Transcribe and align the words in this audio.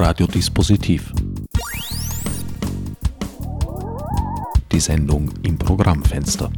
Radiodispositiv. 0.00 1.12
Die 4.72 4.80
Sendung 4.80 5.30
im 5.42 5.58
Programmfenster. 5.58 6.50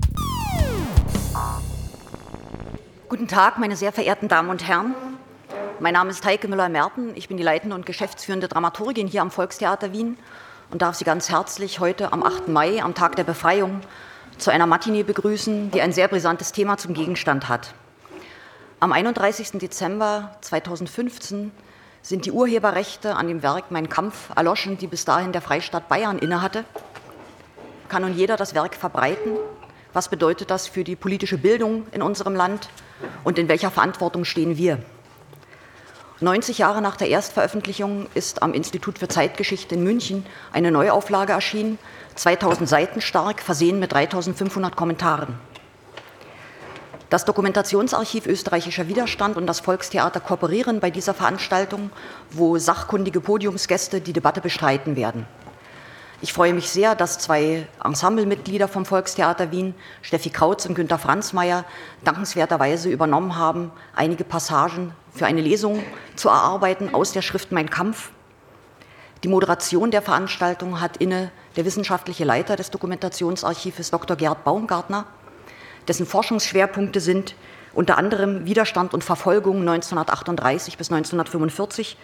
Guten 3.09 3.27
Tag, 3.27 3.59
meine 3.59 3.75
sehr 3.75 3.91
verehrten 3.91 4.29
Damen 4.29 4.49
und 4.49 4.69
Herren. 4.69 4.95
Mein 5.81 5.95
Name 5.95 6.11
ist 6.11 6.25
Heike 6.25 6.46
Müller-Merten. 6.46 7.16
Ich 7.16 7.27
bin 7.27 7.36
die 7.36 7.43
leitende 7.43 7.75
und 7.75 7.84
geschäftsführende 7.84 8.46
Dramaturgin 8.46 9.09
hier 9.09 9.23
am 9.23 9.32
Volkstheater 9.32 9.93
Wien 9.93 10.16
und 10.70 10.80
darf 10.80 10.95
Sie 10.95 11.04
ganz 11.04 11.29
herzlich 11.29 11.80
heute 11.80 12.12
am 12.12 12.22
8. 12.22 12.46
Mai, 12.46 12.80
am 12.80 12.95
Tag 12.95 13.16
der 13.16 13.24
Befreiung, 13.24 13.80
zu 14.38 14.52
einer 14.52 14.66
Matinee 14.66 15.02
begrüßen, 15.02 15.72
die 15.72 15.80
ein 15.80 15.93
sehr 15.93 16.06
brisantes 16.06 16.52
Thema 16.52 16.77
zum 16.77 16.95
Gegenstand 16.95 17.48
hat. 17.48 17.74
Am 18.79 18.93
31. 18.93 19.59
Dezember 19.59 20.36
2015 20.43 21.50
sind 22.02 22.27
die 22.27 22.33
Urheberrechte 22.33 23.15
an 23.15 23.29
dem 23.29 23.42
Werk 23.42 23.70
Mein 23.70 23.88
Kampf 23.88 24.30
erloschen, 24.34 24.77
die 24.77 24.88
bis 24.88 25.05
dahin 25.05 25.33
der 25.33 25.41
Freistaat 25.41 25.88
Bayern 25.88 26.19
innehatte. 26.19 26.65
Kann 27.88 28.02
nun 28.02 28.15
jeder 28.15 28.37
das 28.37 28.55
Werk 28.55 28.75
verbreiten? 28.75 29.33
Was 29.92 30.09
bedeutet 30.09 30.51
das 30.51 30.66
für 30.66 30.84
die 30.84 30.97
politische 30.97 31.38
Bildung 31.38 31.87
in 31.92 32.02
unserem 32.02 32.34
Land? 32.34 32.69
Und 33.25 33.38
in 33.38 33.48
welcher 33.48 33.70
Verantwortung 33.70 34.25
stehen 34.25 34.56
wir? 34.56 34.78
90 36.20 36.59
Jahre 36.59 36.83
nach 36.83 36.97
der 36.97 37.09
Erstveröffentlichung 37.09 38.06
ist 38.14 38.42
am 38.42 38.55
Institut 38.55 38.98
für 38.98 39.09
Zeitgeschichte 39.09 39.75
in 39.75 39.83
München 39.83 40.25
eine 40.53 40.70
Neuauflage 40.70 41.33
erschienen, 41.33 41.78
2000 42.14 42.69
Seiten 42.69 43.00
stark, 43.00 43.41
versehen 43.41 43.80
mit 43.80 43.92
3500 43.92 44.77
Kommentaren. 44.77 45.34
Das 47.12 47.27
Dokumentationsarchiv 47.27 48.25
Österreichischer 48.25 48.89
Widerstand 48.89 49.37
und 49.37 49.47
das 49.47 49.61
Volkstheater 49.61 50.19
kooperieren 50.19 50.80
bei 50.80 50.89
dieser 50.89 51.12
Veranstaltung, 51.12 51.91
wo 52.30 52.57
sachkundige 52.57 53.20
Podiumsgäste 53.20 54.01
die 54.01 54.14
Debatte 54.14 54.41
bestreiten 54.41 54.97
werden. 54.97 55.27
Ich 56.23 56.33
freue 56.33 56.55
mich 56.55 56.70
sehr, 56.70 56.95
dass 56.95 57.19
zwei 57.19 57.69
Ensemblemitglieder 57.84 58.67
vom 58.67 58.86
Volkstheater 58.86 59.51
Wien, 59.51 59.75
Steffi 60.01 60.31
Krautz 60.31 60.64
und 60.64 60.75
Günter 60.75 60.97
Franzmeier, 60.97 61.67
dankenswerterweise 62.03 62.89
übernommen 62.89 63.36
haben, 63.36 63.73
einige 63.95 64.25
Passagen 64.25 64.95
für 65.12 65.27
eine 65.27 65.42
Lesung 65.42 65.83
zu 66.17 66.31
erarbeiten 66.31 66.95
aus 66.95 67.12
der 67.12 67.20
Schrift 67.20 67.53
Mein 67.53 67.69
Kampf. 67.69 68.11
Die 69.23 69.29
Moderation 69.29 69.91
der 69.91 70.01
Veranstaltung 70.01 70.81
hat 70.81 70.97
inne 70.97 71.31
der 71.56 71.67
wissenschaftliche 71.67 72.25
Leiter 72.25 72.56
des 72.56 72.70
Dokumentationsarchives 72.70 73.91
Dr. 73.91 74.17
Gerd 74.17 74.45
Baumgartner, 74.45 75.05
dessen 75.88 76.06
Forschungsschwerpunkte 76.06 77.00
sind 77.00 77.34
unter 77.75 77.98
anderem 77.98 78.44
Widerstand 78.44 78.94
und 78.94 79.05
Verfolgung 79.05 79.61
1938 79.61 80.77
bis 80.77 80.91
1945 80.91 81.97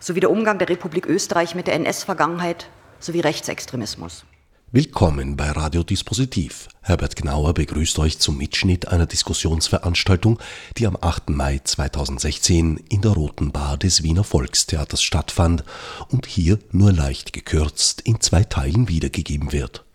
sowie 0.00 0.20
der 0.20 0.30
Umgang 0.30 0.58
der 0.58 0.68
Republik 0.68 1.06
Österreich 1.06 1.54
mit 1.54 1.66
der 1.66 1.74
NS-Vergangenheit 1.74 2.68
sowie 3.00 3.20
Rechtsextremismus. 3.20 4.24
Willkommen 4.72 5.36
bei 5.36 5.52
Radiodispositiv. 5.52 6.68
Herbert 6.82 7.16
Gnauer 7.16 7.54
begrüßt 7.54 7.98
euch 8.00 8.18
zum 8.18 8.36
Mitschnitt 8.36 8.88
einer 8.88 9.06
Diskussionsveranstaltung, 9.06 10.38
die 10.76 10.86
am 10.86 10.98
8. 11.00 11.30
Mai 11.30 11.60
2016 11.62 12.84
in 12.88 13.00
der 13.00 13.12
Roten 13.12 13.52
Bar 13.52 13.78
des 13.78 14.02
Wiener 14.02 14.24
Volkstheaters 14.24 15.02
stattfand 15.02 15.64
und 16.10 16.26
hier 16.26 16.58
nur 16.72 16.92
leicht 16.92 17.32
gekürzt 17.32 18.02
in 18.02 18.20
zwei 18.20 18.42
Teilen 18.42 18.88
wiedergegeben 18.88 19.52
wird. 19.52 19.85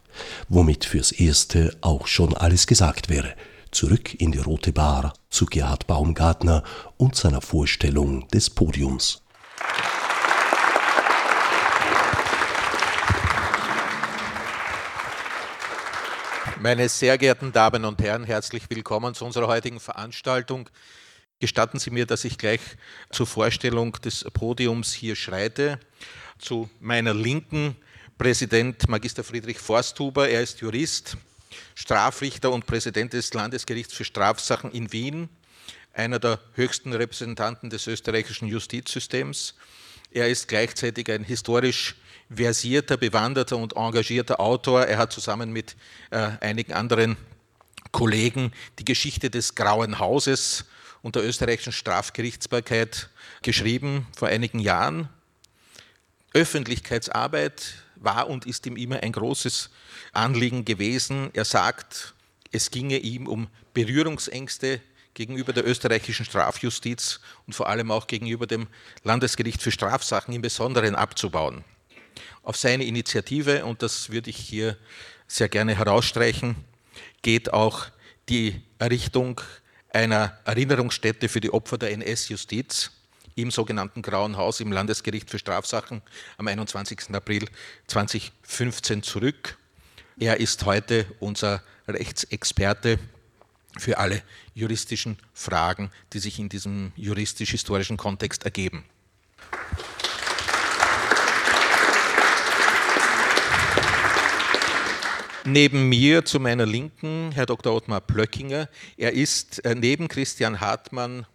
Womit 0.49 0.85
fürs 0.85 1.11
Erste 1.11 1.75
auch 1.81 2.07
schon 2.07 2.35
alles 2.35 2.67
gesagt 2.67 3.09
wäre. 3.09 3.35
Zurück 3.71 4.13
in 4.19 4.31
die 4.31 4.39
Rote 4.39 4.73
Bar 4.73 5.13
zu 5.29 5.45
Gerhard 5.45 5.87
Baumgartner 5.87 6.63
und 6.97 7.15
seiner 7.15 7.41
Vorstellung 7.41 8.27
des 8.27 8.49
Podiums. 8.49 9.21
Meine 16.61 16.89
sehr 16.89 17.17
geehrten 17.17 17.51
Damen 17.51 17.85
und 17.85 17.99
Herren, 18.03 18.23
herzlich 18.23 18.69
willkommen 18.69 19.15
zu 19.15 19.25
unserer 19.25 19.47
heutigen 19.47 19.79
Veranstaltung. 19.79 20.69
Gestatten 21.39 21.79
Sie 21.79 21.89
mir, 21.89 22.05
dass 22.05 22.23
ich 22.23 22.37
gleich 22.37 22.61
zur 23.09 23.25
Vorstellung 23.25 23.93
des 23.93 24.25
Podiums 24.31 24.93
hier 24.93 25.15
schreite. 25.15 25.79
Zu 26.37 26.69
meiner 26.79 27.15
Linken 27.15 27.75
Präsident 28.21 28.87
Magister 28.87 29.23
Friedrich 29.23 29.57
Forsthuber. 29.57 30.29
Er 30.29 30.43
ist 30.43 30.61
Jurist, 30.61 31.17
Strafrichter 31.73 32.51
und 32.51 32.67
Präsident 32.67 33.13
des 33.13 33.33
Landesgerichts 33.33 33.95
für 33.95 34.05
Strafsachen 34.05 34.71
in 34.71 34.91
Wien, 34.91 35.27
einer 35.91 36.19
der 36.19 36.39
höchsten 36.53 36.93
Repräsentanten 36.93 37.71
des 37.71 37.87
österreichischen 37.87 38.47
Justizsystems. 38.47 39.55
Er 40.11 40.29
ist 40.29 40.47
gleichzeitig 40.47 41.11
ein 41.11 41.23
historisch 41.23 41.95
versierter, 42.29 42.95
bewanderter 42.95 43.57
und 43.57 43.75
engagierter 43.75 44.39
Autor. 44.39 44.85
Er 44.85 44.99
hat 44.99 45.11
zusammen 45.11 45.51
mit 45.51 45.75
äh, 46.11 46.29
einigen 46.41 46.73
anderen 46.73 47.17
Kollegen 47.91 48.51
die 48.77 48.85
Geschichte 48.85 49.31
des 49.31 49.55
Grauen 49.55 49.97
Hauses 49.97 50.65
und 51.01 51.15
der 51.15 51.25
österreichischen 51.25 51.73
Strafgerichtsbarkeit 51.73 53.09
geschrieben 53.41 54.05
vor 54.15 54.27
einigen 54.27 54.59
Jahren. 54.59 55.09
Öffentlichkeitsarbeit 56.33 57.81
war 58.01 58.29
und 58.29 58.45
ist 58.45 58.65
ihm 58.65 58.75
immer 58.75 59.01
ein 59.01 59.11
großes 59.11 59.69
Anliegen 60.11 60.65
gewesen. 60.65 61.29
Er 61.33 61.45
sagt, 61.45 62.13
es 62.51 62.71
ginge 62.71 62.97
ihm 62.97 63.27
um 63.27 63.47
Berührungsängste 63.73 64.81
gegenüber 65.13 65.53
der 65.53 65.67
österreichischen 65.67 66.25
Strafjustiz 66.25 67.19
und 67.47 67.53
vor 67.53 67.67
allem 67.69 67.91
auch 67.91 68.07
gegenüber 68.07 68.47
dem 68.47 68.67
Landesgericht 69.03 69.61
für 69.61 69.71
Strafsachen 69.71 70.33
im 70.33 70.41
Besonderen 70.41 70.95
abzubauen 70.95 71.63
auf 72.43 72.57
seine 72.57 72.85
Initiative, 72.85 73.65
und 73.65 73.81
das 73.81 74.09
würde 74.09 74.29
ich 74.29 74.37
hier 74.37 74.77
sehr 75.27 75.49
gerne 75.49 75.75
herausstreichen, 75.75 76.55
geht 77.21 77.53
auch 77.53 77.87
die 78.29 78.61
Errichtung 78.79 79.41
einer 79.89 80.37
Erinnerungsstätte 80.45 81.29
für 81.29 81.41
die 81.41 81.51
Opfer 81.51 81.77
der 81.77 81.91
NS-Justiz 81.91 82.91
im 83.35 83.51
sogenannten 83.51 84.01
Grauen 84.01 84.37
Haus 84.37 84.59
im 84.59 84.71
Landesgericht 84.71 85.29
für 85.29 85.39
Strafsachen 85.39 86.01
am 86.37 86.47
21. 86.47 87.13
April 87.13 87.47
2015 87.87 89.03
zurück. 89.03 89.57
Er 90.19 90.39
ist 90.39 90.65
heute 90.65 91.05
unser 91.19 91.63
Rechtsexperte 91.87 92.99
für 93.77 93.97
alle 93.97 94.21
juristischen 94.53 95.17
Fragen, 95.33 95.89
die 96.13 96.19
sich 96.19 96.39
in 96.39 96.49
diesem 96.49 96.91
juristisch-historischen 96.95 97.97
Kontext 97.97 98.43
ergeben. 98.43 98.85
Neben 105.43 105.89
mir 105.89 106.23
zu 106.23 106.39
meiner 106.39 106.67
Linken 106.67 107.31
Herr 107.31 107.47
Dr. 107.47 107.73
Ottmar 107.73 108.01
Plöckinger. 108.01 108.69
Er 108.95 109.13
ist 109.13 109.65
äh, 109.65 109.73
neben 109.73 110.07
Christian 110.07 110.61
Hartmann, 110.61 111.25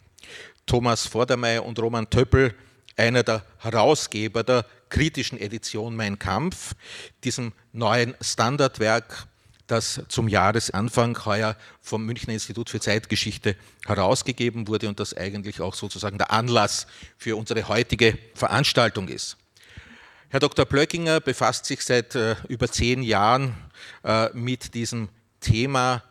Thomas 0.67 1.07
Vordermeier 1.07 1.65
und 1.65 1.79
Roman 1.79 2.11
Töppel 2.11 2.55
einer 2.97 3.23
der 3.23 3.45
Herausgeber 3.59 4.43
der 4.43 4.67
kritischen 4.89 5.39
Edition 5.39 5.95
Mein 5.95 6.19
Kampf, 6.19 6.75
diesem 7.25 7.53
neuen 7.73 8.15
Standardwerk, 8.21 9.27
das 9.67 10.03
zum 10.09 10.29
Jahresanfang 10.29 11.25
heuer 11.25 11.57
vom 11.81 12.05
Münchner 12.05 12.35
Institut 12.35 12.71
für 12.71 12.81
Zeitgeschichte 12.81 13.57
herausgegeben 13.85 14.69
wurde 14.69 14.89
und 14.89 15.01
das 15.01 15.15
eigentlich 15.15 15.61
auch 15.61 15.75
sozusagen 15.75 16.19
der 16.19 16.31
Anlass 16.31 16.87
für 17.17 17.37
unsere 17.37 17.69
heutige 17.69 18.19
Veranstaltung 18.35 19.09
ist. 19.09 19.37
Herr 20.29 20.41
Dr. 20.41 20.65
Plöckinger 20.65 21.21
befasst 21.21 21.67
sich 21.67 21.83
seit 21.83 22.15
äh, 22.15 22.37
über 22.49 22.69
zehn 22.69 23.03
Jahren 23.03 23.55
äh, 24.05 24.29
mit 24.33 24.75
diesem 24.75 25.09
Thema 25.41 26.03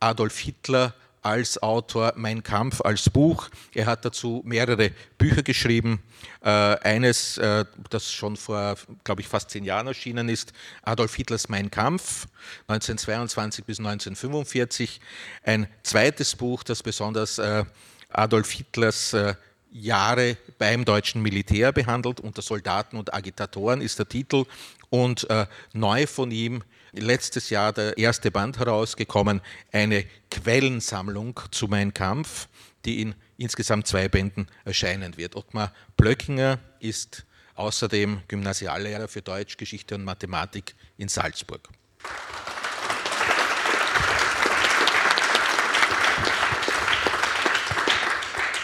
Adolf 0.00 0.38
Hitler 0.38 0.94
als 1.22 1.62
Autor 1.62 2.12
Mein 2.16 2.42
Kampf 2.42 2.80
als 2.80 3.10
Buch. 3.10 3.48
Er 3.74 3.86
hat 3.86 4.04
dazu 4.04 4.42
mehrere 4.44 4.90
Bücher 5.18 5.42
geschrieben. 5.42 6.02
Äh, 6.42 6.48
eines, 6.48 7.38
äh, 7.38 7.64
das 7.90 8.12
schon 8.12 8.36
vor, 8.36 8.76
glaube 9.04 9.20
ich, 9.20 9.28
fast 9.28 9.50
zehn 9.50 9.64
Jahren 9.64 9.86
erschienen 9.86 10.28
ist, 10.28 10.52
Adolf 10.82 11.14
Hitlers 11.14 11.48
Mein 11.48 11.70
Kampf, 11.70 12.26
1922 12.68 13.64
bis 13.64 13.78
1945. 13.78 15.00
Ein 15.42 15.66
zweites 15.82 16.36
Buch, 16.36 16.62
das 16.62 16.82
besonders 16.82 17.38
äh, 17.38 17.64
Adolf 18.10 18.50
Hitlers 18.50 19.12
äh, 19.12 19.34
Jahre 19.70 20.36
beim 20.58 20.84
deutschen 20.84 21.22
Militär 21.22 21.72
behandelt. 21.72 22.20
Unter 22.20 22.42
Soldaten 22.42 22.96
und 22.96 23.12
Agitatoren 23.12 23.80
ist 23.80 23.98
der 23.98 24.08
Titel. 24.08 24.44
Und 24.90 25.28
äh, 25.28 25.46
neu 25.72 26.06
von 26.06 26.30
ihm 26.30 26.62
letztes 26.92 27.50
Jahr 27.50 27.72
der 27.72 27.96
erste 27.98 28.30
Band 28.30 28.58
herausgekommen, 28.58 29.40
eine 29.72 30.04
Quellensammlung 30.30 31.40
zu 31.50 31.68
Mein 31.68 31.94
Kampf, 31.94 32.48
die 32.84 33.02
in 33.02 33.14
insgesamt 33.36 33.86
zwei 33.86 34.08
Bänden 34.08 34.48
erscheinen 34.64 35.16
wird. 35.16 35.36
Ottmar 35.36 35.72
Blöckinger 35.96 36.58
ist 36.80 37.24
außerdem 37.54 38.22
Gymnasiallehrer 38.28 39.08
für 39.08 39.22
Deutsch, 39.22 39.56
Geschichte 39.56 39.94
und 39.94 40.04
Mathematik 40.04 40.74
in 40.96 41.08
Salzburg. 41.08 41.68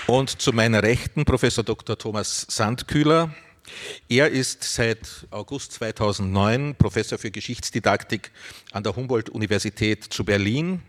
Und 0.07 0.43
zu 0.43 0.53
meiner 0.53 0.83
Rechten 0.83 1.25
Professor 1.25 1.65
Dr. 1.65 1.97
Thomas 1.97 2.47
Sandkühler. 2.51 3.35
Er 4.09 4.31
ist 4.31 4.63
seit 4.63 5.27
August 5.31 5.73
2009 5.73 6.75
Professor 6.77 7.19
für 7.19 7.31
Geschichtsdidaktik 7.31 8.31
an 8.73 8.83
der 8.83 8.97
Humboldt-Universität 8.97 10.05
zu 10.05 10.25
Berlin. 10.25 10.83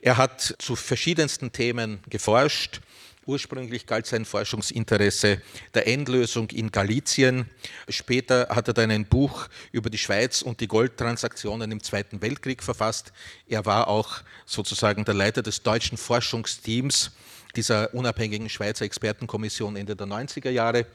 Er 0.00 0.16
hat 0.16 0.56
zu 0.58 0.76
verschiedensten 0.76 1.52
Themen 1.52 2.00
geforscht. 2.08 2.80
Ursprünglich 3.24 3.86
galt 3.86 4.06
sein 4.06 4.24
Forschungsinteresse 4.24 5.40
der 5.74 5.86
Endlösung 5.86 6.50
in 6.50 6.72
Galizien. 6.72 7.48
Später 7.88 8.48
hat 8.50 8.66
er 8.66 8.74
dann 8.74 8.90
ein 8.90 9.04
Buch 9.04 9.48
über 9.70 9.90
die 9.90 9.98
Schweiz 9.98 10.42
und 10.42 10.60
die 10.60 10.66
Goldtransaktionen 10.66 11.70
im 11.70 11.82
Zweiten 11.82 12.20
Weltkrieg 12.20 12.64
verfasst. 12.64 13.12
Er 13.46 13.64
war 13.64 13.86
auch 13.86 14.22
sozusagen 14.44 15.04
der 15.04 15.14
Leiter 15.14 15.42
des 15.42 15.62
deutschen 15.62 15.98
Forschungsteams 15.98 17.12
dieser 17.54 17.94
unabhängigen 17.94 18.48
Schweizer 18.48 18.84
Expertenkommission 18.84 19.76
Ende 19.76 19.94
der 19.94 20.08
90er 20.08 20.50
Jahre. 20.50 20.86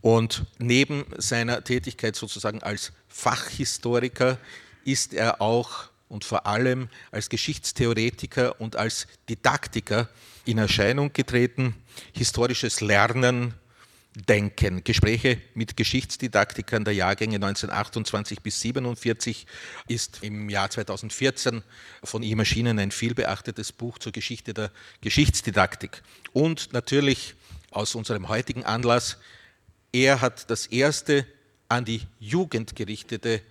Und 0.00 0.44
neben 0.58 1.04
seiner 1.18 1.62
Tätigkeit 1.62 2.16
sozusagen 2.16 2.62
als 2.62 2.92
Fachhistoriker 3.08 4.38
ist 4.84 5.12
er 5.12 5.42
auch 5.42 5.90
und 6.08 6.24
vor 6.24 6.46
allem 6.46 6.88
als 7.10 7.28
Geschichtstheoretiker 7.28 8.60
und 8.60 8.76
als 8.76 9.06
Didaktiker 9.28 10.08
in 10.44 10.58
Erscheinung 10.58 11.12
getreten. 11.12 11.74
Historisches 12.12 12.80
Lernen, 12.80 13.54
Denken, 14.28 14.82
Gespräche 14.82 15.42
mit 15.52 15.76
Geschichtsdidaktikern 15.76 16.84
der 16.84 16.94
Jahrgänge 16.94 17.36
1928 17.36 18.40
bis 18.40 18.60
47 18.62 19.46
ist 19.88 20.22
im 20.22 20.48
Jahr 20.48 20.70
2014 20.70 21.62
von 22.02 22.22
ihm 22.22 22.38
erschienen 22.38 22.78
ein 22.78 22.92
vielbeachtetes 22.92 23.72
Buch 23.72 23.98
zur 23.98 24.12
Geschichte 24.12 24.54
der 24.54 24.70
Geschichtsdidaktik. 25.02 26.02
Und 26.32 26.72
natürlich 26.72 27.34
aus 27.70 27.94
unserem 27.94 28.28
heutigen 28.28 28.64
Anlass, 28.64 29.18
er 29.92 30.22
hat 30.22 30.48
das 30.50 30.66
erste 30.66 31.26
an 31.68 31.84
die 31.84 32.00
Jugend 32.18 32.74
gerichtete 32.74 33.42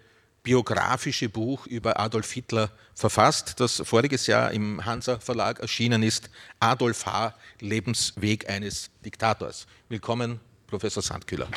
biografische 0.46 1.28
Buch 1.28 1.66
über 1.66 2.00
Adolf 2.00 2.32
Hitler 2.32 2.70
verfasst, 2.94 3.60
das 3.60 3.82
voriges 3.84 4.28
Jahr 4.28 4.52
im 4.52 4.86
Hansa 4.86 5.18
Verlag 5.20 5.60
erschienen 5.60 6.04
ist, 6.04 6.30
Adolf 6.60 7.08
H. 7.08 7.34
Lebensweg 7.60 8.48
eines 8.48 8.92
Diktators. 9.04 9.66
Willkommen, 9.90 10.40
Professor 10.68 11.02
Sandkühler. 11.02 11.48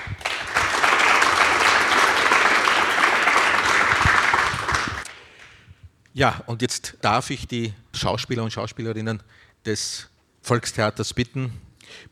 Ja, 6.14 6.42
und 6.46 6.62
jetzt 6.62 6.96
darf 7.02 7.28
ich 7.28 7.46
die 7.46 7.74
Schauspieler 7.92 8.42
und 8.42 8.52
Schauspielerinnen 8.52 9.22
des 9.66 10.08
Volkstheaters 10.40 11.12
bitten, 11.12 11.52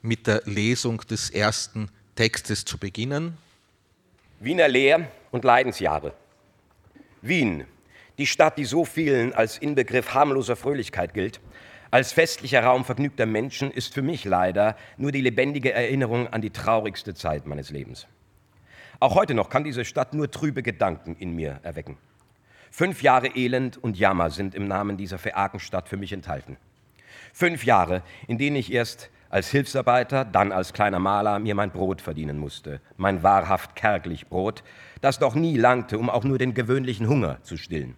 mit 0.03 0.27
der 0.27 0.43
Lesung 0.45 0.99
des 0.99 1.31
ersten 1.31 1.89
Textes 2.15 2.67
zu 2.67 2.77
beginnen. 2.77 3.39
Wiener 4.41 4.69
Lehr- 4.69 5.11
und 5.31 5.43
Leidensjahre. 5.43 6.13
Wien, 7.29 7.65
die 8.19 8.27
Stadt, 8.27 8.59
die 8.59 8.65
so 8.65 8.85
vielen 8.85 9.33
als 9.33 9.59
Inbegriff 9.59 10.15
harmloser 10.15 10.57
Fröhlichkeit 10.57 11.15
gilt, 11.15 11.41
als 11.91 12.13
festlicher 12.13 12.63
Raum 12.63 12.85
vergnügter 12.85 13.27
Menschen, 13.27 13.71
ist 13.71 13.95
für 13.95 14.03
mich 14.03 14.25
leider 14.25 14.77
nur 14.97 15.13
die 15.13 15.21
lebendige 15.21 15.73
Erinnerung 15.73 16.27
an 16.29 16.41
die 16.41 16.51
traurigste 16.51 17.15
Zeit 17.15 17.47
meines 17.47 17.71
Lebens. 17.71 18.07
Auch 18.99 19.15
heute 19.15 19.35
noch 19.35 19.51
kann 19.51 19.65
diese 19.65 19.85
Stadt 19.85 20.15
nur 20.15 20.31
trübe 20.31 20.63
Gedanken 20.63 21.17
in 21.19 21.35
mir 21.35 21.61
erwecken. 21.63 21.99
Fünf 22.71 23.03
Jahre 23.03 23.29
Elend 23.29 23.83
und 23.83 23.99
Jammer 23.99 24.31
sind 24.31 24.55
im 24.55 24.67
Namen 24.67 24.97
dieser 24.97 25.19
verargen 25.19 25.61
Stadt 25.61 25.89
für 25.89 25.97
mich 25.97 26.13
enthalten. 26.13 26.57
Fünf 27.33 27.65
Jahre, 27.65 28.03
in 28.27 28.39
denen 28.39 28.57
ich 28.57 28.73
erst 28.73 29.11
als 29.29 29.51
Hilfsarbeiter, 29.51 30.25
dann 30.25 30.53
als 30.53 30.73
kleiner 30.73 30.99
Maler 30.99 31.39
mir 31.39 31.55
mein 31.55 31.71
Brot 31.71 32.01
verdienen 32.01 32.39
musste, 32.39 32.81
mein 32.97 33.23
wahrhaft 33.23 33.77
kärglich 33.77 34.29
Brot, 34.29 34.63
das 35.01 35.19
doch 35.19 35.35
nie 35.35 35.57
langte, 35.57 35.99
um 35.99 36.11
auch 36.11 36.25
nur 36.25 36.39
den 36.39 36.55
gewöhnlichen 36.55 37.09
Hunger 37.09 37.43
zu 37.43 37.57
stillen. 37.57 37.95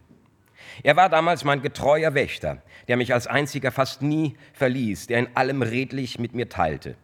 Er 0.82 0.96
war 0.96 1.08
damals 1.08 1.44
mein 1.44 1.62
getreuer 1.62 2.14
Wächter, 2.14 2.62
der 2.88 2.96
mich 2.96 3.12
als 3.12 3.26
einziger 3.26 3.72
fast 3.72 4.02
nie 4.02 4.36
verließ, 4.52 5.06
der 5.06 5.20
in 5.20 5.28
allem 5.34 5.62
redlich 5.62 6.18
mit 6.18 6.34
mir 6.34 6.48
teilte. 6.48 6.96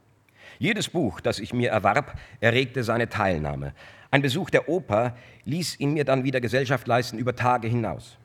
Jedes 0.59 0.89
Buch, 0.89 1.21
das 1.21 1.39
ich 1.39 1.53
mir 1.53 1.71
erwarb, 1.71 2.19
erregte 2.41 2.85
seine 2.85 3.09
Teilnahme. 3.09 3.75
Ein 4.11 4.23
Besuch 4.23 4.51
der 4.51 4.69
Oper 4.69 5.17
ließ 5.45 5.81
ihn 5.81 5.95
mir 5.95 6.05
dann 6.05 6.25
wieder 6.25 6.41
Gesellschaft 6.41 6.87
leisten 6.87 7.19
über 7.19 7.35
Tage 7.35 7.67
hinaus. 7.67 8.17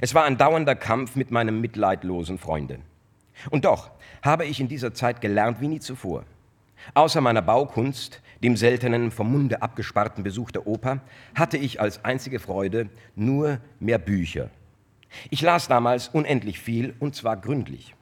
Es 0.00 0.14
war 0.14 0.24
ein 0.24 0.38
dauernder 0.38 0.76
Kampf 0.76 1.16
mit 1.16 1.30
meinem 1.30 1.60
mitleidlosen 1.60 2.38
Freunde. 2.38 2.78
Und 3.50 3.64
doch 3.64 3.90
habe 4.24 4.46
ich 4.46 4.58
in 4.58 4.68
dieser 4.68 4.94
Zeit 4.94 5.20
gelernt 5.20 5.60
wie 5.60 5.68
nie 5.68 5.80
zuvor. 5.80 6.24
Außer 6.94 7.20
meiner 7.20 7.42
Baukunst, 7.42 8.22
dem 8.42 8.56
seltenen 8.56 9.10
vom 9.10 9.30
Munde 9.30 9.62
abgesparten 9.62 10.24
Besuch 10.24 10.50
der 10.50 10.66
Oper, 10.66 11.00
hatte 11.34 11.58
ich 11.58 11.80
als 11.80 12.04
einzige 12.04 12.40
Freude 12.40 12.88
nur 13.14 13.58
mehr 13.80 13.98
Bücher. 13.98 14.50
Ich 15.30 15.42
las 15.42 15.68
damals 15.68 16.08
unendlich 16.08 16.58
viel 16.58 16.94
und 16.98 17.14
zwar 17.14 17.36
gründlich. 17.36 17.94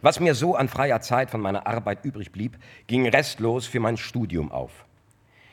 Was 0.00 0.20
mir 0.20 0.34
so 0.34 0.54
an 0.54 0.68
freier 0.68 1.00
Zeit 1.00 1.28
von 1.28 1.40
meiner 1.40 1.66
Arbeit 1.66 2.04
übrig 2.04 2.30
blieb, 2.30 2.56
ging 2.86 3.08
restlos 3.08 3.66
für 3.66 3.80
mein 3.80 3.96
Studium 3.96 4.52
auf. 4.52 4.84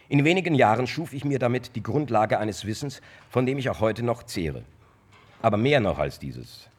In 0.07 0.23
wenigen 0.23 0.53
Jahren 0.53 0.85
schuf 0.85 1.13
ich 1.13 1.25
mir 1.25 1.39
damit 1.39 1.75
die 1.75 1.81
Grundlage 1.81 2.37
eines 2.37 2.65
Wissens, 2.65 3.01
von 3.29 3.47
dem 3.47 3.57
ich 3.57 3.71
auch 3.71 3.79
heute 3.79 4.03
noch 4.03 4.21
zehre. 4.21 4.63
Aber 5.41 5.57
mehr 5.57 5.79
noch 5.79 5.97
als 5.97 6.19
dieses. 6.19 6.69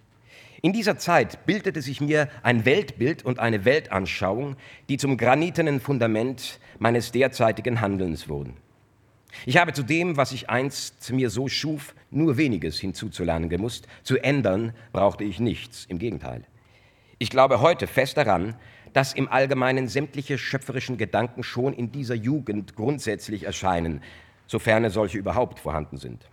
In 0.63 0.73
dieser 0.73 0.97
Zeit 0.97 1.45
bildete 1.47 1.83
sich 1.83 2.01
mir 2.01 2.29
ein 2.43 2.65
Weltbild 2.65 3.25
und 3.25 3.39
eine 3.39 3.65
Weltanschauung, 3.65 4.57
die 4.89 4.97
zum 4.97 5.17
granitenen 5.17 5.81
Fundament 5.81 6.61
meines 6.79 7.13
derzeitigen 7.13 7.81
Handelns 7.81 8.29
wurden. 8.29 8.57
Ich 9.45 9.59
habe 9.59 9.73
zu 9.73 9.83
dem, 9.83 10.17
was 10.17 10.33
ich 10.33 10.49
einst 10.49 11.13
mir 11.13 11.29
so 11.29 11.49
schuf, 11.49 11.95
nur 12.11 12.39
weniges 12.39 12.79
hinzuzulernen 12.79 13.51
gemusst. 13.51 13.87
Zu 14.03 14.17
ändern 14.17 14.73
brauchte 14.93 15.25
ich 15.25 15.41
nichts, 15.41 15.85
im 15.89 15.99
Gegenteil. 15.99 16.43
Ich 17.19 17.29
glaube 17.29 17.61
heute 17.61 17.87
fest 17.87 18.17
daran, 18.17 18.57
dass 18.93 19.13
im 19.13 19.29
Allgemeinen 19.29 19.89
sämtliche 19.89 20.39
schöpferischen 20.39 20.97
Gedanken 20.97 21.43
schon 21.43 21.75
in 21.75 21.93
dieser 21.93 22.15
Jugend 22.15 22.77
grundsätzlich 22.77 23.45
erscheinen, 23.45 24.03
sofern 24.47 24.89
solche 24.89 25.19
überhaupt 25.19 25.59
vorhanden 25.59 25.99
sind. 25.99 26.27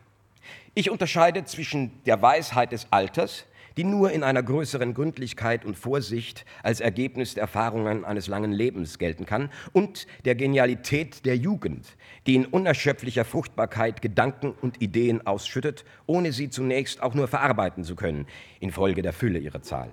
Ich 0.73 0.89
unterscheide 0.89 1.43
zwischen 1.43 1.91
der 2.05 2.21
Weisheit 2.21 2.71
des 2.71 2.87
Alters, 2.91 3.45
die 3.77 3.83
nur 3.83 4.11
in 4.11 4.23
einer 4.23 4.43
größeren 4.43 4.93
Gründlichkeit 4.93 5.65
und 5.65 5.77
Vorsicht 5.77 6.45
als 6.61 6.79
Ergebnis 6.79 7.33
der 7.33 7.41
Erfahrungen 7.41 8.05
eines 8.05 8.27
langen 8.27 8.51
Lebens 8.51 8.97
gelten 8.97 9.25
kann, 9.25 9.49
und 9.71 10.07
der 10.25 10.35
Genialität 10.35 11.25
der 11.25 11.37
Jugend, 11.37 11.97
die 12.27 12.35
in 12.35 12.45
unerschöpflicher 12.45 13.25
Fruchtbarkeit 13.25 14.01
Gedanken 14.01 14.53
und 14.61 14.81
Ideen 14.81 15.25
ausschüttet, 15.25 15.85
ohne 16.05 16.31
sie 16.31 16.49
zunächst 16.49 17.01
auch 17.01 17.13
nur 17.13 17.27
verarbeiten 17.27 17.83
zu 17.83 17.95
können, 17.95 18.27
infolge 18.59 19.01
der 19.01 19.13
Fülle 19.13 19.39
ihrer 19.39 19.61
Zahl. 19.61 19.89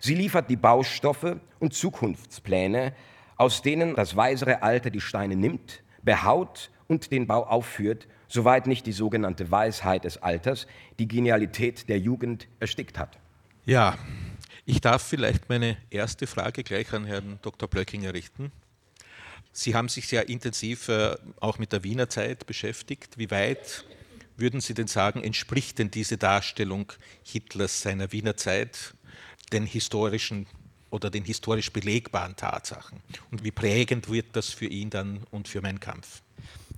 Sie 0.00 0.14
liefert 0.14 0.50
die 0.50 0.56
Baustoffe 0.56 1.36
und 1.58 1.74
Zukunftspläne, 1.74 2.92
aus 3.36 3.62
denen 3.62 3.94
das 3.94 4.16
weisere 4.16 4.62
Alter 4.62 4.90
die 4.90 5.00
Steine 5.00 5.36
nimmt, 5.36 5.82
behaut 6.02 6.70
und 6.88 7.12
den 7.12 7.26
Bau 7.26 7.44
aufführt 7.44 8.08
soweit 8.28 8.66
nicht 8.66 8.86
die 8.86 8.92
sogenannte 8.92 9.50
Weisheit 9.50 10.04
des 10.04 10.22
Alters 10.22 10.66
die 10.98 11.08
Genialität 11.08 11.88
der 11.88 11.98
Jugend 11.98 12.46
erstickt 12.60 12.98
hat. 12.98 13.18
Ja, 13.64 13.98
ich 14.64 14.80
darf 14.80 15.02
vielleicht 15.02 15.48
meine 15.48 15.76
erste 15.90 16.26
Frage 16.26 16.62
gleich 16.62 16.92
an 16.92 17.06
Herrn 17.06 17.38
Dr. 17.42 17.68
Blöckinger 17.68 18.14
richten. 18.14 18.52
Sie 19.52 19.74
haben 19.74 19.88
sich 19.88 20.06
sehr 20.06 20.28
intensiv 20.28 20.88
äh, 20.88 21.16
auch 21.40 21.58
mit 21.58 21.72
der 21.72 21.82
Wiener 21.84 22.08
Zeit 22.08 22.46
beschäftigt. 22.46 23.18
Wie 23.18 23.30
weit 23.30 23.84
würden 24.36 24.60
Sie 24.60 24.74
denn 24.74 24.86
sagen, 24.86 25.24
entspricht 25.24 25.78
denn 25.78 25.90
diese 25.90 26.16
Darstellung 26.16 26.92
Hitlers 27.24 27.80
seiner 27.80 28.12
Wiener 28.12 28.36
Zeit 28.36 28.94
den 29.52 29.66
historischen 29.66 30.46
oder 30.90 31.10
den 31.10 31.24
historisch 31.24 31.72
belegbaren 31.72 32.36
Tatsachen? 32.36 33.00
Und 33.30 33.42
wie 33.42 33.50
prägend 33.50 34.08
wird 34.08 34.26
das 34.34 34.50
für 34.50 34.66
ihn 34.66 34.90
dann 34.90 35.24
und 35.30 35.48
für 35.48 35.60
meinen 35.60 35.80
Kampf? 35.80 36.22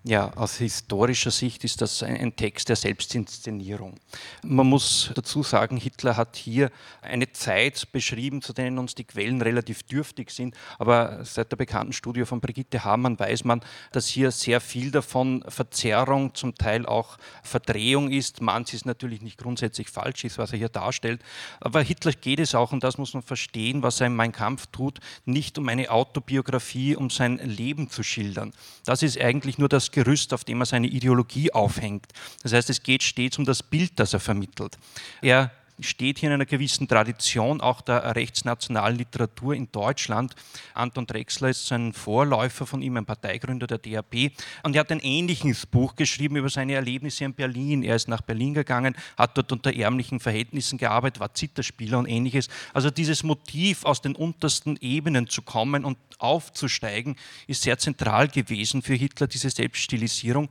Ja, 0.02 0.32
aus 0.34 0.56
historischer 0.56 1.30
Sicht 1.30 1.62
ist 1.62 1.82
das 1.82 2.02
ein 2.02 2.34
Text 2.34 2.70
der 2.70 2.76
Selbstinszenierung. 2.76 4.00
Man 4.42 4.66
muss 4.66 5.10
dazu 5.14 5.42
sagen, 5.42 5.76
Hitler 5.76 6.16
hat 6.16 6.36
hier 6.36 6.70
eine 7.02 7.32
Zeit 7.32 7.86
beschrieben, 7.92 8.40
zu 8.40 8.54
denen 8.54 8.78
uns 8.78 8.94
die 8.94 9.04
Quellen 9.04 9.42
relativ 9.42 9.82
dürftig 9.82 10.30
sind. 10.30 10.54
Aber 10.78 11.22
seit 11.26 11.52
der 11.52 11.58
bekannten 11.58 11.92
Studie 11.92 12.24
von 12.24 12.40
Brigitte 12.40 12.82
Hamann 12.82 13.18
weiß 13.18 13.44
man, 13.44 13.60
dass 13.92 14.06
hier 14.06 14.30
sehr 14.30 14.62
viel 14.62 14.90
davon 14.90 15.44
Verzerrung, 15.46 16.34
zum 16.34 16.54
Teil 16.54 16.86
auch 16.86 17.18
Verdrehung 17.42 18.10
ist. 18.10 18.40
Manches 18.40 18.86
natürlich 18.86 19.20
nicht 19.20 19.36
grundsätzlich 19.36 19.90
falsch 19.90 20.24
ist, 20.24 20.38
was 20.38 20.52
er 20.52 20.58
hier 20.58 20.70
darstellt. 20.70 21.20
Aber 21.60 21.82
Hitler 21.82 22.12
geht 22.12 22.40
es 22.40 22.54
auch, 22.54 22.72
und 22.72 22.82
das 22.84 22.96
muss 22.96 23.12
man 23.12 23.22
verstehen, 23.22 23.82
was 23.82 24.00
er 24.00 24.06
in 24.06 24.16
Mein 24.16 24.32
Kampf 24.32 24.66
tut, 24.68 24.98
nicht 25.26 25.58
um 25.58 25.68
eine 25.68 25.90
Autobiografie, 25.90 26.96
um 26.96 27.10
sein 27.10 27.36
Leben 27.36 27.90
zu 27.90 28.02
schildern. 28.02 28.54
Das 28.86 29.02
ist 29.02 29.20
eigentlich 29.20 29.58
nur 29.58 29.68
das 29.68 29.89
Gerüst, 29.90 30.32
auf 30.32 30.44
dem 30.44 30.60
er 30.60 30.66
seine 30.66 30.86
Ideologie 30.86 31.52
aufhängt. 31.52 32.06
Das 32.42 32.52
heißt, 32.52 32.70
es 32.70 32.82
geht 32.82 33.02
stets 33.02 33.38
um 33.38 33.44
das 33.44 33.62
Bild, 33.62 33.92
das 33.96 34.12
er 34.12 34.20
vermittelt. 34.20 34.78
Er 35.22 35.52
steht 35.82 36.18
hier 36.18 36.28
in 36.28 36.34
einer 36.34 36.46
gewissen 36.46 36.88
Tradition 36.88 37.60
auch 37.60 37.80
der 37.80 38.14
rechtsnationalen 38.14 38.98
Literatur 38.98 39.54
in 39.54 39.70
Deutschland. 39.72 40.34
Anton 40.74 41.06
Drexler 41.06 41.50
ist 41.50 41.70
ein 41.72 41.92
Vorläufer 41.92 42.66
von 42.66 42.82
ihm, 42.82 42.96
ein 42.96 43.04
Parteigründer 43.04 43.66
der 43.66 43.78
DAP. 43.78 44.32
Und 44.62 44.74
er 44.74 44.80
hat 44.80 44.92
ein 44.92 45.00
ähnliches 45.00 45.66
Buch 45.66 45.96
geschrieben 45.96 46.36
über 46.36 46.48
seine 46.48 46.74
Erlebnisse 46.74 47.24
in 47.24 47.34
Berlin. 47.34 47.82
Er 47.82 47.96
ist 47.96 48.08
nach 48.08 48.22
Berlin 48.22 48.54
gegangen, 48.54 48.96
hat 49.16 49.36
dort 49.36 49.52
unter 49.52 49.74
ärmlichen 49.74 50.20
Verhältnissen 50.20 50.78
gearbeitet, 50.78 51.20
war 51.20 51.34
Zitterspieler 51.34 51.98
und 51.98 52.06
ähnliches. 52.06 52.48
Also 52.72 52.90
dieses 52.90 53.22
Motiv, 53.22 53.84
aus 53.84 54.00
den 54.00 54.14
untersten 54.14 54.76
Ebenen 54.80 55.28
zu 55.28 55.42
kommen 55.42 55.84
und 55.84 55.98
aufzusteigen, 56.18 57.16
ist 57.46 57.62
sehr 57.62 57.78
zentral 57.78 58.28
gewesen 58.28 58.82
für 58.82 58.94
Hitler, 58.94 59.26
diese 59.26 59.50
Selbststilisierung. 59.50 60.48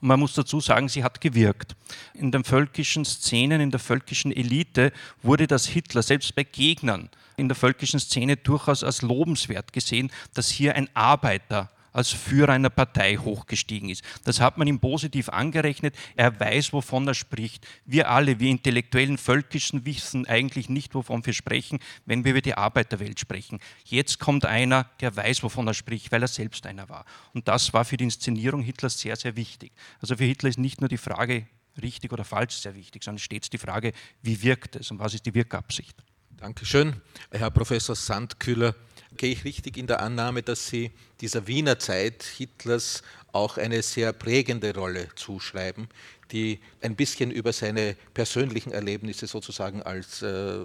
Und 0.00 0.08
man 0.08 0.20
muss 0.20 0.34
dazu 0.34 0.60
sagen, 0.60 0.88
sie 0.88 1.04
hat 1.04 1.20
gewirkt. 1.20 1.76
In 2.14 2.30
den 2.30 2.44
völkischen 2.44 3.04
Szenen, 3.04 3.60
in 3.60 3.70
der 3.70 3.80
völkischen 3.80 4.32
Elite 4.32 4.92
wurde 5.22 5.46
das 5.46 5.66
Hitler, 5.66 6.02
selbst 6.02 6.34
bei 6.34 6.44
Gegnern 6.44 7.10
in 7.36 7.48
der 7.48 7.56
völkischen 7.56 8.00
Szene, 8.00 8.36
durchaus 8.36 8.84
als 8.84 9.02
lobenswert 9.02 9.72
gesehen, 9.72 10.10
dass 10.34 10.50
hier 10.50 10.74
ein 10.74 10.88
Arbeiter 10.94 11.70
als 11.92 12.10
Führer 12.10 12.52
einer 12.52 12.70
Partei 12.70 13.16
hochgestiegen 13.16 13.88
ist. 13.88 14.02
Das 14.24 14.40
hat 14.40 14.58
man 14.58 14.66
ihm 14.66 14.80
positiv 14.80 15.28
angerechnet. 15.28 15.94
Er 16.16 16.38
weiß, 16.38 16.72
wovon 16.72 17.06
er 17.06 17.14
spricht. 17.14 17.66
Wir 17.84 18.10
alle, 18.10 18.40
wir 18.40 18.50
intellektuellen 18.50 19.18
Völkischen, 19.18 19.84
wissen 19.84 20.26
eigentlich 20.26 20.68
nicht, 20.68 20.94
wovon 20.94 21.24
wir 21.24 21.32
sprechen, 21.32 21.78
wenn 22.06 22.24
wir 22.24 22.32
über 22.32 22.40
die 22.40 22.54
Arbeiterwelt 22.54 23.20
sprechen. 23.20 23.60
Jetzt 23.84 24.18
kommt 24.18 24.44
einer, 24.44 24.84
der 25.00 25.14
weiß, 25.14 25.42
wovon 25.42 25.66
er 25.66 25.74
spricht, 25.74 26.12
weil 26.12 26.22
er 26.22 26.28
selbst 26.28 26.66
einer 26.66 26.88
war. 26.88 27.04
Und 27.32 27.48
das 27.48 27.72
war 27.72 27.84
für 27.84 27.96
die 27.96 28.04
Inszenierung 28.04 28.62
Hitlers 28.62 28.98
sehr, 28.98 29.16
sehr 29.16 29.36
wichtig. 29.36 29.72
Also 30.00 30.16
für 30.16 30.24
Hitler 30.24 30.48
ist 30.48 30.58
nicht 30.58 30.80
nur 30.80 30.88
die 30.88 30.98
Frage, 30.98 31.46
richtig 31.80 32.12
oder 32.12 32.24
falsch, 32.24 32.56
sehr 32.56 32.74
wichtig, 32.74 33.02
sondern 33.04 33.18
stets 33.18 33.50
die 33.50 33.58
Frage, 33.58 33.92
wie 34.22 34.42
wirkt 34.42 34.76
es 34.76 34.90
und 34.90 34.98
was 34.98 35.14
ist 35.14 35.24
die 35.26 35.34
Wirkabsicht. 35.34 35.96
Dankeschön. 36.36 37.00
Herr 37.30 37.50
Professor 37.50 37.94
Sandkühler, 37.94 38.74
gehe 39.16 39.32
ich 39.32 39.44
richtig 39.44 39.76
in 39.76 39.86
der 39.86 40.00
Annahme, 40.00 40.42
dass 40.42 40.66
Sie 40.66 40.90
dieser 41.20 41.46
Wiener 41.46 41.78
Zeit 41.78 42.22
Hitlers 42.22 43.02
auch 43.32 43.56
eine 43.56 43.82
sehr 43.82 44.12
prägende 44.12 44.74
Rolle 44.74 45.08
zuschreiben, 45.14 45.88
die 46.30 46.60
ein 46.80 46.96
bisschen 46.96 47.30
über 47.30 47.52
seine 47.52 47.96
persönlichen 48.14 48.72
Erlebnisse 48.72 49.26
sozusagen 49.26 49.82
als 49.82 50.22
äh, 50.22 50.60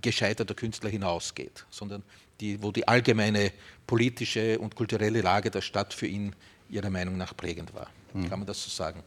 gescheiterter 0.00 0.54
Künstler 0.54 0.90
hinausgeht, 0.90 1.66
sondern 1.70 2.02
die, 2.40 2.62
wo 2.62 2.72
die 2.72 2.86
allgemeine 2.86 3.52
politische 3.86 4.58
und 4.58 4.74
kulturelle 4.74 5.20
Lage 5.20 5.50
der 5.50 5.62
Stadt 5.62 5.94
für 5.94 6.06
ihn 6.06 6.34
Ihrer 6.70 6.90
Meinung 6.90 7.16
nach 7.16 7.36
prägend 7.36 7.74
war. 7.74 7.88
Hm. 8.12 8.28
Kann 8.28 8.40
man 8.40 8.46
das 8.46 8.62
so 8.62 8.70
sagen? 8.70 9.02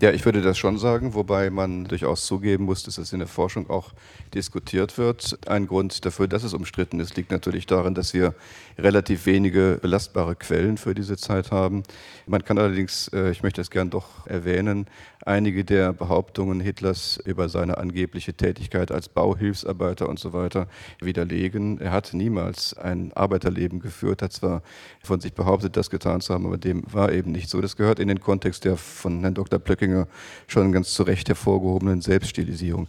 Ja, 0.00 0.12
ich 0.12 0.24
würde 0.24 0.40
das 0.40 0.58
schon 0.58 0.78
sagen, 0.78 1.14
wobei 1.14 1.50
man 1.50 1.84
durchaus 1.84 2.26
zugeben 2.26 2.64
muss, 2.64 2.82
dass 2.84 2.98
es 2.98 3.12
in 3.12 3.18
der 3.18 3.28
Forschung 3.28 3.68
auch 3.68 3.92
diskutiert 4.32 4.96
wird. 4.96 5.38
Ein 5.48 5.66
Grund 5.66 6.04
dafür, 6.04 6.28
dass 6.28 6.44
es 6.44 6.54
umstritten 6.54 7.00
ist, 7.00 7.16
liegt 7.16 7.30
natürlich 7.30 7.66
darin, 7.66 7.94
dass 7.94 8.14
wir 8.14 8.34
relativ 8.78 9.26
wenige 9.26 9.78
belastbare 9.82 10.36
Quellen 10.36 10.76
für 10.76 10.94
diese 10.94 11.16
Zeit 11.16 11.50
haben. 11.50 11.82
Man 12.26 12.44
kann 12.44 12.58
allerdings, 12.58 13.08
äh, 13.08 13.30
ich 13.30 13.42
möchte 13.42 13.60
es 13.60 13.70
gern 13.70 13.90
doch 13.90 14.26
erwähnen, 14.26 14.86
einige 15.26 15.64
der 15.64 15.92
Behauptungen 15.92 16.60
Hitlers 16.60 17.18
über 17.24 17.48
seine 17.48 17.78
angebliche 17.78 18.34
Tätigkeit 18.34 18.90
als 18.90 19.08
Bauhilfsarbeiter 19.08 20.08
und 20.08 20.18
so 20.18 20.32
weiter 20.32 20.68
widerlegen. 21.00 21.80
Er 21.80 21.92
hat 21.92 22.14
niemals 22.14 22.76
ein 22.76 23.12
Arbeiterleben 23.14 23.80
geführt, 23.80 24.22
hat 24.22 24.32
zwar 24.32 24.62
von 25.02 25.20
sich 25.20 25.32
behauptet, 25.32 25.76
das 25.76 25.90
getan 25.90 26.20
zu 26.20 26.34
haben, 26.34 26.46
aber 26.46 26.58
dem 26.58 26.82
war 26.92 27.12
eben 27.12 27.32
nicht 27.32 27.48
so. 27.48 27.60
Das 27.60 27.76
gehört 27.76 27.98
in 27.98 28.08
den 28.08 28.20
Kontext 28.20 28.64
der 28.64 28.76
von 28.76 29.20
Herrn 29.20 29.34
Dr. 29.34 29.58
Plöckinger 29.58 30.06
schon 30.46 30.72
ganz 30.72 30.94
zu 30.94 31.02
Recht 31.02 31.28
hervorgehobenen 31.28 32.00
Selbststilisierung. 32.00 32.88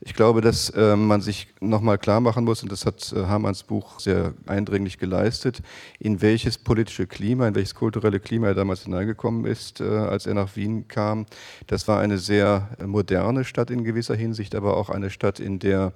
Ich 0.00 0.14
glaube, 0.14 0.40
dass 0.40 0.70
äh, 0.70 0.96
man 0.96 1.20
sich 1.20 1.48
nochmal 1.60 1.98
klar 1.98 2.20
machen 2.20 2.44
muss, 2.44 2.62
und 2.62 2.70
das 2.70 2.84
hat 2.84 3.12
äh, 3.12 3.24
Hamanns 3.24 3.62
Buch 3.62 3.98
sehr 3.98 4.34
eindringlich 4.46 4.98
geleistet, 4.98 5.62
in 5.98 6.20
welches 6.20 6.58
politische 6.58 7.06
Klima, 7.06 7.48
in 7.48 7.54
welches 7.54 7.74
kulturelle 7.74 8.20
Klima 8.20 8.48
er 8.48 8.54
damals 8.54 8.84
hineingekommen 8.84 9.46
ist, 9.46 9.80
äh, 9.80 9.84
als 9.84 10.26
er 10.26 10.34
nach 10.34 10.54
Wien 10.56 10.86
kam. 10.88 11.26
Das 11.66 11.88
war 11.88 12.00
eine 12.00 12.18
sehr 12.18 12.68
äh, 12.78 12.86
moderne 12.86 13.44
Stadt 13.44 13.70
in 13.70 13.84
gewisser 13.84 14.14
Hinsicht, 14.14 14.54
aber 14.54 14.76
auch 14.76 14.90
eine 14.90 15.10
Stadt, 15.10 15.40
in 15.40 15.58
der 15.58 15.92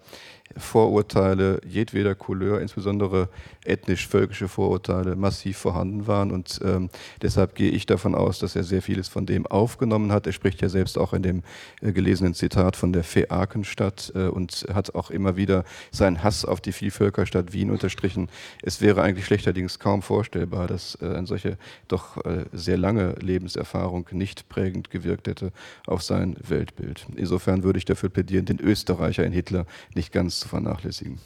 Vorurteile 0.57 1.61
jedweder 1.67 2.15
Couleur, 2.15 2.61
insbesondere 2.61 3.29
ethnisch-völkische 3.65 4.49
Vorurteile, 4.49 5.17
massiv 5.17 5.59
vorhanden 5.59 6.07
waren. 6.07 6.31
Und 6.31 6.61
ähm, 6.65 6.91
deshalb 7.23 7.55
gehe 7.55 7.71
ich 7.71 7.87
davon 7.87 8.15
aus, 8.15 8.39
dass 8.39 8.57
er 8.57 8.65
sehr 8.65 8.83
vieles 8.83 9.09
von 9.09 9.27
dem 9.27 9.47
aufgenommen 9.47 10.13
hat. 10.13 10.27
Er 10.27 10.33
spricht 10.33 10.61
ja 10.63 10.69
selbst 10.69 10.99
auch 10.99 11.13
in 11.13 11.23
dem 11.23 11.43
äh, 11.83 11.93
gelesenen 11.93 12.35
Zitat 12.35 12.77
von 12.77 12.93
der 12.93 13.05
Feakenstadt 13.05 14.13
äh, 14.15 14.27
und 14.27 14.67
hat 14.73 14.95
auch 14.95 15.11
immer 15.11 15.37
wieder 15.37 15.65
seinen 15.93 16.23
Hass 16.23 16.45
auf 16.45 16.61
die 16.61 16.73
Vielvölkerstadt 16.73 17.53
Wien 17.53 17.71
unterstrichen. 17.71 18.29
Es 18.63 18.81
wäre 18.81 19.03
eigentlich 19.03 19.27
schlechterdings 19.27 19.79
kaum 19.79 20.03
vorstellbar, 20.03 20.67
dass 20.67 20.99
äh, 21.01 21.07
eine 21.07 21.27
solche 21.27 21.59
doch 21.89 22.17
äh, 22.25 22.47
sehr 22.53 22.77
lange 22.77 23.15
Lebenserfahrung 23.21 24.09
nicht 24.11 24.49
prägend 24.49 24.91
gewirkt 24.91 25.29
hätte 25.29 25.53
auf 25.87 26.03
sein 26.03 26.37
Weltbild. 26.41 27.07
Insofern 27.17 27.63
würde 27.63 27.79
ich 27.79 27.85
dafür 27.85 28.09
plädieren, 28.09 28.47
den 28.47 28.61
Österreicher 28.61 29.25
in 29.25 29.33
Hitler 29.33 29.67
nicht 29.95 30.13
ganz 30.13 30.40
zu 30.41 30.49
vernachlässigen. 30.49 31.21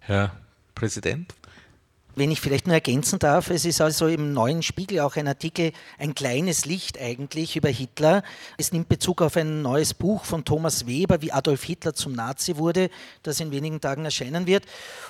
Herr 0.00 0.36
Präsident? 0.74 1.34
Wenn 2.18 2.32
ich 2.32 2.40
vielleicht 2.40 2.66
nur 2.66 2.74
ergänzen 2.74 3.20
darf, 3.20 3.48
es 3.48 3.64
ist 3.64 3.80
also 3.80 4.08
im 4.08 4.32
neuen 4.32 4.64
Spiegel 4.64 4.98
auch 4.98 5.14
ein 5.14 5.28
Artikel, 5.28 5.70
ein 5.98 6.16
kleines 6.16 6.64
Licht 6.64 7.00
eigentlich 7.00 7.54
über 7.54 7.68
Hitler. 7.68 8.24
Es 8.56 8.72
nimmt 8.72 8.88
Bezug 8.88 9.22
auf 9.22 9.36
ein 9.36 9.62
neues 9.62 9.94
Buch 9.94 10.24
von 10.24 10.44
Thomas 10.44 10.88
Weber, 10.88 11.22
wie 11.22 11.30
Adolf 11.30 11.62
Hitler 11.62 11.94
zum 11.94 12.14
Nazi 12.14 12.56
wurde, 12.56 12.90
das 13.22 13.38
in 13.38 13.52
wenigen 13.52 13.80
Tagen 13.80 14.04
erscheinen 14.04 14.48
wird. 14.48 14.64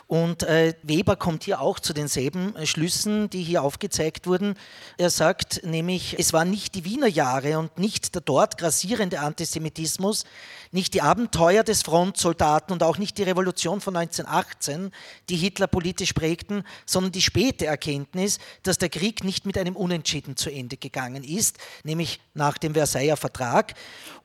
Und 0.07 0.43
äh, 0.43 0.75
Weber 0.83 1.17
kommt 1.17 1.45
hier 1.45 1.62
auch 1.62 1.81
zu 1.81 1.95
denselben 1.95 2.55
äh, 2.57 2.67
Schlüssen, 2.67 3.31
die 3.31 3.43
hier 3.43 3.62
aufgezeigt 3.62 4.27
wurden. 4.27 4.55
Er 4.99 5.09
sagt 5.09 5.62
nämlich, 5.65 6.19
es 6.19 6.35
waren 6.35 6.50
nicht 6.50 6.75
die 6.75 6.85
Wiener 6.85 7.09
Jahre 7.09 7.59
und 7.59 7.79
nicht 7.79 8.17
der 8.17 8.21
dort 8.21 8.59
grassierende 8.59 9.21
Antisemitismus, 9.21 10.27
nicht 10.73 10.93
die 10.93 11.00
Abenteuer 11.00 11.65
des 11.65 11.81
Frontsoldaten 11.81 12.75
und 12.75 12.83
auch 12.83 12.99
nicht 12.99 13.17
die 13.17 13.23
Revolution 13.23 13.81
von 13.81 13.97
1918, 13.97 14.93
die 15.31 15.37
Hitler 15.37 15.69
politisch 15.69 16.12
prägten, 16.12 16.65
sondern 16.85 16.98
die 17.07 17.23
späte 17.23 17.67
Erkenntnis, 17.67 18.38
dass 18.62 18.78
der 18.78 18.88
Krieg 18.88 19.25
nicht 19.25 19.47
mit 19.47 19.57
einem 19.57 19.76
Unentschieden 19.76 20.37
zu 20.37 20.50
Ende 20.50 20.76
gegangen 20.76 21.25
ist, 21.25 21.59
nämlich 21.85 22.21
nach 22.35 22.59
dem 22.59 22.75
Versailler 22.75 23.17
Vertrag. 23.17 23.75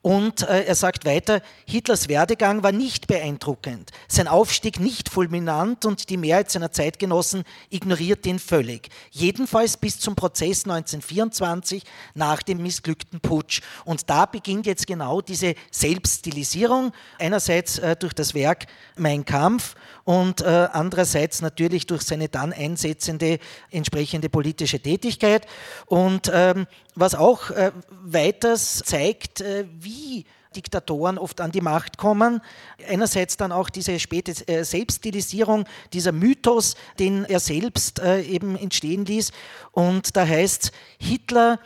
Und 0.02 0.42
äh, 0.42 0.64
er 0.64 0.74
sagt 0.74 1.06
weiter, 1.06 1.40
Hitlers 1.66 2.08
Werdegang 2.08 2.62
war 2.62 2.72
nicht 2.72 3.06
beeindruckend, 3.06 3.90
sein 4.06 4.28
Aufstieg 4.28 4.78
nicht 4.78 5.08
fulminant 5.08 5.86
und 5.86 6.10
die 6.10 6.18
Mehrheit 6.18 6.50
seiner 6.50 6.72
Zeitgenossen 6.72 7.44
ignoriert 7.70 8.26
ihn 8.26 8.38
völlig. 8.38 8.90
Jedenfalls 9.10 9.78
bis 9.78 9.98
zum 9.98 10.14
Prozess 10.14 10.64
1924 10.64 11.84
nach 12.14 12.42
dem 12.42 12.62
missglückten 12.62 13.20
Putsch. 13.20 13.62
Und 13.86 14.10
da 14.10 14.26
beginnt 14.26 14.66
jetzt 14.66 14.86
genau 14.86 15.22
diese 15.22 15.54
Selbststilisierung, 15.70 16.92
einerseits 17.18 17.78
äh, 17.78 17.96
durch 17.96 18.12
das 18.12 18.34
Werk 18.34 18.66
Mein 18.96 19.24
Kampf 19.24 19.74
und 20.04 20.42
äh, 20.42 20.68
andererseits 20.72 21.40
natürlich 21.40 21.86
durch 21.86 22.02
seine 22.02 22.28
dann 22.28 22.52
einsetzende 22.52 23.38
entsprechende 23.70 24.28
politische 24.28 24.80
Tätigkeit. 24.80 25.46
Und 25.86 26.30
ähm, 26.32 26.66
was 26.94 27.14
auch 27.14 27.50
äh, 27.50 27.72
weiters 27.90 28.82
zeigt, 28.84 29.40
äh, 29.40 29.64
wie 29.80 30.24
Diktatoren 30.54 31.18
oft 31.18 31.40
an 31.40 31.52
die 31.52 31.60
Macht 31.60 31.98
kommen. 31.98 32.40
Einerseits 32.88 33.36
dann 33.36 33.52
auch 33.52 33.70
diese 33.70 33.98
späte 33.98 34.32
äh, 34.46 34.64
Selbststilisierung, 34.64 35.64
dieser 35.92 36.12
Mythos, 36.12 36.76
den 36.98 37.24
er 37.24 37.40
selbst 37.40 37.98
äh, 37.98 38.22
eben 38.22 38.56
entstehen 38.56 39.04
ließ. 39.04 39.32
Und 39.72 40.16
da 40.16 40.26
heißt 40.26 40.72
Hitler 40.98 41.58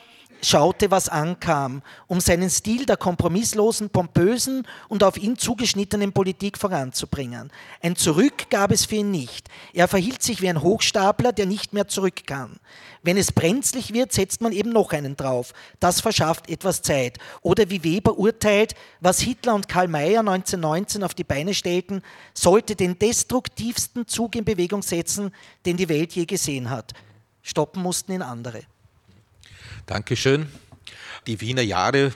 schaute, 0.42 0.90
was 0.90 1.09
ankam, 1.09 1.83
um 2.07 2.21
seinen 2.21 2.50
Stil 2.50 2.87
der 2.87 2.97
kompromisslosen, 2.97 3.90
pompösen 3.90 4.66
und 4.88 5.02
auf 5.02 5.16
ihn 5.16 5.37
zugeschnittenen 5.37 6.12
Politik 6.12 6.59
voranzubringen. 6.59 7.50
Ein 7.83 7.97
Zurück 7.97 8.50
gab 8.50 8.71
es 8.71 8.85
für 8.85 8.97
ihn 8.97 9.11
nicht. 9.11 9.49
Er 9.73 9.88
verhielt 9.88 10.23
sich 10.23 10.40
wie 10.40 10.49
ein 10.49 10.62
Hochstapler, 10.62 11.33
der 11.33 11.47
nicht 11.47 11.73
mehr 11.73 11.88
zurück 11.88 12.26
kann. 12.26 12.59
Wenn 13.02 13.16
es 13.16 13.33
brenzlig 13.33 13.92
wird, 13.92 14.12
setzt 14.12 14.40
man 14.40 14.52
eben 14.52 14.71
noch 14.71 14.92
einen 14.92 15.16
drauf. 15.16 15.52
Das 15.80 16.00
verschafft 16.00 16.50
etwas 16.50 16.83
Zeit. 16.83 17.18
Oder 17.42 17.71
wie 17.71 17.85
Weber 17.85 18.18
urteilt, 18.18 18.75
was 19.00 19.21
Hitler 19.21 19.54
und 19.54 19.68
Karl 19.68 19.88
Mayer 19.88 20.21
1919 20.21 21.04
auf 21.04 21.14
die 21.14 21.25
Beine 21.25 21.54
stellten, 21.54 22.02
sollte 22.35 22.76
den 22.76 22.99
destruktivsten 22.99 24.07
Zug 24.07 24.37
in 24.37 24.45
Bewegung 24.45 24.83
setzen, 24.83 25.33
den 25.64 25.76
die 25.76 25.88
Welt 25.88 26.12
je 26.12 26.26
gesehen 26.26 26.71
hat. 26.71 26.92
Stoppen 27.42 27.83
mussten 27.83 28.12
ihn 28.12 28.23
andere. 28.23 28.62
Dankeschön. 29.88 30.47
Die 31.26 31.40
Wiener 31.40 31.62
Jahre 31.62 32.12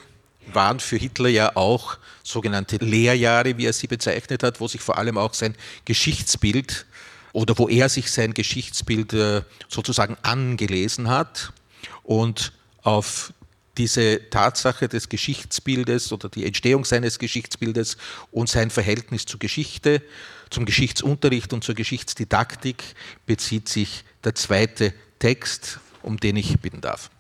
waren 0.52 0.78
für 0.78 0.98
Hitler 0.98 1.30
ja 1.30 1.56
auch 1.56 1.96
sogenannte 2.22 2.76
Lehrjahre, 2.76 3.56
wie 3.56 3.64
er 3.64 3.72
sie 3.72 3.86
bezeichnet 3.86 4.42
hat, 4.42 4.60
wo 4.60 4.68
sich 4.68 4.82
vor 4.82 4.98
allem 4.98 5.16
auch 5.16 5.32
sein 5.32 5.56
Geschichtsbild 5.86 6.84
oder 7.32 7.56
wo 7.56 7.70
er 7.70 7.88
sich 7.88 8.10
sein 8.10 8.34
Geschichtsbild 8.34 9.14
äh, 9.14 9.40
sozusagen 9.68 10.18
angelesen 10.20 11.08
hat 11.08 11.54
und 12.02 12.52
auf 12.82 13.32
diese 13.78 14.28
Tatsache 14.28 14.86
des 14.86 15.08
Geschichtsbildes 15.08 16.12
oder 16.12 16.28
die 16.28 16.44
Entstehung 16.44 16.84
seines 16.84 17.18
Geschichtsbildes 17.18 17.96
und 18.30 18.50
sein 18.50 18.68
Verhältnis 18.68 19.24
zur 19.24 19.40
Geschichte, 19.40 20.02
zum 20.50 20.66
Geschichtsunterricht 20.66 21.54
und 21.54 21.64
zur 21.64 21.74
Geschichtsdidaktik 21.74 22.84
bezieht 23.24 23.70
sich 23.70 24.04
der 24.24 24.34
zweite 24.34 24.92
Text, 25.20 25.80
um 26.02 26.20
den 26.20 26.36
ich 26.36 26.60
bitten 26.60 26.82
darf. 26.82 27.10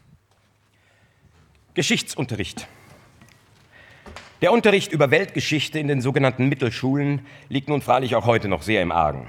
Geschichtsunterricht. 1.74 2.68
Der 4.42 4.52
Unterricht 4.52 4.92
über 4.92 5.10
Weltgeschichte 5.10 5.78
in 5.78 5.88
den 5.88 6.02
sogenannten 6.02 6.50
Mittelschulen 6.50 7.22
liegt 7.48 7.70
nun 7.70 7.80
freilich 7.80 8.14
auch 8.14 8.26
heute 8.26 8.48
noch 8.48 8.60
sehr 8.60 8.82
im 8.82 8.92
Argen. 8.92 9.28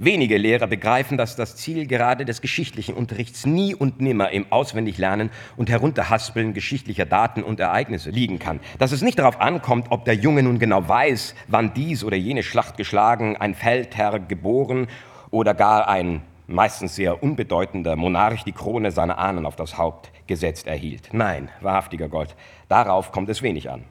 Wenige 0.00 0.38
Lehrer 0.38 0.66
begreifen, 0.66 1.16
dass 1.16 1.36
das 1.36 1.54
Ziel 1.54 1.86
gerade 1.86 2.24
des 2.24 2.40
geschichtlichen 2.40 2.96
Unterrichts 2.96 3.46
nie 3.46 3.76
und 3.76 4.00
nimmer 4.00 4.30
im 4.30 4.50
Auswendiglernen 4.50 5.30
und 5.56 5.70
Herunterhaspeln 5.70 6.52
geschichtlicher 6.52 7.06
Daten 7.06 7.44
und 7.44 7.60
Ereignisse 7.60 8.10
liegen 8.10 8.40
kann. 8.40 8.58
Dass 8.80 8.90
es 8.90 9.02
nicht 9.02 9.20
darauf 9.20 9.40
ankommt, 9.40 9.86
ob 9.90 10.04
der 10.04 10.14
Junge 10.14 10.42
nun 10.42 10.58
genau 10.58 10.88
weiß, 10.88 11.36
wann 11.46 11.74
dies 11.74 12.02
oder 12.02 12.16
jene 12.16 12.42
Schlacht 12.42 12.76
geschlagen, 12.76 13.36
ein 13.36 13.54
Feldherr 13.54 14.18
geboren 14.18 14.88
oder 15.30 15.54
gar 15.54 15.86
ein 15.88 16.22
meistens 16.48 16.96
sehr 16.96 17.22
unbedeutender 17.22 17.94
Monarch 17.94 18.42
die 18.42 18.52
Krone 18.52 18.90
seiner 18.90 19.18
Ahnen 19.18 19.46
auf 19.46 19.54
das 19.54 19.78
Haupt 19.78 20.10
gesetzt 20.28 20.66
erhielt. 20.66 21.08
Nein, 21.12 21.48
wahrhaftiger 21.60 22.08
Gott, 22.08 22.36
darauf 22.68 23.10
kommt 23.10 23.28
es 23.28 23.42
wenig 23.42 23.70
an. 23.70 23.84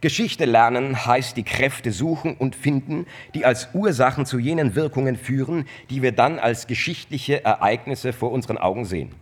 Geschichte 0.00 0.46
lernen 0.46 1.04
heißt 1.04 1.36
die 1.36 1.42
Kräfte 1.42 1.92
suchen 1.92 2.34
und 2.34 2.56
finden, 2.56 3.06
die 3.34 3.44
als 3.44 3.68
Ursachen 3.74 4.24
zu 4.24 4.38
jenen 4.38 4.74
Wirkungen 4.74 5.16
führen, 5.16 5.66
die 5.90 6.00
wir 6.00 6.12
dann 6.12 6.38
als 6.38 6.66
geschichtliche 6.66 7.44
Ereignisse 7.44 8.14
vor 8.14 8.32
unseren 8.32 8.56
Augen 8.56 8.86
sehen. 8.86 9.14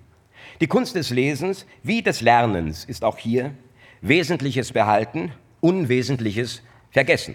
Die 0.60 0.68
Kunst 0.68 0.94
des 0.94 1.10
Lesens 1.10 1.66
wie 1.82 2.02
des 2.02 2.20
Lernens 2.20 2.84
ist 2.84 3.04
auch 3.04 3.18
hier 3.18 3.52
Wesentliches 4.00 4.72
behalten, 4.72 5.32
Unwesentliches 5.60 6.62
vergessen. 6.90 7.34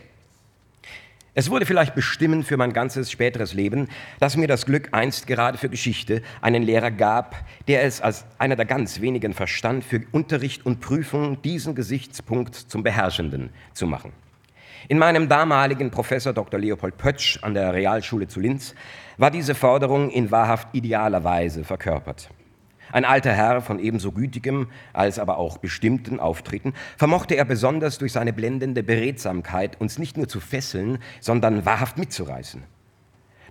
Es 1.36 1.50
wurde 1.50 1.66
vielleicht 1.66 1.96
bestimmend 1.96 2.46
für 2.46 2.58
mein 2.58 2.74
ganzes 2.74 3.10
späteres 3.10 3.56
Leben, 3.56 3.88
dass 4.20 4.38
mir 4.38 4.48
das 4.48 4.68
Glück 4.68 4.90
einst 4.92 5.26
gerade 5.26 5.58
für 5.58 5.68
Geschichte 5.68 6.22
einen 6.42 6.62
Lehrer 6.62 6.92
gab, 6.92 7.36
der 7.68 7.84
es 7.84 8.02
als 8.02 8.26
einer 8.38 8.56
der 8.56 8.66
ganz 8.66 9.02
wenigen 9.02 9.34
verstand, 9.34 9.84
für 9.84 10.04
Unterricht 10.12 10.64
und 10.64 10.80
Prüfung 10.80 11.42
diesen 11.42 11.74
Gesichtspunkt 11.74 12.54
zum 12.54 12.84
Beherrschenden 12.84 13.50
zu 13.74 13.88
machen. 13.88 14.14
In 14.90 15.00
meinem 15.00 15.28
damaligen 15.28 15.90
Professor 15.90 16.34
Dr. 16.34 16.60
Leopold 16.60 16.98
Pötsch 16.98 17.40
an 17.42 17.56
der 17.56 17.74
Realschule 17.74 18.28
zu 18.28 18.40
Linz 18.40 18.76
war 19.18 19.32
diese 19.32 19.56
Forderung 19.56 20.12
in 20.12 20.30
wahrhaft 20.30 20.68
idealer 20.74 21.24
Weise 21.24 21.64
verkörpert. 21.64 22.30
Ein 22.94 23.06
alter 23.06 23.34
Herr 23.34 23.62
von 23.62 23.80
ebenso 23.80 24.12
gütigem 24.12 24.68
als 24.94 25.18
aber 25.18 25.40
auch 25.40 25.58
bestimmten 25.58 26.20
Auftreten, 26.20 26.74
vermochte 26.96 27.34
er 27.34 27.44
besonders 27.44 27.98
durch 27.98 28.12
seine 28.12 28.34
blendende 28.34 28.84
Beredsamkeit 28.84 29.82
uns 29.82 29.98
nicht 29.98 30.16
nur 30.16 30.28
zu 30.28 30.40
fesseln, 30.40 31.00
sondern 31.20 31.66
wahrhaft 31.66 31.98
mitzureißen. 31.98 32.62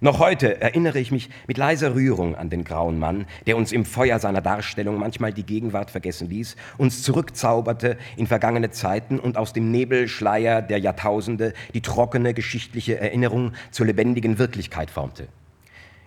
Noch 0.00 0.20
heute 0.20 0.60
erinnere 0.60 1.00
ich 1.00 1.10
mich 1.10 1.28
mit 1.48 1.58
leiser 1.58 1.96
Rührung 1.96 2.36
an 2.36 2.50
den 2.50 2.62
grauen 2.62 3.00
Mann, 3.00 3.26
der 3.48 3.56
uns 3.56 3.72
im 3.72 3.84
Feuer 3.84 4.20
seiner 4.20 4.42
Darstellung 4.42 4.96
manchmal 4.96 5.32
die 5.32 5.44
Gegenwart 5.44 5.90
vergessen 5.90 6.30
ließ, 6.30 6.54
uns 6.78 7.02
zurückzauberte 7.02 7.98
in 8.16 8.28
vergangene 8.28 8.70
Zeiten 8.70 9.18
und 9.18 9.36
aus 9.36 9.52
dem 9.52 9.72
Nebelschleier 9.72 10.62
der 10.62 10.78
Jahrtausende 10.78 11.52
die 11.74 11.82
trockene 11.82 12.32
geschichtliche 12.32 13.00
Erinnerung 13.00 13.54
zur 13.72 13.86
lebendigen 13.86 14.38
Wirklichkeit 14.38 14.90
formte. 14.90 15.26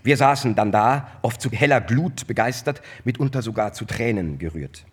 Wir 0.05 0.17
saßen 0.17 0.53
dann 0.53 0.71
da, 0.71 1.07
oft 1.23 1.41
zu 1.41 1.49
heller 1.49 1.81
Glut 1.81 2.27
begeistert, 2.27 2.83
mitunter 3.05 3.41
sogar 3.41 3.73
zu 3.73 3.85
Tränen 3.85 4.37
gerührt. 4.37 4.85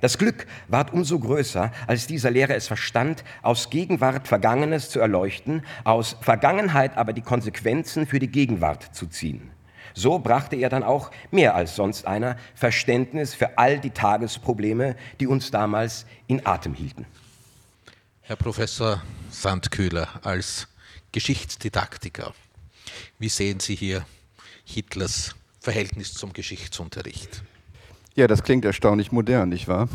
Das 0.00 0.18
Glück 0.18 0.46
ward 0.68 0.92
umso 0.92 1.18
größer, 1.18 1.72
als 1.88 2.06
dieser 2.06 2.30
Lehrer 2.30 2.54
es 2.54 2.68
verstand, 2.68 3.24
aus 3.42 3.70
Gegenwart 3.70 4.28
Vergangenes 4.28 4.88
zu 4.88 5.00
erleuchten, 5.00 5.64
aus 5.82 6.16
Vergangenheit 6.20 6.96
aber 6.96 7.12
die 7.12 7.22
Konsequenzen 7.22 8.06
für 8.06 8.20
die 8.20 8.28
Gegenwart 8.28 8.94
zu 8.94 9.08
ziehen. 9.08 9.50
So 9.94 10.20
brachte 10.20 10.54
er 10.54 10.68
dann 10.68 10.84
auch 10.84 11.10
mehr 11.32 11.56
als 11.56 11.74
sonst 11.74 12.06
einer 12.06 12.36
Verständnis 12.54 13.34
für 13.34 13.58
all 13.58 13.80
die 13.80 13.90
Tagesprobleme, 13.90 14.94
die 15.18 15.26
uns 15.26 15.50
damals 15.50 16.06
in 16.28 16.46
Atem 16.46 16.74
hielten. 16.74 17.04
Herr 18.20 18.36
Professor 18.36 19.02
Sandkühler, 19.30 20.08
als 20.22 20.68
Geschichtsdidaktiker, 21.10 22.32
wie 23.18 23.28
sehen 23.28 23.58
Sie 23.58 23.74
hier 23.74 24.06
Hitlers 24.70 25.34
Verhältnis 25.60 26.14
zum 26.14 26.32
Geschichtsunterricht. 26.32 27.42
Ja, 28.14 28.26
das 28.26 28.42
klingt 28.42 28.64
erstaunlich 28.64 29.12
modern, 29.12 29.48
nicht 29.48 29.68
wahr? 29.68 29.88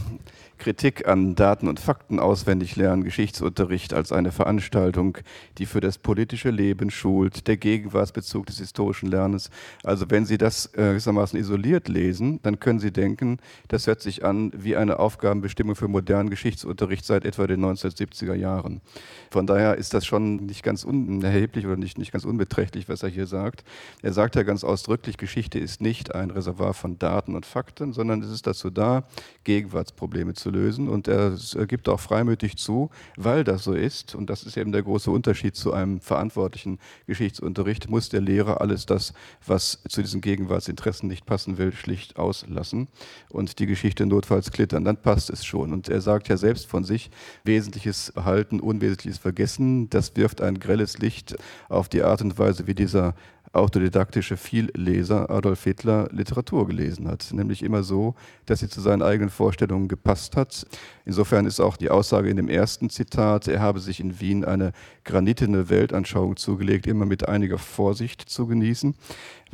Kritik 0.58 1.08
an 1.08 1.36
Daten 1.36 1.68
und 1.68 1.80
Fakten 1.80 2.20
auswendig 2.20 2.76
lernen, 2.76 3.04
Geschichtsunterricht 3.04 3.94
als 3.94 4.12
eine 4.12 4.32
Veranstaltung, 4.32 5.18
die 5.58 5.66
für 5.66 5.82
das 5.82 5.98
politische 5.98 6.50
Leben 6.50 6.90
schult, 6.90 7.48
der 7.48 7.58
Gegenwartsbezug 7.58 8.46
des 8.46 8.60
historischen 8.60 9.08
Lernens. 9.08 9.50
Also 9.84 10.10
wenn 10.10 10.26
Sie 10.26 10.38
das 10.38 10.68
äh, 10.74 10.96
gewissermaßen 10.96 11.40
isoliert 11.40 11.88
lesen, 11.88 12.40
dann 12.44 12.60
können 12.60 12.80
Sie 12.80 12.92
denken, 12.92 13.38
das 13.68 13.88
hört 13.88 14.02
sich 14.02 14.24
an 14.24 14.52
wie 14.56 14.76
eine 14.76 15.00
Aufgabenbestimmung 15.00 15.76
für 15.76 15.88
modernen 15.88 16.30
Geschichtsunterricht 16.30 17.06
seit 17.06 17.26
etwa 17.26 17.48
den 17.48 17.64
1970er 17.64 18.34
Jahren. 18.34 18.82
Von 19.30 19.48
daher 19.48 19.76
ist 19.76 19.94
das 19.94 20.06
schon 20.06 20.38
nicht 20.46 20.64
ganz 20.64 20.84
unerheblich 20.84 21.66
oder 21.66 21.78
nicht, 21.78 21.98
nicht 21.98 22.12
ganz 22.12 22.26
unbeträchtlich, 22.26 22.90
was 22.90 23.04
er 23.04 23.10
hier 23.10 23.28
sagt. 23.28 23.64
Er 24.02 24.14
sagt 24.14 24.36
ja 24.36 24.44
ganz 24.44 24.64
ausdrücklich, 24.64 25.18
Geschichte 25.18 25.60
ist 25.60 25.82
nicht 25.82 26.16
ein 26.16 26.32
Reservoir 26.32 26.74
von 26.74 26.98
Daten 26.98 27.36
und 27.36 27.46
Fakten, 27.46 27.94
sondern 27.94 28.22
es 28.22 28.30
ist 28.30 28.48
dazu 28.48 28.70
da, 28.70 29.04
Gegenwartsprobleme 29.44 30.34
zu 30.34 30.45
lösen. 30.50 30.90
Und 30.90 31.08
er 31.08 31.38
gibt 31.68 31.90
auch 31.90 32.00
freimütig 32.00 32.58
zu, 32.58 32.90
weil 33.16 33.44
das 33.44 33.64
so 33.64 33.74
ist, 33.74 34.16
und 34.16 34.30
das 34.30 34.44
ist 34.44 34.58
eben 34.58 34.72
der 34.72 34.84
große 34.84 35.12
Unterschied 35.12 35.56
zu 35.56 35.74
einem 35.74 36.00
verantwortlichen 36.00 36.80
Geschichtsunterricht, 37.08 37.90
muss 37.90 38.10
der 38.10 38.22
Lehrer 38.22 38.62
alles 38.62 38.86
das, 38.86 39.14
was 39.46 39.82
zu 39.88 40.02
diesen 40.02 40.22
Gegenwartsinteressen 40.22 41.08
nicht 41.08 41.26
passen 41.26 41.58
will, 41.58 41.74
schlicht 41.74 42.18
auslassen 42.18 42.88
und 43.30 43.60
die 43.60 43.66
Geschichte 43.66 44.06
notfalls 44.06 44.52
klittern. 44.52 44.86
Dann 44.86 44.98
passt 44.98 45.30
es 45.30 45.46
schon. 45.46 45.74
Und 45.74 45.90
er 45.90 46.02
sagt 46.02 46.28
ja 46.28 46.38
selbst 46.38 46.68
von 46.68 46.84
sich, 46.84 47.10
Wesentliches 47.44 48.12
behalten, 48.14 48.60
Unwesentliches 48.60 49.20
vergessen. 49.20 49.90
Das 49.90 50.16
wirft 50.16 50.42
ein 50.42 50.60
grelles 50.60 50.98
Licht 50.98 51.36
auf 51.70 51.90
die 51.90 52.04
Art 52.04 52.22
und 52.22 52.38
Weise, 52.38 52.68
wie 52.68 52.76
dieser 52.76 53.16
autodidaktische 53.56 54.38
Vielleser 54.38 55.30
Adolf 55.30 55.64
Hitler 55.64 56.10
Literatur 56.12 56.68
gelesen 56.68 57.08
hat. 57.08 57.30
Nämlich 57.32 57.64
immer 57.64 57.84
so, 57.84 58.16
dass 58.46 58.60
sie 58.60 58.70
zu 58.70 58.82
seinen 58.82 59.02
eigenen 59.02 59.30
Vorstellungen 59.30 59.88
gepasst 59.88 60.36
hat. 60.36 60.68
Insofern 61.06 61.46
ist 61.46 61.60
auch 61.60 61.78
die 61.78 61.90
Aussage 61.90 62.30
in 62.30 62.38
dem 62.38 62.50
ersten 62.50 62.90
Zitat, 62.90 63.48
er 63.48 63.62
habe 63.62 63.80
sich 63.80 64.00
in 64.00 64.20
Wien 64.20 64.44
eine 64.44 64.72
granitene 65.04 65.70
Weltanschauung 65.70 66.36
zugelegt, 66.36 66.88
immer 66.88 67.06
mit 67.06 67.28
einiger 67.28 67.58
Vorsicht 67.58 68.22
zu 68.22 68.48
genießen. 68.48 68.96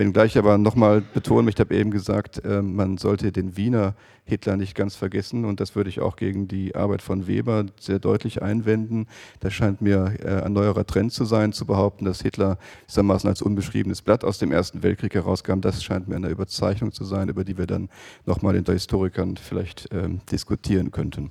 Wenngleich 0.01 0.35
aber 0.35 0.57
nochmal 0.57 1.01
betonen, 1.01 1.47
ich 1.47 1.59
habe 1.59 1.75
eben 1.75 1.91
gesagt, 1.91 2.41
ähm, 2.43 2.75
man 2.75 2.97
sollte 2.97 3.31
den 3.31 3.55
Wiener 3.55 3.93
Hitler 4.25 4.57
nicht 4.57 4.73
ganz 4.73 4.95
vergessen 4.95 5.45
und 5.45 5.59
das 5.59 5.75
würde 5.75 5.91
ich 5.91 5.99
auch 5.99 6.15
gegen 6.15 6.47
die 6.47 6.73
Arbeit 6.73 7.03
von 7.03 7.27
Weber 7.27 7.67
sehr 7.79 7.99
deutlich 7.99 8.41
einwenden. 8.41 9.05
Das 9.41 9.53
scheint 9.53 9.79
mir 9.79 10.15
äh, 10.23 10.41
ein 10.41 10.53
neuerer 10.53 10.87
Trend 10.87 11.13
zu 11.13 11.23
sein, 11.23 11.53
zu 11.53 11.67
behaupten, 11.67 12.05
dass 12.05 12.19
Hitler 12.23 12.57
gewissermaßen 12.87 13.29
als 13.29 13.43
unbeschriebenes 13.43 14.01
Blatt 14.01 14.23
aus 14.23 14.39
dem 14.39 14.51
Ersten 14.51 14.81
Weltkrieg 14.81 15.13
herauskam. 15.13 15.61
Das 15.61 15.83
scheint 15.83 16.07
mir 16.07 16.15
eine 16.15 16.29
Überzeichnung 16.29 16.91
zu 16.91 17.05
sein, 17.05 17.29
über 17.29 17.43
die 17.43 17.59
wir 17.59 17.67
dann 17.67 17.87
nochmal 18.25 18.57
unter 18.57 18.73
Historikern 18.73 19.37
vielleicht 19.37 19.87
ähm, 19.93 20.21
diskutieren 20.31 20.89
könnten. 20.89 21.29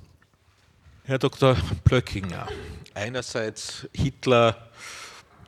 Herr 1.03 1.19
Dr. 1.19 1.57
Plöckinger, 1.83 2.47
einerseits 2.93 3.89
Hitler 3.91 4.55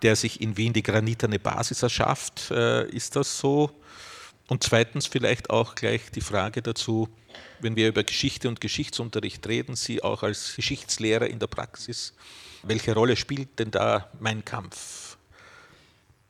der 0.03 0.15
sich 0.15 0.41
in 0.41 0.57
Wien 0.57 0.73
die 0.73 0.83
graniterne 0.83 1.39
Basis 1.39 1.81
erschafft. 1.81 2.51
Äh, 2.51 2.87
ist 2.89 3.15
das 3.15 3.39
so? 3.39 3.71
Und 4.47 4.63
zweitens 4.63 5.07
vielleicht 5.07 5.49
auch 5.49 5.73
gleich 5.75 6.11
die 6.11 6.21
Frage 6.21 6.61
dazu, 6.61 7.09
wenn 7.61 7.75
wir 7.75 7.87
über 7.87 8.03
Geschichte 8.03 8.49
und 8.49 8.61
Geschichtsunterricht 8.61 9.47
reden, 9.47 9.75
Sie 9.75 10.03
auch 10.03 10.21
als 10.21 10.55
Geschichtslehrer 10.55 11.27
in 11.27 11.39
der 11.39 11.47
Praxis, 11.47 12.13
welche 12.61 12.93
Rolle 12.93 13.15
spielt 13.15 13.57
denn 13.57 13.71
da 13.71 14.09
mein 14.19 14.43
Kampf? 14.45 15.02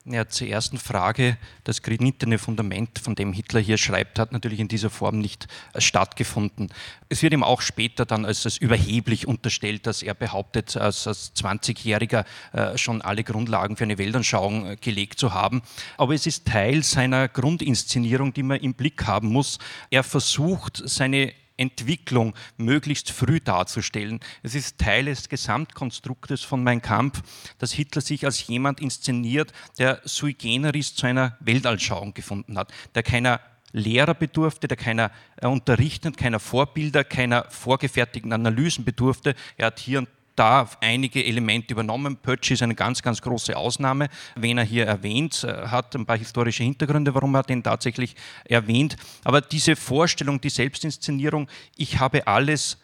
Ja, 0.05 0.27
zur 0.27 0.47
ersten 0.47 0.77
Frage. 0.77 1.37
Das 1.63 1.81
granitene 1.81 2.37
Fundament, 2.37 2.99
von 2.99 3.15
dem 3.15 3.31
Hitler 3.31 3.61
hier 3.61 3.77
schreibt, 3.77 4.19
hat 4.19 4.33
natürlich 4.33 4.59
in 4.59 4.67
dieser 4.67 4.89
Form 4.89 5.19
nicht 5.19 5.47
äh, 5.71 5.79
stattgefunden. 5.79 6.73
Es 7.07 7.21
wird 7.23 7.31
ihm 7.31 7.41
auch 7.41 7.61
später 7.61 8.05
dann 8.05 8.25
als, 8.25 8.43
als 8.43 8.57
überheblich 8.57 9.29
unterstellt, 9.29 9.87
dass 9.87 10.03
er 10.03 10.13
behauptet, 10.13 10.75
als, 10.75 11.07
als 11.07 11.33
20-Jähriger 11.37 12.25
äh, 12.51 12.77
schon 12.77 13.01
alle 13.01 13.23
Grundlagen 13.23 13.77
für 13.77 13.85
eine 13.85 13.97
Weltanschauung 13.97 14.71
äh, 14.71 14.75
gelegt 14.75 15.19
zu 15.19 15.33
haben. 15.33 15.61
Aber 15.95 16.13
es 16.13 16.25
ist 16.25 16.47
Teil 16.47 16.83
seiner 16.83 17.29
Grundinszenierung, 17.29 18.33
die 18.33 18.43
man 18.43 18.59
im 18.59 18.73
Blick 18.73 19.07
haben 19.07 19.29
muss. 19.29 19.57
Er 19.89 20.03
versucht, 20.03 20.83
seine 20.85 21.31
Entwicklung 21.57 22.33
möglichst 22.57 23.11
früh 23.11 23.39
darzustellen. 23.39 24.19
Es 24.41 24.55
ist 24.55 24.77
Teil 24.77 25.05
des 25.05 25.29
Gesamtkonstruktes 25.29 26.41
von 26.41 26.63
Mein 26.63 26.81
Kampf, 26.81 27.21
dass 27.57 27.73
Hitler 27.73 28.01
sich 28.01 28.25
als 28.25 28.47
jemand 28.47 28.79
inszeniert, 28.81 29.53
der 29.77 30.01
sui 30.03 30.33
generis 30.33 30.95
zu 30.95 31.05
einer 31.05 31.37
Weltanschauung 31.39 32.13
gefunden 32.13 32.57
hat, 32.57 32.73
der 32.95 33.03
keiner 33.03 33.39
Lehrer 33.73 34.13
bedurfte, 34.13 34.67
der 34.67 34.77
keiner 34.77 35.11
äh, 35.37 35.47
Unterrichten, 35.47 36.15
keiner 36.15 36.39
Vorbilder, 36.39 37.03
keiner 37.03 37.45
vorgefertigten 37.49 38.31
Analysen 38.31 38.85
bedurfte. 38.85 39.33
Er 39.57 39.67
hat 39.67 39.79
hier 39.79 39.99
und 39.99 40.09
da 40.35 40.69
einige 40.81 41.23
Elemente 41.23 41.73
übernommen. 41.73 42.17
Pötsch 42.17 42.51
ist 42.51 42.63
eine 42.63 42.75
ganz, 42.75 43.01
ganz 43.01 43.21
große 43.21 43.55
Ausnahme, 43.55 44.09
wen 44.35 44.57
er 44.57 44.63
hier 44.63 44.85
erwähnt, 44.85 45.43
äh, 45.43 45.67
hat 45.67 45.95
ein 45.95 46.05
paar 46.05 46.17
historische 46.17 46.63
Hintergründe, 46.63 47.13
warum 47.13 47.35
er 47.35 47.43
den 47.43 47.63
tatsächlich 47.63 48.15
erwähnt. 48.45 48.97
Aber 49.23 49.41
diese 49.41 49.75
Vorstellung, 49.75 50.41
die 50.41 50.49
Selbstinszenierung, 50.49 51.47
ich 51.77 51.99
habe 51.99 52.27
alles 52.27 52.77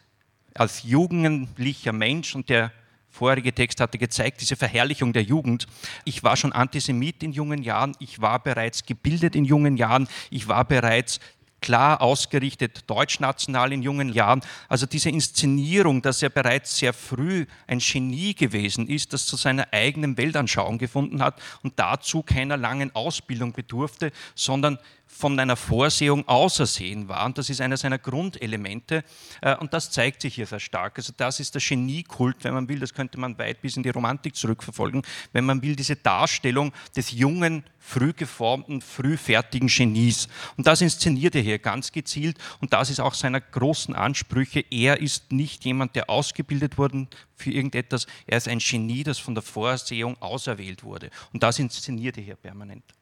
als 0.54 0.84
jugendlicher 0.84 1.94
Mensch 1.94 2.36
und 2.36 2.50
der 2.50 2.72
vorherige 3.10 3.54
Text 3.54 3.80
hatte 3.80 3.98
gezeigt, 3.98 4.42
diese 4.42 4.56
Verherrlichung 4.56 5.14
der 5.14 5.24
Jugend. 5.24 5.68
Ich 6.06 6.24
war 6.24 6.38
schon 6.38 6.54
Antisemit 6.54 7.24
in 7.24 7.32
jungen 7.32 7.64
Jahren, 7.64 7.96
ich 8.00 8.22
war 8.22 8.42
bereits 8.42 8.86
gebildet 8.86 9.36
in 9.36 9.46
jungen 9.46 9.78
Jahren, 9.78 10.08
ich 10.30 10.48
war 10.48 10.66
bereits 10.66 11.20
klar 11.62 12.02
ausgerichtet, 12.02 12.84
deutschnational 12.88 13.74
in 13.74 13.82
jungen 13.82 14.14
Jahren. 14.14 14.42
Also 14.68 14.86
diese 14.86 15.10
Inszenierung, 15.10 16.02
dass 16.02 16.22
er 16.22 16.30
bereits 16.30 16.78
sehr 16.78 16.94
früh 16.94 17.46
ein 17.68 17.80
Genie 17.80 18.34
gewesen 18.34 18.88
ist, 18.88 19.14
das 19.14 19.26
zu 19.26 19.36
seiner 19.36 19.68
eigenen 19.72 20.18
Weltanschauung 20.18 20.78
gefunden 20.78 21.22
hat 21.22 21.42
und 21.64 21.74
dazu 21.78 22.24
keiner 22.24 22.58
langen 22.58 22.96
Ausbildung 22.96 23.54
bedurfte, 23.54 24.12
sondern 24.36 24.80
von 25.12 25.38
einer 25.40 25.58
Vorsehung 25.58 26.26
ausersehen 26.28 27.10
war. 27.10 27.26
Und 27.26 27.38
das 27.38 27.50
ist 27.50 27.60
einer 27.60 27.76
seiner 27.78 27.98
Grundelemente. 27.98 29.04
Äh, 29.42 29.56
und 29.58 29.74
das 29.74 29.92
zeigt 29.92 30.22
sich 30.22 30.36
hier 30.36 30.46
sehr 30.46 30.60
stark. 30.60 30.98
Also 30.98 31.12
das 31.18 31.40
ist 31.40 31.56
der 31.56 31.62
Geniekult, 31.62 32.38
wenn 32.44 32.54
man 32.54 32.70
will. 32.70 32.80
Das 32.80 32.94
könnte 32.94 33.20
man 33.20 33.38
weit 33.38 33.62
bis 33.62 33.76
in 33.76 33.84
die 33.84 33.90
Romantik 33.90 34.36
zurückverfolgen. 34.36 35.02
Wenn 35.34 35.46
man 35.46 35.62
will, 35.62 35.76
diese 35.76 35.96
Darstellung 35.96 36.72
des 36.96 37.12
jungen, 37.12 37.64
früh 37.80 38.14
geformten, 38.14 38.82
früh 38.82 39.18
fertigen 39.18 39.68
Genies. 39.68 40.30
Und 40.58 40.68
das 40.68 40.80
inszeniert 40.80 41.36
er 41.36 41.42
hier 41.42 41.60
ganz 41.60 41.92
gezielt. 41.92 42.38
Und 42.62 42.72
das 42.72 42.92
ist 42.92 43.00
auch 43.00 43.16
seiner 43.16 43.42
großen 43.42 43.96
Ansprüche. 43.96 44.64
Er 44.70 45.02
ist 45.02 45.32
nicht 45.32 45.66
jemand, 45.66 45.96
der 45.96 46.10
ausgebildet 46.10 46.78
wurde 46.78 47.08
für 47.36 47.52
irgendetwas. 47.52 48.06
Er 48.28 48.38
ist 48.38 48.48
ein 48.48 48.60
Genie, 48.60 49.04
das 49.04 49.18
von 49.18 49.34
der 49.34 49.44
Vorsehung 49.44 50.22
auserwählt 50.22 50.84
wurde. 50.84 51.10
Und 51.34 51.42
das 51.42 51.58
inszeniert 51.58 52.18
er 52.18 52.24
hier 52.24 52.36
permanent 52.36 52.99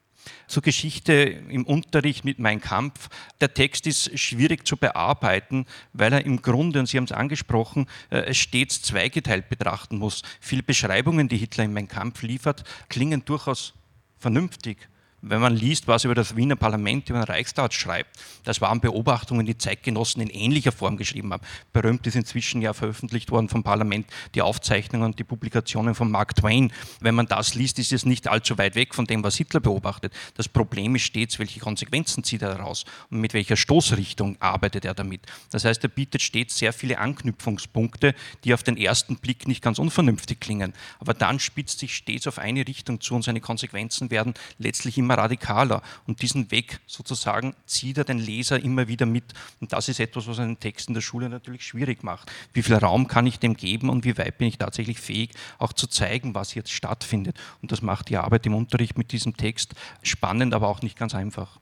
zur 0.47 0.63
Geschichte 0.63 1.13
im 1.13 1.65
Unterricht 1.65 2.25
mit 2.25 2.39
Mein 2.39 2.61
Kampf. 2.61 3.09
Der 3.41 3.53
Text 3.53 3.87
ist 3.87 4.17
schwierig 4.17 4.67
zu 4.67 4.77
bearbeiten, 4.77 5.65
weil 5.93 6.13
er 6.13 6.25
im 6.25 6.41
Grunde, 6.41 6.79
und 6.79 6.87
Sie 6.87 6.97
haben 6.97 7.05
es 7.05 7.11
angesprochen, 7.11 7.87
äh, 8.09 8.33
stets 8.33 8.81
zweigeteilt 8.81 9.49
betrachten 9.49 9.97
muss. 9.97 10.23
Viele 10.39 10.63
Beschreibungen, 10.63 11.27
die 11.27 11.37
Hitler 11.37 11.65
in 11.65 11.73
Mein 11.73 11.87
Kampf 11.87 12.21
liefert, 12.21 12.63
klingen 12.89 13.23
durchaus 13.25 13.73
vernünftig 14.19 14.89
wenn 15.29 15.41
man 15.41 15.55
liest, 15.55 15.87
was 15.87 16.03
über 16.03 16.15
das 16.15 16.35
Wiener 16.35 16.55
Parlament, 16.55 17.09
über 17.09 17.19
den 17.19 17.25
Reichstag 17.25 17.73
schreibt, 17.73 18.17
das 18.43 18.61
waren 18.61 18.79
Beobachtungen, 18.79 19.45
die 19.45 19.57
Zeitgenossen 19.57 20.21
in 20.21 20.29
ähnlicher 20.29 20.71
Form 20.71 20.97
geschrieben 20.97 21.33
haben. 21.33 21.43
Berühmt 21.73 22.05
ist 22.07 22.15
inzwischen 22.15 22.61
ja 22.61 22.73
veröffentlicht 22.73 23.31
worden 23.31 23.49
vom 23.49 23.63
Parlament 23.63 24.07
die 24.35 24.41
Aufzeichnungen 24.41 25.05
und 25.07 25.19
die 25.19 25.23
Publikationen 25.23 25.95
von 25.95 26.09
Mark 26.09 26.35
Twain. 26.35 26.71
Wenn 26.99 27.15
man 27.15 27.27
das 27.27 27.55
liest, 27.55 27.79
ist 27.79 27.91
es 27.91 28.05
nicht 28.05 28.27
allzu 28.27 28.57
weit 28.57 28.75
weg 28.75 28.95
von 28.95 29.05
dem, 29.05 29.23
was 29.23 29.35
Hitler 29.35 29.59
beobachtet. 29.59 30.13
Das 30.35 30.47
Problem 30.47 30.95
ist 30.95 31.03
stets, 31.03 31.39
welche 31.39 31.59
Konsequenzen 31.59 32.23
zieht 32.23 32.41
er 32.41 32.55
daraus 32.55 32.85
und 33.09 33.19
mit 33.19 33.33
welcher 33.33 33.57
Stoßrichtung 33.57 34.37
arbeitet 34.39 34.85
er 34.85 34.93
damit. 34.93 35.21
Das 35.51 35.65
heißt, 35.65 35.83
er 35.83 35.89
bietet 35.89 36.21
stets 36.21 36.57
sehr 36.57 36.73
viele 36.73 36.99
Anknüpfungspunkte, 36.99 38.15
die 38.43 38.53
auf 38.53 38.63
den 38.63 38.77
ersten 38.77 39.17
Blick 39.17 39.47
nicht 39.47 39.61
ganz 39.61 39.79
unvernünftig 39.79 40.39
klingen. 40.39 40.73
Aber 40.99 41.13
dann 41.13 41.39
spitzt 41.39 41.79
sich 41.79 41.95
stets 41.95 42.27
auf 42.27 42.39
eine 42.39 42.67
Richtung 42.67 43.01
zu 43.01 43.15
und 43.15 43.23
seine 43.23 43.41
Konsequenzen 43.41 44.11
werden 44.11 44.33
letztlich 44.57 44.97
immer 44.97 45.16
radikaler. 45.17 45.81
Und 46.05 46.21
diesen 46.21 46.51
Weg 46.51 46.79
sozusagen 46.87 47.55
zieht 47.65 47.97
er 47.97 48.03
den 48.03 48.19
Leser 48.19 48.61
immer 48.61 48.87
wieder 48.87 49.05
mit. 49.05 49.33
Und 49.59 49.73
das 49.73 49.89
ist 49.89 49.99
etwas, 49.99 50.27
was 50.27 50.39
einen 50.39 50.59
Text 50.59 50.87
in 50.87 50.93
der 50.93 51.01
Schule 51.01 51.29
natürlich 51.29 51.65
schwierig 51.65 52.03
macht. 52.03 52.31
Wie 52.53 52.61
viel 52.61 52.75
Raum 52.75 53.07
kann 53.07 53.27
ich 53.27 53.39
dem 53.39 53.55
geben 53.55 53.89
und 53.89 54.05
wie 54.05 54.17
weit 54.17 54.37
bin 54.37 54.47
ich 54.47 54.57
tatsächlich 54.57 54.99
fähig, 54.99 55.31
auch 55.57 55.73
zu 55.73 55.87
zeigen, 55.87 56.35
was 56.35 56.53
jetzt 56.53 56.71
stattfindet. 56.71 57.37
Und 57.61 57.71
das 57.71 57.81
macht 57.81 58.09
die 58.09 58.17
Arbeit 58.17 58.45
im 58.45 58.55
Unterricht 58.55 58.97
mit 58.97 59.11
diesem 59.11 59.35
Text 59.35 59.73
spannend, 60.03 60.53
aber 60.53 60.67
auch 60.67 60.81
nicht 60.81 60.97
ganz 60.97 61.15
einfach. 61.15 61.59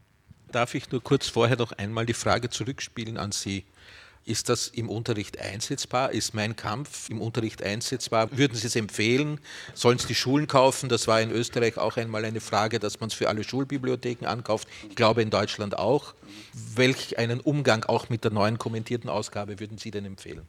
Darf 0.52 0.76
ich 0.76 0.90
nur 0.92 1.04
kurz 1.04 1.28
vorher 1.28 1.58
noch 1.58 1.74
einmal 1.74 2.06
die 2.06 2.14
Frage 2.14 2.50
zurückspielen 2.50 3.18
an 3.18 3.32
Sie? 3.32 3.66
Ist 4.28 4.50
das 4.50 4.70
im 4.70 4.90
Unterricht 4.90 5.40
einsetzbar? 5.40 6.12
Ist 6.12 6.34
mein 6.34 6.56
Kampf 6.56 7.12
im 7.12 7.22
Unterricht 7.22 7.62
einsetzbar? 7.62 8.36
Würden 8.36 8.58
Sie 8.58 8.66
es 8.66 8.76
empfehlen? 8.76 9.40
Sollen 9.76 10.00
es 10.00 10.08
die 10.08 10.16
Schulen 10.16 10.48
kaufen? 10.48 10.90
Das 10.90 11.08
war 11.08 11.22
in 11.22 11.30
Österreich 11.30 11.78
auch 11.78 11.96
einmal 11.96 12.26
eine 12.26 12.42
Frage, 12.42 12.80
dass 12.80 13.00
man 13.00 13.10
es 13.10 13.14
für 13.14 13.30
alle 13.30 13.44
Schulbibliotheken 13.44 14.26
ankauft. 14.26 14.68
Ich 14.90 14.96
glaube 14.96 15.22
in 15.22 15.30
Deutschland 15.30 15.78
auch. 15.78 16.16
Welch 16.74 17.20
einen 17.20 17.40
Umgang 17.40 17.84
auch 17.84 18.10
mit 18.10 18.24
der 18.24 18.32
neuen 18.32 18.58
kommentierten 18.58 19.12
Ausgabe 19.12 19.60
würden 19.60 19.78
Sie 19.78 19.92
denn 19.92 20.06
empfehlen? 20.06 20.48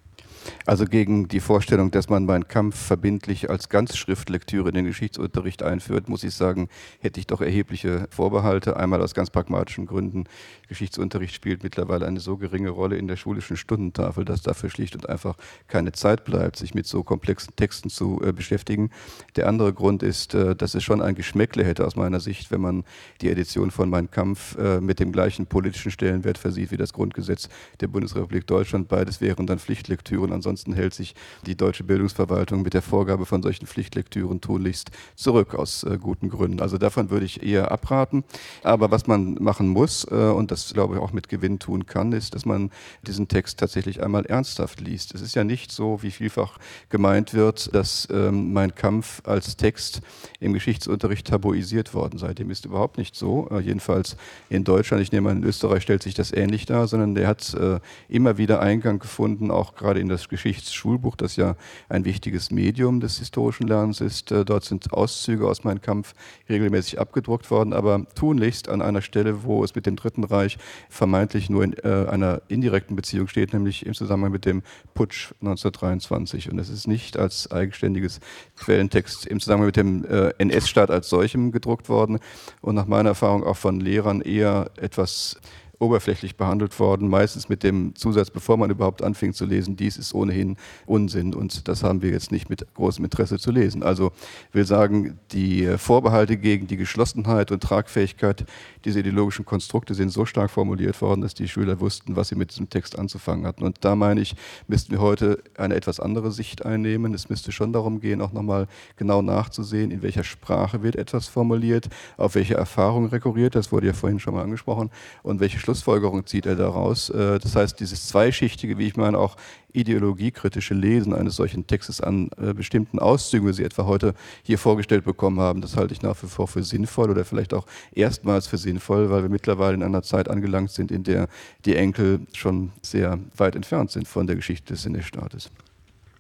Also 0.65 0.85
gegen 0.85 1.29
die 1.29 1.41
Vorstellung, 1.41 1.91
dass 1.91 2.09
man 2.09 2.27
meinen 2.27 2.49
Kampf 2.49 2.77
verbindlich 2.77 3.51
als 3.51 3.69
Ganzschriftlektüre 3.69 4.69
in 4.69 4.75
den 4.75 4.85
Geschichtsunterricht 4.85 5.63
einführt, 5.63 6.09
muss 6.09 6.25
ich 6.25 6.35
sagen, 6.35 6.69
hätte 7.01 7.21
ich 7.21 7.27
doch 7.27 7.41
erhebliche 7.41 8.09
Vorbehalte. 8.11 8.77
Einmal 8.77 9.01
aus 9.01 9.15
ganz 9.15 9.31
pragmatischen 9.31 9.87
Gründen. 9.87 10.25
Geschichtsunterricht 10.69 11.35
spielt 11.35 11.63
mittlerweile 11.63 12.07
eine 12.07 12.21
so 12.21 12.37
geringe 12.37 12.71
Rolle 12.71 12.97
in 12.97 13.07
der 13.07 13.17
schulischen 13.17 13.57
Stundentafel, 13.57 14.25
dass 14.25 14.43
dafür 14.43 14.71
schlicht 14.71 14.95
und 14.95 15.09
einfach 15.09 15.37
keine 15.69 15.93
Zeit 15.93 16.25
bleibt, 16.25 16.57
sich 16.57 16.75
mit 16.75 16.87
so 16.87 17.03
komplexen 17.03 17.55
Texten 17.57 17.91
zu 17.91 18.21
äh, 18.25 18.33
beschäftigen. 18.33 18.91
Der 19.37 19.49
andere 19.49 19.73
Grund 19.73 20.03
ist, 20.03 20.35
äh, 20.35 20.57
dass 20.57 20.75
es 20.75 20.83
schon 20.83 21.03
ein 21.03 21.15
Geschmäckle 21.15 21.65
hätte 21.65 21.87
aus 21.87 21.97
meiner 21.97 22.21
Sicht, 22.21 22.51
wenn 22.51 22.61
man 22.61 22.85
die 23.21 23.31
Edition 23.31 23.71
von 23.71 23.89
Mein 23.89 24.11
Kampf 24.11 24.57
äh, 24.59 24.81
mit 24.81 25.01
dem 25.01 25.13
gleichen 25.13 25.47
politischen 25.47 25.91
Stellenwert 25.91 26.39
versieht 26.39 26.71
wie 26.71 26.77
das 26.77 26.93
Grundgesetz 26.93 27.49
der 27.81 27.89
Bundesrepublik 27.89 28.47
Deutschland. 28.47 28.89
Beides 28.89 29.21
wären 29.21 29.47
dann 29.47 29.59
Pflichtlektüren 29.59 30.33
Ansonsten 30.37 30.73
hält 30.73 30.95
sich 30.95 31.15
die 31.47 31.57
deutsche 31.57 31.83
Bildungsverwaltung 31.83 32.63
mit 32.63 32.75
der 32.75 32.83
Vorgabe 32.83 33.27
von 33.27 33.43
solchen 33.43 33.67
Pflichtlektüren 33.67 34.41
tunlichst 34.41 34.91
zurück 35.17 35.55
aus 35.55 35.83
äh, 35.83 35.99
guten 36.01 36.29
Gründen. 36.29 36.61
Also 36.61 36.79
davon 36.79 37.11
würde 37.11 37.27
ich 37.27 37.43
eher 37.43 37.73
abraten. 37.73 38.23
Aber 38.63 38.91
was 38.91 39.07
man 39.07 39.35
machen 39.41 39.69
muss, 39.69 40.05
äh, 40.11 40.15
und 40.15 40.51
das 40.51 40.73
glaube 40.73 40.95
ich 40.95 41.01
auch 41.01 41.13
mit 41.13 41.29
Gewinn 41.29 41.59
tun 41.59 41.87
kann, 41.87 42.13
ist, 42.13 42.35
dass 42.35 42.45
man 42.45 42.71
diesen 43.07 43.29
Text 43.29 43.59
tatsächlich 43.59 44.03
einmal 44.03 44.27
ernsthaft 44.27 44.81
liest. 44.81 45.15
Es 45.15 45.21
ist 45.21 45.35
ja 45.35 45.45
nicht 45.45 45.73
so, 45.73 46.03
wie 46.03 46.11
vielfach 46.11 46.59
gemeint 46.89 47.35
wird, 47.35 47.75
dass 47.75 48.07
ähm, 48.13 48.53
mein 48.53 48.75
Kampf 48.75 49.23
als 49.25 49.57
Text 49.57 50.01
im 50.41 50.53
Geschichtsunterricht 50.53 51.27
tabuisiert 51.27 51.95
worden 51.95 52.19
sei. 52.19 52.35
Dem 52.35 52.51
ist 52.51 52.65
überhaupt 52.65 52.99
nicht 52.99 53.17
so. 53.17 53.49
Äh, 53.51 53.61
jedenfalls 53.61 54.17
in 54.49 54.65
Deutschland, 54.65 55.03
ich 55.03 55.13
nehme 55.13 55.31
an, 55.31 55.39
in 55.39 55.45
Österreich 55.45 55.83
stellt 55.83 56.03
sich 56.03 56.15
das 56.15 56.33
ähnlich 56.33 56.67
dar, 56.67 56.87
sondern 56.89 57.15
der 57.15 57.29
hat 57.29 57.55
äh, 57.55 57.81
immer 58.09 58.39
wieder 58.39 58.61
Eingang 58.61 58.99
gefunden, 58.99 59.51
auch 59.51 59.75
gerade 59.75 60.01
in 60.01 60.09
das 60.09 60.16
Geschichtsschulbuch, 60.29 61.17
das 61.17 61.37
ja 61.37 61.57
ein 61.89 62.05
wichtiges 62.05 62.51
Medium 62.51 63.01
des 63.01 63.19
historischen 63.19 63.67
Lernens 63.67 64.01
ist. 64.01 64.33
Äh, 64.33 64.45
dort 64.45 64.65
sind 64.65 64.93
Auszüge 64.93 65.47
aus 65.47 65.65
meinem 65.65 65.81
Kampf 65.81 66.15
regelmäßig 66.49 66.99
abgedruckt 66.99 67.51
worden, 67.51 67.73
aber 67.73 68.07
tunlichst 68.15 68.69
an 68.69 68.83
einer 68.83 69.03
Stelle, 69.03 69.45
wo 69.45 69.63
es 69.65 69.75
mit 69.75 69.87
dem 69.87 69.97
Dritten 69.97 70.25
Reich 70.25 70.59
vermeintlich 70.89 71.51
nur 71.51 71.65
in 71.65 71.75
äh, 71.75 72.07
einer 72.09 72.43
indirekten 72.49 72.97
Beziehung 72.97 73.29
steht, 73.29 73.53
nämlich 73.53 73.87
im 73.87 73.95
Zusammenhang 73.95 74.33
mit 74.33 74.45
dem 74.45 74.63
Putsch 74.95 75.33
1923. 75.41 76.51
Und 76.51 76.59
es 76.59 76.69
ist 76.69 76.87
nicht 76.87 77.17
als 77.19 77.51
eigenständiges 77.51 78.21
Quellentext 78.57 79.27
im 79.27 79.41
Zusammenhang 79.41 79.67
mit 79.67 79.77
dem 79.77 80.05
äh, 80.05 80.31
NS-Staat 80.39 80.91
als 80.91 81.09
solchem 81.09 81.53
gedruckt 81.53 81.89
worden 81.89 82.19
und 82.61 82.75
nach 82.75 82.87
meiner 82.87 83.11
Erfahrung 83.11 83.45
auch 83.45 83.57
von 83.57 83.81
Lehrern 83.81 84.21
eher 84.21 84.71
etwas 84.77 85.39
oberflächlich 85.79 86.37
behandelt 86.37 86.79
worden, 86.79 87.09
meistens 87.09 87.49
mit 87.49 87.63
dem 87.63 87.95
Zusatz, 87.95 88.31
bevor 88.31 88.57
man 88.57 88.71
überhaupt 88.71 89.03
anfängt 89.03 89.37
zu 89.37 89.45
lesen, 89.45 89.77
dies 89.77 89.97
ist 89.97 90.15
ohnehin 90.15 90.57
Unsinn 90.87 91.35
und 91.35 91.69
das 91.69 91.83
haben 91.83 92.03
wir 92.03 92.11
jetzt 92.11 92.33
nicht 92.33 92.49
mit 92.49 92.67
großem 92.75 93.05
Interesse 93.05 93.39
zu 93.39 93.51
lesen. 93.51 93.83
Also 93.83 94.13
will 94.53 94.67
sagen, 94.67 95.19
die 95.33 95.67
Vorbehalte 95.77 96.37
gegen 96.37 96.67
die 96.67 96.77
Geschlossenheit 96.77 97.53
und 97.53 97.63
Tragfähigkeit 97.63 98.45
dieser 98.85 99.01
ideologischen 99.01 99.45
Konstrukte 99.45 99.95
sind 99.95 100.11
so 100.11 100.25
stark 100.25 100.51
formuliert 100.51 101.01
worden, 101.03 101.21
dass 101.21 101.35
die 101.35 101.49
Schüler 101.49 101.81
wussten, 101.81 102.17
was 102.17 102.29
sie 102.29 102.37
mit 102.37 102.51
diesem 102.51 102.71
Text 102.71 102.99
anzufangen 102.99 103.47
hatten. 103.47 103.65
Und 103.65 103.79
da 103.85 103.97
meine 103.97 104.21
ich, 104.21 104.35
müssten 104.69 104.93
wir 104.93 105.01
heute 105.01 105.43
eine 105.57 105.75
etwas 105.75 106.01
andere 106.01 106.33
Sicht 106.33 106.65
einnehmen. 106.65 107.13
Es 107.15 107.29
müsste 107.29 107.53
schon 107.53 107.73
darum 107.73 108.01
gehen, 108.01 108.21
auch 108.21 108.33
nochmal 108.33 108.67
genau 108.97 109.23
nachzusehen, 109.23 109.91
in 109.91 110.03
welcher 110.03 110.25
Sprache 110.25 110.83
wird 110.83 110.97
etwas 110.97 111.27
formuliert, 111.27 111.89
auf 112.17 112.35
welche 112.35 112.55
Erfahrung 112.55 113.07
rekurriert, 113.07 113.55
das 113.55 113.73
wurde 113.73 113.89
ja 113.89 113.93
vorhin 113.93 114.21
schon 114.21 114.35
mal 114.35 114.43
angesprochen, 114.43 114.91
und 115.23 115.41
welche 115.41 115.59
Schlussfolgerung 115.67 116.25
zieht 116.27 116.47
er 116.47 116.55
daraus. 116.55 117.11
Äh, 117.11 117.41
das 117.41 117.57
heißt, 117.57 117.81
dieses 117.81 118.07
zweischichtige, 118.07 118.79
wie 118.79 118.87
ich 118.87 118.97
meine, 118.97 119.19
auch 119.19 119.37
ideologiekritische 119.73 120.75
Lesen 120.75 121.13
eines 121.13 121.35
solchen 121.35 121.67
Textes 121.67 122.01
an 122.01 122.31
äh, 122.41 122.55
bestimmten 122.55 123.01
Auszügen, 123.01 123.49
wie 123.49 123.53
Sie 123.53 123.65
etwa 123.65 123.85
heute 123.85 124.15
hier 124.45 124.59
vorgestellt 124.59 125.05
bekommen 125.05 125.41
haben, 125.41 125.61
das 125.61 125.77
halte 125.77 125.93
ich 125.93 126.03
nach 126.03 126.23
wie 126.23 126.29
vor 126.29 126.47
für 126.47 126.63
sinnvoll 126.63 127.11
oder 127.11 127.25
vielleicht 127.25 127.53
auch 127.53 127.67
erstmals 127.93 128.47
für 128.47 128.59
sinnvoll, 128.59 129.11
weil 129.11 129.23
wir 129.23 129.29
mittlerweile 129.29 129.75
in 129.75 129.83
einer 129.83 130.03
Zeit 130.03 130.29
angelangt 130.29 130.71
sind, 130.71 130.93
in 130.93 131.03
der 131.03 131.29
die 131.65 131.75
Enkel 131.75 132.21
schon 132.33 132.71
sehr 132.81 133.19
weit 133.37 133.57
entfernt 133.57 133.91
sind 133.91 134.07
von 134.07 134.29
der 134.29 134.37
Geschichte 134.37 134.73
des 134.73 134.87
NS-Staates. 134.87 135.51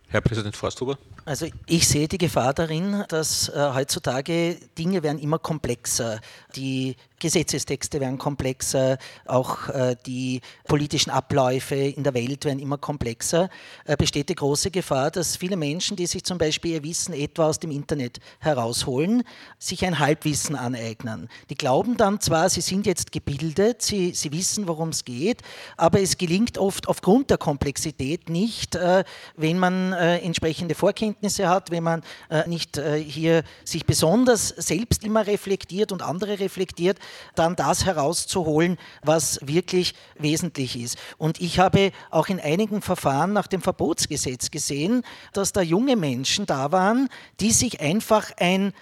Herr 0.08 0.20
Präsident 0.20 0.56
Forsthuber? 0.56 0.98
Also 1.24 1.46
ich 1.66 1.88
sehe 1.88 2.06
die 2.06 2.18
Gefahr 2.18 2.54
darin, 2.54 3.04
dass 3.08 3.48
äh, 3.48 3.70
heutzutage 3.74 4.56
Dinge 4.78 5.02
werden 5.02 5.18
immer 5.18 5.40
komplexer. 5.40 6.20
Die 6.54 6.94
Gesetzestexte 7.18 8.00
werden 8.00 8.18
komplexer, 8.18 8.98
auch 9.24 9.68
äh, 9.68 9.96
die 10.06 10.40
politischen 10.64 11.10
Abläufe 11.10 11.74
in 11.74 12.04
der 12.04 12.14
Welt 12.14 12.44
werden 12.44 12.58
immer 12.58 12.76
komplexer, 12.76 13.48
äh, 13.86 13.96
besteht 13.96 14.28
die 14.28 14.34
große 14.34 14.70
Gefahr, 14.70 15.10
dass 15.10 15.36
viele 15.36 15.56
Menschen, 15.56 15.96
die 15.96 16.06
sich 16.06 16.24
zum 16.24 16.36
Beispiel 16.36 16.72
ihr 16.72 16.84
Wissen 16.84 17.14
etwa 17.14 17.46
aus 17.46 17.58
dem 17.58 17.70
Internet 17.70 18.18
herausholen, 18.40 19.22
sich 19.58 19.84
ein 19.84 19.98
Halbwissen 19.98 20.56
aneignen. 20.56 21.28
Die 21.48 21.54
glauben 21.54 21.96
dann 21.96 22.20
zwar, 22.20 22.50
sie 22.50 22.60
sind 22.60 22.86
jetzt 22.86 23.12
gebildet, 23.12 23.80
sie, 23.80 24.12
sie 24.12 24.32
wissen, 24.32 24.68
worum 24.68 24.90
es 24.90 25.04
geht, 25.04 25.40
aber 25.78 26.00
es 26.00 26.18
gelingt 26.18 26.58
oft 26.58 26.86
aufgrund 26.86 27.30
der 27.30 27.38
Komplexität 27.38 28.28
nicht, 28.28 28.74
äh, 28.74 29.04
wenn 29.36 29.58
man 29.58 29.92
entsprechende 29.92 30.74
Vorkenntnisse 30.74 31.48
hat, 31.48 31.70
wenn 31.70 31.82
man 31.82 32.02
nicht 32.46 32.80
hier 33.06 33.42
sich 33.64 33.86
besonders 33.86 34.48
selbst 34.48 35.04
immer 35.04 35.26
reflektiert 35.26 35.92
und 35.92 36.02
andere 36.02 36.38
reflektiert, 36.38 36.98
dann 37.34 37.56
das 37.56 37.84
herauszuholen, 37.84 38.78
was 39.02 39.38
wirklich 39.42 39.94
wesentlich 40.18 40.80
ist. 40.80 40.98
Und 41.18 41.40
ich 41.40 41.58
habe 41.58 41.92
auch 42.10 42.28
in 42.28 42.40
einigen 42.40 42.82
Verfahren 42.82 43.32
nach 43.32 43.46
dem 43.46 43.62
Verbotsgesetz 43.62 44.50
gesehen, 44.50 45.02
dass 45.32 45.52
da 45.52 45.60
junge 45.60 45.96
Menschen 45.96 46.46
da 46.46 46.72
waren, 46.72 47.08
die 47.40 47.52
sich 47.52 47.80
einfach 47.80 48.32
ein 48.38 48.72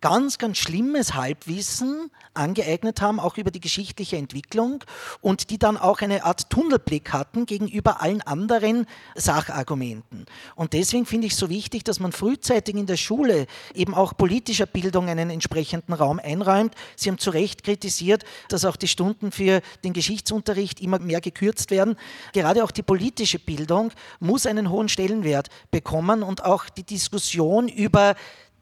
ganz, 0.00 0.38
ganz 0.38 0.58
schlimmes 0.58 1.14
Halbwissen 1.14 2.10
angeeignet 2.34 3.00
haben, 3.00 3.18
auch 3.18 3.36
über 3.36 3.50
die 3.50 3.60
geschichtliche 3.60 4.16
Entwicklung 4.16 4.84
und 5.20 5.50
die 5.50 5.58
dann 5.58 5.76
auch 5.76 6.00
eine 6.00 6.24
Art 6.24 6.50
Tunnelblick 6.50 7.12
hatten 7.12 7.46
gegenüber 7.46 8.00
allen 8.00 8.22
anderen 8.22 8.86
Sachargumenten. 9.16 10.26
Und 10.54 10.72
deswegen 10.72 11.04
finde 11.04 11.26
ich 11.26 11.32
es 11.32 11.38
so 11.38 11.48
wichtig, 11.48 11.84
dass 11.84 12.00
man 12.00 12.12
frühzeitig 12.12 12.76
in 12.76 12.86
der 12.86 12.96
Schule 12.96 13.46
eben 13.74 13.94
auch 13.94 14.16
politischer 14.16 14.66
Bildung 14.66 15.08
einen 15.08 15.30
entsprechenden 15.30 15.92
Raum 15.92 16.20
einräumt. 16.22 16.74
Sie 16.96 17.10
haben 17.10 17.18
zu 17.18 17.30
Recht 17.30 17.64
kritisiert, 17.64 18.24
dass 18.48 18.64
auch 18.64 18.76
die 18.76 18.88
Stunden 18.88 19.32
für 19.32 19.60
den 19.84 19.92
Geschichtsunterricht 19.92 20.80
immer 20.80 21.00
mehr 21.00 21.20
gekürzt 21.20 21.70
werden. 21.70 21.96
Gerade 22.32 22.62
auch 22.62 22.70
die 22.70 22.82
politische 22.82 23.38
Bildung 23.38 23.90
muss 24.20 24.46
einen 24.46 24.70
hohen 24.70 24.88
Stellenwert 24.88 25.48
bekommen 25.70 26.22
und 26.22 26.44
auch 26.44 26.68
die 26.68 26.84
Diskussion 26.84 27.68
über 27.68 28.14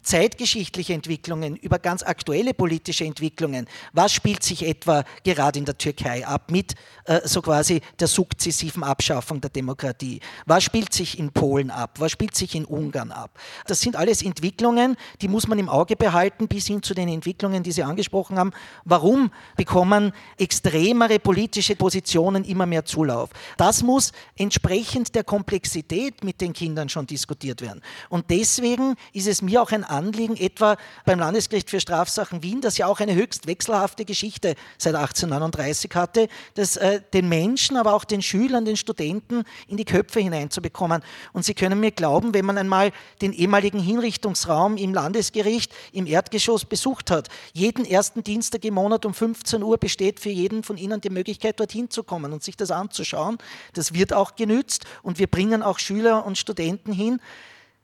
zeitgeschichtliche 0.06 0.94
Entwicklungen, 0.94 1.56
über 1.56 1.78
ganz 1.80 2.02
aktuelle 2.02 2.54
politische 2.54 3.04
Entwicklungen. 3.04 3.66
Was 3.92 4.12
spielt 4.12 4.42
sich 4.42 4.64
etwa 4.64 5.04
gerade 5.24 5.58
in 5.58 5.64
der 5.64 5.76
Türkei 5.76 6.24
ab 6.24 6.50
mit 6.50 6.74
äh, 7.06 7.20
so 7.24 7.42
quasi 7.42 7.80
der 7.98 8.06
sukzessiven 8.06 8.84
Abschaffung 8.84 9.40
der 9.40 9.50
Demokratie? 9.50 10.20
Was 10.46 10.62
spielt 10.62 10.92
sich 10.92 11.18
in 11.18 11.32
Polen 11.32 11.70
ab? 11.70 11.96
Was 11.98 12.12
spielt 12.12 12.36
sich 12.36 12.54
in 12.54 12.64
Ungarn 12.64 13.10
ab? 13.10 13.36
Das 13.66 13.80
sind 13.80 13.96
alles 13.96 14.22
Entwicklungen, 14.22 14.96
die 15.20 15.28
muss 15.28 15.48
man 15.48 15.58
im 15.58 15.68
Auge 15.68 15.96
behalten, 15.96 16.46
bis 16.46 16.68
hin 16.68 16.82
zu 16.82 16.94
den 16.94 17.08
Entwicklungen, 17.08 17.64
die 17.64 17.72
Sie 17.72 17.82
angesprochen 17.82 18.38
haben. 18.38 18.52
Warum 18.84 19.32
bekommen 19.56 20.12
extremere 20.38 21.18
politische 21.18 21.74
Positionen 21.74 22.44
immer 22.44 22.66
mehr 22.66 22.84
Zulauf? 22.84 23.30
Das 23.56 23.82
muss 23.82 24.12
entsprechend 24.36 25.16
der 25.16 25.24
Komplexität 25.24 26.22
mit 26.22 26.40
den 26.40 26.52
Kindern 26.52 26.88
schon 26.88 27.08
diskutiert 27.08 27.60
werden. 27.60 27.82
Und 28.08 28.30
deswegen 28.30 28.94
ist 29.12 29.26
es 29.26 29.42
mir 29.42 29.60
auch 29.60 29.72
ein 29.72 29.82
Anliegen, 29.96 30.36
etwa 30.36 30.76
beim 31.04 31.18
Landesgericht 31.18 31.70
für 31.70 31.80
Strafsachen 31.80 32.42
Wien, 32.42 32.60
das 32.60 32.78
ja 32.78 32.86
auch 32.86 33.00
eine 33.00 33.14
höchst 33.14 33.46
wechselhafte 33.46 34.04
Geschichte 34.04 34.54
seit 34.78 34.94
1839 34.94 35.90
hatte, 35.94 36.28
das 36.54 36.76
äh, 36.76 37.00
den 37.12 37.28
Menschen, 37.28 37.76
aber 37.76 37.94
auch 37.94 38.04
den 38.04 38.22
Schülern, 38.22 38.64
den 38.64 38.76
Studenten 38.76 39.44
in 39.68 39.76
die 39.76 39.84
Köpfe 39.84 40.20
hineinzubekommen. 40.20 41.02
Und 41.32 41.44
Sie 41.44 41.54
können 41.54 41.80
mir 41.80 41.90
glauben, 41.90 42.34
wenn 42.34 42.44
man 42.44 42.58
einmal 42.58 42.92
den 43.22 43.32
ehemaligen 43.32 43.80
Hinrichtungsraum 43.80 44.76
im 44.76 44.94
Landesgericht 44.94 45.72
im 45.92 46.06
Erdgeschoss 46.06 46.64
besucht 46.64 47.10
hat, 47.10 47.28
jeden 47.52 47.84
ersten 47.84 48.22
Dienstag 48.22 48.64
im 48.64 48.74
Monat 48.74 49.06
um 49.06 49.14
15 49.14 49.62
Uhr 49.62 49.78
besteht 49.78 50.20
für 50.20 50.30
jeden 50.30 50.62
von 50.62 50.76
Ihnen 50.76 51.00
die 51.00 51.10
Möglichkeit, 51.10 51.58
dorthin 51.58 51.90
zu 51.90 52.02
kommen 52.02 52.32
und 52.32 52.42
sich 52.42 52.56
das 52.56 52.70
anzuschauen. 52.70 53.38
Das 53.72 53.94
wird 53.94 54.12
auch 54.12 54.36
genützt 54.36 54.84
und 55.02 55.18
wir 55.18 55.26
bringen 55.26 55.62
auch 55.62 55.78
Schüler 55.78 56.26
und 56.26 56.38
Studenten 56.38 56.92
hin 56.92 57.20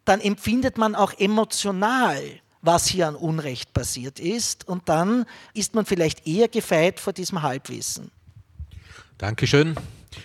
dann 0.04 0.20
empfindet 0.20 0.78
man 0.78 0.94
auch 0.94 1.12
emotional, 1.18 2.20
was 2.60 2.86
hier 2.86 3.08
an 3.08 3.16
Unrecht 3.16 3.72
passiert 3.72 4.20
ist 4.20 4.66
und 4.68 4.88
dann 4.88 5.26
ist 5.54 5.74
man 5.74 5.84
vielleicht 5.84 6.26
eher 6.26 6.48
gefeit 6.48 7.00
vor 7.00 7.12
diesem 7.12 7.42
Halbwissen. 7.42 8.10
Dankeschön. 9.18 9.76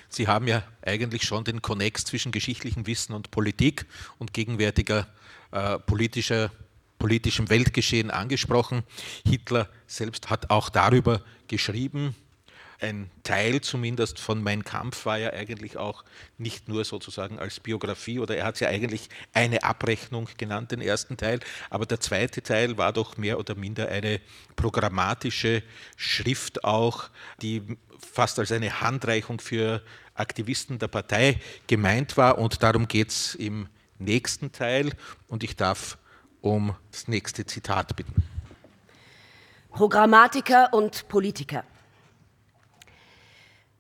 Sie 0.10 0.28
haben 0.28 0.48
ja 0.48 0.64
eigentlich 0.82 1.24
schon 1.24 1.44
den 1.44 1.62
Konnex 1.62 2.04
zwischen 2.04 2.32
geschichtlichem 2.32 2.86
Wissen 2.88 3.14
und 3.14 3.32
Politik 3.32 3.86
und 4.18 4.34
gegenwärtiger 4.34 5.08
äh, 5.52 5.80
politischer, 5.80 6.52
politischem 7.00 7.50
Weltgeschehen 7.50 8.12
angesprochen. 8.12 8.84
Hitler 9.26 9.70
selbst 9.88 10.30
hat 10.30 10.50
auch 10.50 10.70
darüber 10.70 11.22
geschrieben, 11.48 12.16
ein 12.80 13.10
Teil 13.24 13.62
zumindest 13.62 14.20
von 14.20 14.44
Mein 14.44 14.64
Kampf 14.64 15.06
war 15.06 15.18
ja 15.18 15.32
eigentlich 15.32 15.78
auch 15.78 16.04
nicht 16.38 16.68
nur 16.68 16.86
sozusagen 16.86 17.40
als 17.40 17.60
Biografie 17.60 18.20
oder 18.20 18.38
er 18.38 18.46
hat 18.46 18.56
es 18.56 18.60
ja 18.62 18.70
eigentlich 18.70 19.10
eine 19.34 19.64
Abrechnung 19.64 20.28
genannt, 20.38 20.72
den 20.72 20.82
ersten 20.82 21.18
Teil, 21.18 21.40
aber 21.70 21.86
der 21.86 22.00
zweite 22.00 22.42
Teil 22.42 22.78
war 22.78 22.94
doch 22.94 23.18
mehr 23.18 23.40
oder 23.40 23.56
minder 23.56 23.90
eine 23.90 24.22
programmatische 24.56 25.64
Schrift 25.96 26.64
auch, 26.64 27.10
die 27.42 27.64
fast 28.00 28.38
als 28.40 28.52
eine 28.52 28.82
Handreichung 28.82 29.40
für 29.40 29.82
Aktivisten 30.14 30.80
der 30.80 30.88
Partei 30.88 31.40
gemeint 31.68 32.18
war 32.18 32.38
und 32.38 32.62
darum 32.62 32.88
geht 32.88 33.10
es 33.10 33.36
im 33.36 33.68
nächsten 34.00 34.52
Teil 34.52 34.92
und 35.28 35.44
ich 35.44 35.56
darf 35.56 35.98
um 36.42 36.76
das 36.92 37.08
nächste 37.08 37.46
Zitat 37.46 37.96
bitten. 37.96 38.24
Programmatiker 39.72 40.74
und 40.74 41.08
Politiker. 41.08 41.64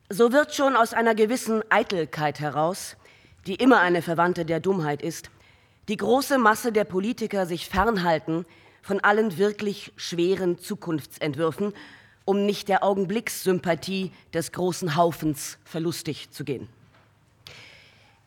So 0.09 0.31
wird 0.31 0.55
schon 0.55 0.77
aus 0.77 0.93
einer 0.93 1.15
gewissen 1.15 1.63
Eitelkeit 1.69 2.39
heraus, 2.39 2.95
die 3.45 3.55
immer 3.55 3.81
eine 3.81 4.01
Verwandte 4.01 4.45
der 4.45 4.61
Dummheit 4.61 5.01
ist, 5.01 5.29
die 5.89 5.97
große 5.97 6.37
Masse 6.37 6.71
der 6.71 6.85
Politiker 6.85 7.45
sich 7.45 7.67
fernhalten 7.67 8.45
von 8.81 9.01
allen 9.01 9.37
wirklich 9.37 9.91
schweren 9.97 10.59
Zukunftsentwürfen, 10.59 11.73
um 12.23 12.45
nicht 12.45 12.69
der 12.69 12.85
Augenblickssympathie 12.85 14.13
des 14.33 14.53
großen 14.53 14.95
Haufens 14.95 15.57
verlustig 15.65 16.31
zu 16.31 16.45
gehen. 16.45 16.69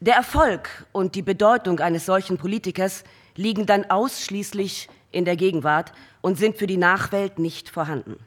Der 0.00 0.16
Erfolg 0.16 0.86
und 0.92 1.14
die 1.14 1.22
Bedeutung 1.22 1.80
eines 1.80 2.04
solchen 2.04 2.36
Politikers 2.36 3.04
liegen 3.36 3.64
dann 3.64 3.90
ausschließlich 3.90 4.90
in 5.12 5.24
der 5.24 5.36
Gegenwart 5.36 5.92
und 6.20 6.36
sind 6.36 6.58
für 6.58 6.66
die 6.66 6.76
Nachwelt 6.76 7.38
nicht 7.38 7.70
vorhanden. 7.70 8.18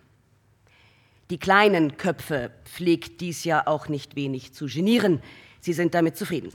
Die 1.33 1.39
kleinen 1.39 1.97
Köpfe 1.97 2.51
pflegt 2.63 3.19
dies 3.19 3.43
ja 3.43 3.65
auch 3.65 3.87
nicht 3.87 4.15
wenig 4.15 4.53
zu 4.53 4.67
genieren. 4.67 5.19
Sie 5.61 5.73
sind 5.73 5.95
damit 5.95 6.15
zufrieden. 6.15 6.53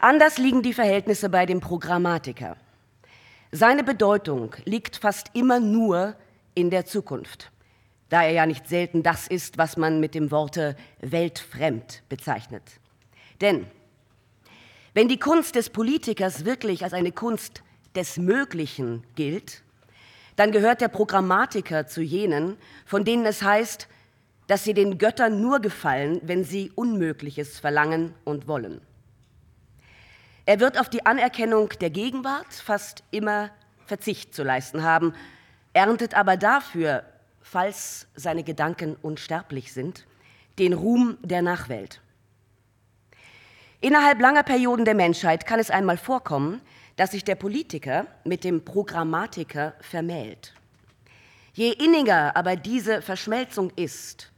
Anders 0.00 0.38
liegen 0.38 0.62
die 0.62 0.72
Verhältnisse 0.72 1.28
bei 1.28 1.46
dem 1.46 1.60
Programmatiker. 1.60 2.56
Seine 3.52 3.84
Bedeutung 3.84 4.56
liegt 4.64 4.96
fast 4.96 5.30
immer 5.34 5.60
nur 5.60 6.16
in 6.56 6.70
der 6.70 6.84
Zukunft, 6.84 7.52
da 8.08 8.24
er 8.24 8.32
ja 8.32 8.44
nicht 8.44 8.66
selten 8.66 9.04
das 9.04 9.28
ist, 9.28 9.56
was 9.56 9.76
man 9.76 10.00
mit 10.00 10.16
dem 10.16 10.32
Worte 10.32 10.74
weltfremd 10.98 12.02
bezeichnet. 12.08 12.64
Denn 13.40 13.66
wenn 14.94 15.06
die 15.06 15.20
Kunst 15.20 15.54
des 15.54 15.70
Politikers 15.70 16.44
wirklich 16.44 16.82
als 16.82 16.92
eine 16.92 17.12
Kunst 17.12 17.62
des 17.94 18.16
Möglichen 18.16 19.04
gilt, 19.14 19.62
dann 20.36 20.52
gehört 20.52 20.80
der 20.80 20.88
Programmatiker 20.88 21.86
zu 21.86 22.02
jenen, 22.02 22.56
von 22.84 23.04
denen 23.04 23.26
es 23.26 23.42
heißt, 23.42 23.88
dass 24.46 24.64
sie 24.64 24.74
den 24.74 24.98
Göttern 24.98 25.40
nur 25.40 25.60
gefallen, 25.60 26.20
wenn 26.22 26.44
sie 26.44 26.70
Unmögliches 26.74 27.58
verlangen 27.58 28.14
und 28.24 28.46
wollen. 28.46 28.80
Er 30.44 30.60
wird 30.60 30.78
auf 30.78 30.88
die 30.88 31.04
Anerkennung 31.04 31.70
der 31.80 31.90
Gegenwart 31.90 32.52
fast 32.52 33.02
immer 33.10 33.50
Verzicht 33.86 34.34
zu 34.34 34.44
leisten 34.44 34.82
haben, 34.82 35.14
erntet 35.72 36.14
aber 36.14 36.36
dafür, 36.36 37.02
falls 37.40 38.06
seine 38.14 38.44
Gedanken 38.44 38.96
unsterblich 39.02 39.72
sind, 39.72 40.06
den 40.58 40.72
Ruhm 40.72 41.18
der 41.22 41.42
Nachwelt. 41.42 42.00
Innerhalb 43.80 44.20
langer 44.20 44.42
Perioden 44.42 44.84
der 44.84 44.94
Menschheit 44.94 45.46
kann 45.46 45.60
es 45.60 45.70
einmal 45.70 45.96
vorkommen, 45.96 46.60
dass 46.96 47.12
sich 47.12 47.24
der 47.24 47.34
Politiker 47.34 48.06
mit 48.24 48.42
dem 48.42 48.64
Programmatiker 48.64 49.74
vermählt. 49.80 50.54
Je 51.52 51.70
inniger 51.70 52.36
aber 52.36 52.56
diese 52.56 53.02
Verschmelzung 53.02 53.70
ist, 53.76 54.32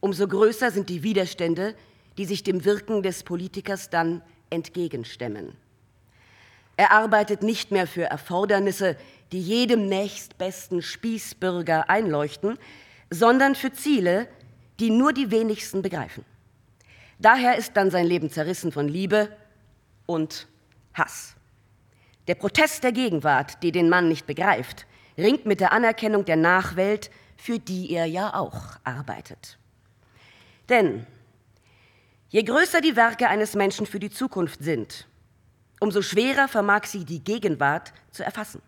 umso 0.00 0.26
größer 0.28 0.70
sind 0.70 0.88
die 0.88 1.02
Widerstände, 1.02 1.74
die 2.18 2.24
sich 2.24 2.42
dem 2.42 2.64
Wirken 2.64 3.02
des 3.02 3.22
Politikers 3.22 3.90
dann 3.90 4.22
entgegenstemmen. 4.50 5.56
Er 6.76 6.92
arbeitet 6.92 7.42
nicht 7.42 7.70
mehr 7.70 7.86
für 7.86 8.04
Erfordernisse, 8.04 8.96
die 9.32 9.40
jedem 9.40 9.88
nächstbesten 9.88 10.82
Spießbürger 10.82 11.90
einleuchten, 11.90 12.58
sondern 13.10 13.54
für 13.54 13.72
Ziele, 13.72 14.28
die 14.78 14.90
nur 14.90 15.12
die 15.12 15.30
wenigsten 15.30 15.82
begreifen. 15.82 16.24
Daher 17.18 17.56
ist 17.56 17.76
dann 17.76 17.90
sein 17.90 18.06
Leben 18.06 18.30
zerrissen 18.30 18.72
von 18.72 18.88
Liebe 18.88 19.28
und 20.06 20.48
Hass. 20.94 21.36
Der 22.30 22.36
Protest 22.36 22.84
der 22.84 22.92
Gegenwart, 22.92 23.60
die 23.64 23.72
den 23.72 23.88
Mann 23.88 24.06
nicht 24.06 24.24
begreift, 24.24 24.86
ringt 25.18 25.46
mit 25.46 25.58
der 25.58 25.72
Anerkennung 25.72 26.24
der 26.24 26.36
Nachwelt 26.36 27.10
für 27.36 27.58
die 27.58 27.90
er 27.90 28.06
ja 28.06 28.34
auch 28.34 28.76
arbeitet. 28.84 29.58
Denn 30.68 31.08
je 32.28 32.44
größer 32.44 32.82
die 32.82 32.94
Werke 32.94 33.26
eines 33.26 33.56
Menschen 33.56 33.84
für 33.84 33.98
die 33.98 34.12
Zukunft 34.12 34.62
sind, 34.62 35.08
umso 35.80 36.02
schwerer 36.02 36.46
vermag 36.46 36.84
sie 36.84 37.04
die 37.04 37.18
Gegenwart 37.18 37.92
zu 38.12 38.22
erfassen. 38.22 38.62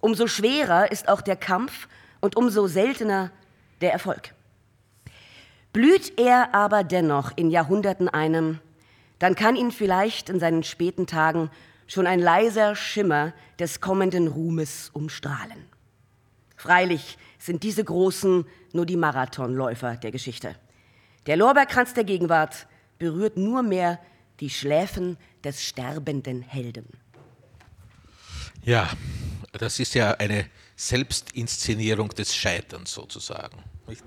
Umso 0.00 0.26
schwerer 0.26 0.90
ist 0.90 1.10
auch 1.10 1.20
der 1.20 1.36
Kampf 1.36 1.88
und 2.22 2.34
umso 2.34 2.66
seltener 2.66 3.30
der 3.82 3.92
Erfolg. 3.92 4.32
Blüht 5.74 6.18
er 6.18 6.54
aber 6.54 6.82
dennoch 6.82 7.32
in 7.36 7.50
Jahrhunderten 7.50 8.08
einem, 8.08 8.58
dann 9.18 9.34
kann 9.34 9.54
ihn 9.54 9.70
vielleicht 9.70 10.30
in 10.30 10.40
seinen 10.40 10.62
späten 10.62 11.06
Tagen 11.06 11.50
schon 11.86 12.06
ein 12.06 12.20
leiser 12.20 12.74
Schimmer 12.74 13.32
des 13.58 13.80
kommenden 13.80 14.28
Ruhmes 14.28 14.90
umstrahlen. 14.92 15.66
Freilich 16.56 17.18
sind 17.38 17.62
diese 17.62 17.84
Großen 17.84 18.44
nur 18.72 18.86
die 18.86 18.96
Marathonläufer 18.96 19.96
der 19.96 20.10
Geschichte. 20.10 20.56
Der 21.26 21.36
Lorbeerkranz 21.36 21.94
der 21.94 22.04
Gegenwart 22.04 22.66
berührt 22.98 23.36
nur 23.36 23.62
mehr 23.62 23.98
die 24.40 24.50
Schläfen 24.50 25.16
des 25.44 25.62
sterbenden 25.62 26.42
Helden. 26.42 26.86
Ja, 28.64 28.90
das 29.52 29.78
ist 29.78 29.94
ja 29.94 30.12
eine 30.12 30.46
Selbstinszenierung 30.74 32.08
des 32.10 32.34
Scheiterns 32.34 32.92
sozusagen. 32.92 33.62
Nicht? 33.86 34.04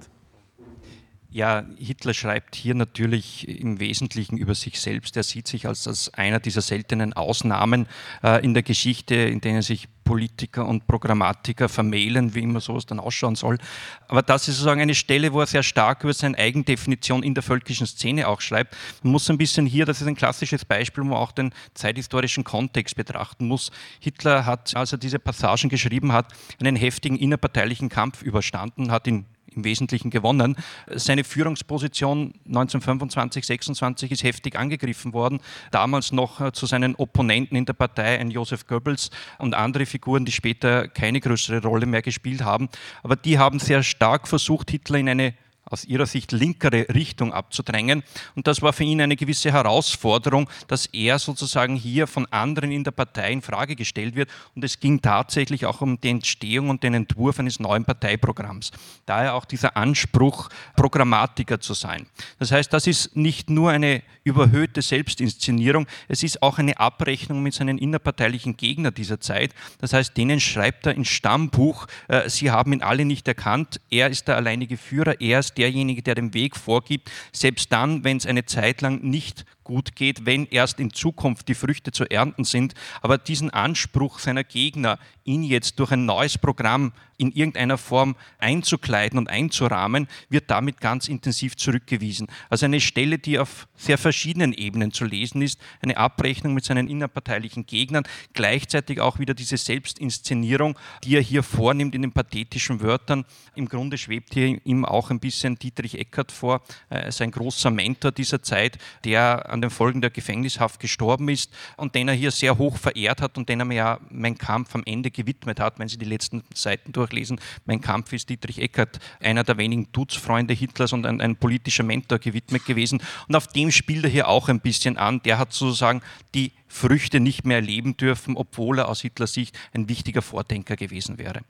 Ja, 1.31 1.63
Hitler 1.77 2.15
schreibt 2.15 2.55
hier 2.55 2.73
natürlich 2.73 3.47
im 3.47 3.79
Wesentlichen 3.79 4.35
über 4.35 4.55
sich 4.55 4.79
selbst. 4.79 5.15
Er 5.15 5.21
sieht 5.21 5.47
sich 5.47 5.67
als, 5.67 5.87
als 5.87 6.11
einer 6.15 6.39
dieser 6.39 6.61
seltenen 6.61 7.13
Ausnahmen 7.13 7.85
äh, 8.23 8.43
in 8.43 8.55
der 8.55 8.63
Geschichte, 8.63 9.13
in 9.13 9.39
denen 9.39 9.61
sich 9.61 9.87
Politiker 10.03 10.67
und 10.67 10.87
Programmatiker 10.87 11.69
vermählen, 11.69 12.33
wie 12.33 12.39
immer 12.39 12.61
sowas 12.61 12.87
dann 12.87 12.99
ausschauen 12.99 13.35
soll. 13.35 13.59
Aber 14.07 14.23
das 14.23 14.47
ist 14.47 14.55
sozusagen 14.55 14.81
eine 14.81 14.95
Stelle, 14.95 15.31
wo 15.31 15.41
er 15.41 15.45
sehr 15.45 15.61
stark 15.61 16.03
über 16.03 16.13
seine 16.13 16.35
Eigendefinition 16.35 17.21
in 17.21 17.35
der 17.35 17.43
völkischen 17.43 17.85
Szene 17.85 18.27
auch 18.27 18.41
schreibt. 18.41 18.75
Man 19.03 19.11
muss 19.11 19.29
ein 19.29 19.37
bisschen 19.37 19.67
hier, 19.67 19.85
das 19.85 20.01
ist 20.01 20.07
ein 20.07 20.15
klassisches 20.15 20.65
Beispiel, 20.65 21.03
wo 21.03 21.09
man 21.09 21.19
auch 21.19 21.31
den 21.31 21.53
zeithistorischen 21.75 22.43
Kontext 22.43 22.95
betrachten 22.95 23.47
muss. 23.47 23.69
Hitler 23.99 24.47
hat, 24.47 24.75
als 24.75 24.93
er 24.93 24.97
diese 24.97 25.19
Passagen 25.19 25.69
geschrieben 25.69 26.11
hat, 26.11 26.33
einen 26.59 26.75
heftigen 26.75 27.15
innerparteilichen 27.15 27.89
Kampf 27.89 28.23
überstanden, 28.23 28.89
hat 28.89 29.05
ihn 29.05 29.27
im 29.59 29.63
Wesentlichen 29.63 30.09
gewonnen. 30.09 30.55
Seine 30.87 31.23
Führungsposition 31.23 32.33
1925, 32.47 33.45
26 33.45 34.11
ist 34.11 34.23
heftig 34.23 34.57
angegriffen 34.57 35.13
worden. 35.13 35.39
Damals 35.71 36.11
noch 36.11 36.41
äh, 36.41 36.51
zu 36.51 36.65
seinen 36.65 36.95
Opponenten 36.95 37.57
in 37.57 37.65
der 37.65 37.73
Partei 37.73 38.19
ein 38.19 38.31
Joseph 38.31 38.65
Goebbels 38.67 39.09
und 39.37 39.53
andere 39.53 39.85
Figuren, 39.85 40.25
die 40.25 40.31
später 40.31 40.87
keine 40.87 41.19
größere 41.19 41.61
Rolle 41.61 41.85
mehr 41.85 42.01
gespielt 42.01 42.43
haben. 42.43 42.69
Aber 43.03 43.15
die 43.15 43.37
haben 43.37 43.59
sehr 43.59 43.83
stark 43.83 44.27
versucht, 44.27 44.71
Hitler 44.71 44.99
in 44.99 45.09
eine 45.09 45.33
aus 45.69 45.85
ihrer 45.85 46.05
Sicht 46.05 46.31
linkere 46.31 46.87
Richtung 46.93 47.33
abzudrängen. 47.33 48.03
Und 48.35 48.47
das 48.47 48.61
war 48.61 48.73
für 48.73 48.83
ihn 48.83 49.01
eine 49.01 49.15
gewisse 49.15 49.51
Herausforderung, 49.51 50.49
dass 50.67 50.87
er 50.87 51.19
sozusagen 51.19 51.75
hier 51.75 52.07
von 52.07 52.25
anderen 52.27 52.71
in 52.71 52.83
der 52.83 52.91
Partei 52.91 53.31
in 53.31 53.41
Frage 53.41 53.75
gestellt 53.75 54.15
wird. 54.15 54.29
Und 54.55 54.63
es 54.63 54.79
ging 54.79 55.01
tatsächlich 55.01 55.65
auch 55.65 55.81
um 55.81 55.99
die 55.99 56.09
Entstehung 56.09 56.69
und 56.69 56.83
den 56.83 56.93
Entwurf 56.93 57.39
eines 57.39 57.59
neuen 57.59 57.85
Parteiprogramms. 57.85 58.71
Daher 59.05 59.35
auch 59.35 59.45
dieser 59.45 59.77
Anspruch, 59.77 60.49
Programmatiker 60.75 61.59
zu 61.59 61.73
sein. 61.73 62.07
Das 62.37 62.51
heißt, 62.51 62.71
das 62.71 62.87
ist 62.87 63.15
nicht 63.15 63.49
nur 63.49 63.71
eine 63.71 64.03
überhöhte 64.23 64.81
Selbstinszenierung, 64.81 65.87
es 66.07 66.23
ist 66.23 66.43
auch 66.43 66.59
eine 66.59 66.79
Abrechnung 66.79 67.41
mit 67.41 67.53
seinen 67.53 67.77
innerparteilichen 67.77 68.57
Gegnern 68.57 68.93
dieser 68.93 69.19
Zeit. 69.19 69.53
Das 69.79 69.93
heißt, 69.93 70.15
denen 70.15 70.39
schreibt 70.39 70.85
er 70.85 70.93
ins 70.93 71.09
Stammbuch, 71.09 71.87
äh, 72.07 72.29
sie 72.29 72.51
haben 72.51 72.73
ihn 72.73 72.83
alle 72.83 73.05
nicht 73.05 73.27
erkannt, 73.27 73.81
er 73.89 74.09
ist 74.09 74.27
der 74.27 74.35
alleinige 74.35 74.77
Führer, 74.77 75.19
er 75.19 75.39
ist 75.39 75.57
derjenige, 75.59 76.01
der 76.01 76.15
den 76.15 76.33
Weg 76.33 76.55
vorgibt, 76.55 77.11
selbst 77.31 77.71
dann, 77.71 78.03
wenn 78.03 78.17
es 78.17 78.25
eine 78.25 78.45
Zeit 78.45 78.81
lang 78.81 79.01
nicht 79.01 79.45
gut 79.69 79.95
geht, 79.95 80.25
wenn 80.25 80.47
erst 80.47 80.79
in 80.79 80.91
Zukunft 80.91 81.47
die 81.47 81.53
Früchte 81.53 81.91
zu 81.91 82.09
ernten 82.09 82.43
sind. 82.43 82.73
Aber 83.03 83.19
diesen 83.19 83.51
Anspruch 83.51 84.17
seiner 84.17 84.43
Gegner, 84.43 84.97
ihn 85.25 85.43
jetzt 85.43 85.79
durch 85.79 85.91
ein 85.91 86.05
neues 86.05 86.39
Programm 86.39 86.91
in 87.19 87.31
irgendeiner 87.33 87.77
Form 87.77 88.15
einzukleiden 88.39 89.19
und 89.19 89.29
einzurahmen, 89.29 90.07
wird 90.29 90.49
damit 90.49 90.79
ganz 90.79 91.07
intensiv 91.07 91.55
zurückgewiesen. 91.57 92.27
Also 92.49 92.65
eine 92.65 92.79
Stelle, 92.79 93.19
die 93.19 93.37
auf 93.37 93.67
sehr 93.75 93.97
verschiedenen 93.97 94.53
Ebenen 94.53 94.91
zu 94.91 95.05
lesen 95.05 95.41
ist, 95.41 95.59
eine 95.81 95.97
Abrechnung 95.97 96.53
mit 96.53 96.63
seinen 96.63 96.87
innerparteilichen 96.87 97.65
Gegnern, 97.65 98.05
gleichzeitig 98.33 99.01
auch 99.01 99.19
wieder 99.19 99.33
diese 99.33 99.57
Selbstinszenierung, 99.57 100.79
die 101.03 101.15
er 101.15 101.21
hier 101.21 101.43
vornimmt 101.43 101.93
in 101.93 102.03
den 102.03 102.13
pathetischen 102.13 102.81
Wörtern. 102.81 103.25
Im 103.53 103.67
Grunde 103.67 103.97
schwebt 103.97 104.33
hier 104.33 104.65
ihm 104.65 104.85
auch 104.85 105.11
ein 105.11 105.19
bisschen 105.19 105.59
Dietrich 105.59 105.99
Eckert 105.99 106.31
vor, 106.31 106.61
äh, 106.89 107.11
sein 107.11 107.31
großer 107.31 107.69
Mentor 107.69 108.13
dieser 108.13 108.41
Zeit, 108.41 108.77
der 109.03 109.49
an 109.49 109.58
den 109.61 109.69
Folgen 109.69 110.01
der 110.01 110.09
Gefängnishaft 110.09 110.79
gestorben 110.79 111.29
ist 111.29 111.51
und 111.77 111.95
den 111.95 112.07
er 112.07 112.13
hier 112.13 112.31
sehr 112.31 112.57
hoch 112.57 112.77
verehrt 112.77 113.21
hat 113.21 113.37
und 113.37 113.49
den 113.49 113.59
er 113.59 113.65
mir 113.65 113.75
ja 113.75 113.99
Mein 114.09 114.37
Kampf 114.37 114.75
am 114.75 114.83
Ende 114.85 115.11
gewidmet 115.11 115.59
hat, 115.59 115.79
wenn 115.79 115.87
Sie 115.87 115.97
die 115.97 116.05
letzten 116.05 116.43
Seiten 116.53 116.91
durchlesen. 116.91 117.39
Mein 117.65 117.81
Kampf 117.81 118.13
ist 118.13 118.29
Dietrich 118.29 118.59
Eckert, 118.59 118.99
einer 119.19 119.43
der 119.43 119.57
wenigen 119.57 119.91
Dutzfreunde 119.91 120.53
Hitlers 120.53 120.93
und 120.93 121.05
ein, 121.05 121.21
ein 121.21 121.35
politischer 121.35 121.83
Mentor 121.83 122.19
gewidmet 122.19 122.65
gewesen. 122.65 123.01
Und 123.27 123.35
auf 123.35 123.47
dem 123.47 123.71
spielt 123.71 124.03
er 124.03 124.09
hier 124.09 124.27
auch 124.27 124.49
ein 124.49 124.59
bisschen 124.59 124.97
an. 124.97 125.21
Der 125.23 125.37
hat 125.37 125.53
sozusagen 125.53 126.01
die 126.33 126.51
Früchte 126.67 127.19
nicht 127.19 127.45
mehr 127.45 127.57
erleben 127.57 127.97
dürfen, 127.97 128.37
obwohl 128.37 128.79
er 128.79 128.89
aus 128.89 129.01
Hitlers 129.01 129.33
Sicht 129.33 129.57
ein 129.73 129.89
wichtiger 129.89 130.21
Vordenker 130.21 130.75
gewesen 130.75 131.17
wäre. 131.17 131.41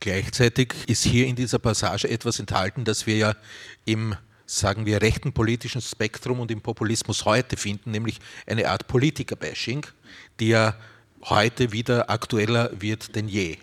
Gleichzeitig 0.00 0.74
ist 0.86 1.04
hier 1.04 1.26
in 1.26 1.36
dieser 1.36 1.58
Passage 1.58 2.08
etwas 2.08 2.38
enthalten, 2.38 2.84
das 2.84 3.06
wir 3.06 3.16
ja 3.16 3.34
im 3.86 4.14
sagen 4.46 4.86
wir, 4.86 5.02
rechten 5.02 5.32
politischen 5.32 5.80
Spektrum 5.80 6.40
und 6.40 6.50
im 6.50 6.60
Populismus 6.60 7.24
heute 7.24 7.56
finden, 7.56 7.90
nämlich 7.90 8.18
eine 8.46 8.68
Art 8.68 8.86
Politiker-Bashing, 8.86 9.86
die 10.40 10.48
ja 10.48 10.76
heute 11.24 11.72
wieder 11.72 12.08
aktueller 12.08 12.70
wird 12.78 13.14
denn 13.16 13.28
je. 13.28 13.58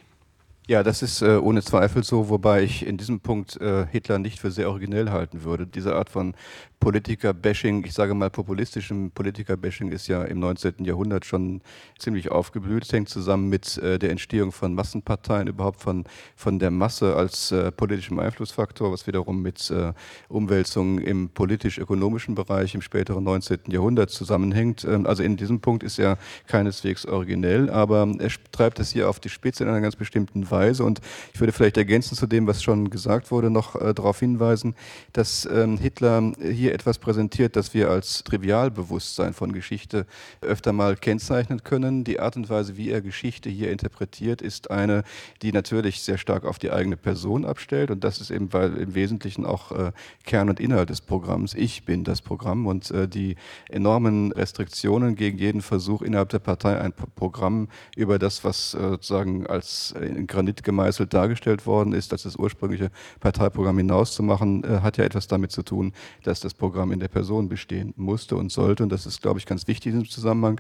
Ja, 0.66 0.82
das 0.82 1.02
ist 1.02 1.22
äh, 1.22 1.36
ohne 1.36 1.62
Zweifel 1.62 2.06
so, 2.06 2.30
wobei 2.30 2.64
ich 2.64 2.88
in 2.88 2.96
diesem 2.96 3.20
Punkt 3.20 3.60
äh, 3.60 3.86
Hitler 3.88 4.18
nicht 4.18 4.40
für 4.40 4.50
sehr 4.50 4.70
originell 4.70 5.10
halten 5.10 5.44
würde. 5.44 5.68
Diese 5.68 5.94
Art 5.94 6.10
von 6.10 6.36
Politiker-Bashing, 6.84 7.86
ich 7.86 7.94
sage 7.94 8.14
mal 8.14 8.30
populistischem 8.30 9.12
Politiker-Bashing 9.12 9.92
ist 9.92 10.08
ja 10.08 10.24
im 10.24 10.40
19. 10.40 10.84
Jahrhundert 10.84 11.26
schon 11.26 11.62
ziemlich 11.98 12.30
aufgeblüht. 12.30 12.84
Es 12.84 12.92
hängt 12.92 13.08
zusammen 13.08 13.48
mit 13.48 13.78
äh, 13.78 13.98
der 14.00 14.12
Entstehung 14.12 14.52
von 14.52 14.74
Massenparteien, 14.74 15.48
überhaupt 15.48 15.82
von, 15.82 16.06
von 16.36 16.60
der 16.60 16.72
Masse 16.72 17.16
als 17.16 17.52
äh, 17.52 17.72
politischem 17.72 18.20
Einflussfaktor, 18.20 18.92
was 18.92 19.08
wiederum 19.08 19.42
mit 19.42 19.70
äh, 19.70 19.94
Umwälzungen 20.28 20.98
im 20.98 21.30
politisch-ökonomischen 21.30 22.36
Bereich 22.36 22.76
im 22.76 22.82
späteren 22.82 23.24
19. 23.24 23.60
Jahrhundert 23.68 24.12
zusammenhängt. 24.12 24.86
Ähm, 24.86 25.08
also 25.08 25.24
in 25.24 25.38
diesem 25.38 25.62
Punkt 25.62 25.84
ist 25.84 26.00
er 26.00 26.18
keineswegs 26.48 27.06
originell, 27.06 27.70
aber 27.70 28.10
er 28.20 28.30
treibt 28.52 28.80
es 28.80 28.92
hier 28.92 29.10
auf 29.10 29.22
die 29.22 29.30
Spitze 29.30 29.64
in 29.64 29.70
einer 29.70 29.82
ganz 29.82 29.96
bestimmten 29.96 30.52
Weise. 30.54 30.84
Und 30.84 31.02
ich 31.34 31.40
würde 31.40 31.52
vielleicht 31.52 31.78
ergänzen 31.78 32.16
zu 32.16 32.28
dem, 32.28 32.48
was 32.48 32.64
schon 32.64 32.90
gesagt 32.90 33.32
wurde, 33.32 33.50
noch 33.50 33.76
äh, 33.76 33.94
darauf 33.94 34.20
hinweisen, 34.20 34.76
dass 35.12 35.46
ähm, 35.46 35.78
Hitler 35.78 36.32
hier 36.40 36.74
etwas 36.74 37.00
präsentiert, 37.00 37.56
das 37.56 37.74
wir 37.74 37.90
als 37.90 38.24
Trivialbewusstsein 38.24 39.34
von 39.34 39.52
Geschichte 39.52 40.06
öfter 40.42 40.72
mal 40.72 40.96
kennzeichnen 40.96 41.64
können. 41.64 42.04
Die 42.04 42.20
Art 42.20 42.36
und 42.36 42.50
Weise, 42.50 42.78
wie 42.78 42.90
er 42.90 43.02
Geschichte 43.02 43.50
hier 43.50 43.72
interpretiert, 43.72 44.42
ist 44.42 44.72
eine, 44.72 45.04
die 45.42 45.52
natürlich 45.52 46.02
sehr 46.02 46.18
stark 46.18 46.46
auf 46.46 46.60
die 46.60 46.72
eigene 46.72 46.98
Person 46.98 47.46
abstellt. 47.46 47.92
Und 47.92 48.04
das 48.04 48.22
ist 48.22 48.32
eben 48.32 48.54
weil 48.54 48.78
im 48.78 48.96
Wesentlichen 48.96 49.46
auch 49.46 49.72
äh, 49.72 49.92
Kern 50.26 50.50
und 50.50 50.60
Inhalt 50.60 50.90
des 50.90 51.02
Programms. 51.02 51.54
Ich 51.54 51.86
bin 51.86 52.04
das 52.04 52.22
Programm 52.22 52.68
und 52.68 52.92
äh, 52.92 53.08
die 53.08 53.36
enormen 53.70 54.32
Restriktionen 54.32 55.16
gegen 55.16 55.38
jeden 55.38 55.62
Versuch 55.62 56.02
innerhalb 56.02 56.30
der 56.30 56.40
Partei 56.40 56.80
ein 56.80 56.94
Programm 56.94 57.68
über 57.96 58.20
das, 58.20 58.44
was 58.44 58.74
äh, 58.74 58.90
sozusagen 58.90 59.48
als 59.48 59.94
in 60.00 60.28
Granit 60.44 60.64
gemeißelt 60.64 61.14
dargestellt 61.14 61.66
worden 61.66 61.94
ist, 61.94 62.12
als 62.12 62.24
das 62.24 62.36
ursprüngliche 62.36 62.92
Parteiprogramm 63.20 63.78
hinauszumachen, 63.78 64.64
äh, 64.64 64.80
hat 64.82 64.98
ja 64.98 65.06
etwas 65.06 65.28
damit 65.28 65.52
zu 65.52 65.64
tun, 65.64 65.94
dass 66.24 66.42
das 66.42 66.54
Programm 66.54 66.92
in 66.92 67.00
der 67.00 67.08
Person 67.08 67.48
bestehen 67.48 67.94
musste 67.96 68.36
und 68.36 68.52
sollte. 68.52 68.84
Und 68.84 68.92
das 68.92 69.06
ist, 69.06 69.22
glaube 69.22 69.40
ich, 69.40 69.46
ganz 69.46 69.68
wichtig 69.68 69.94
diesem 69.94 70.10
Zusammenhang. 70.10 70.60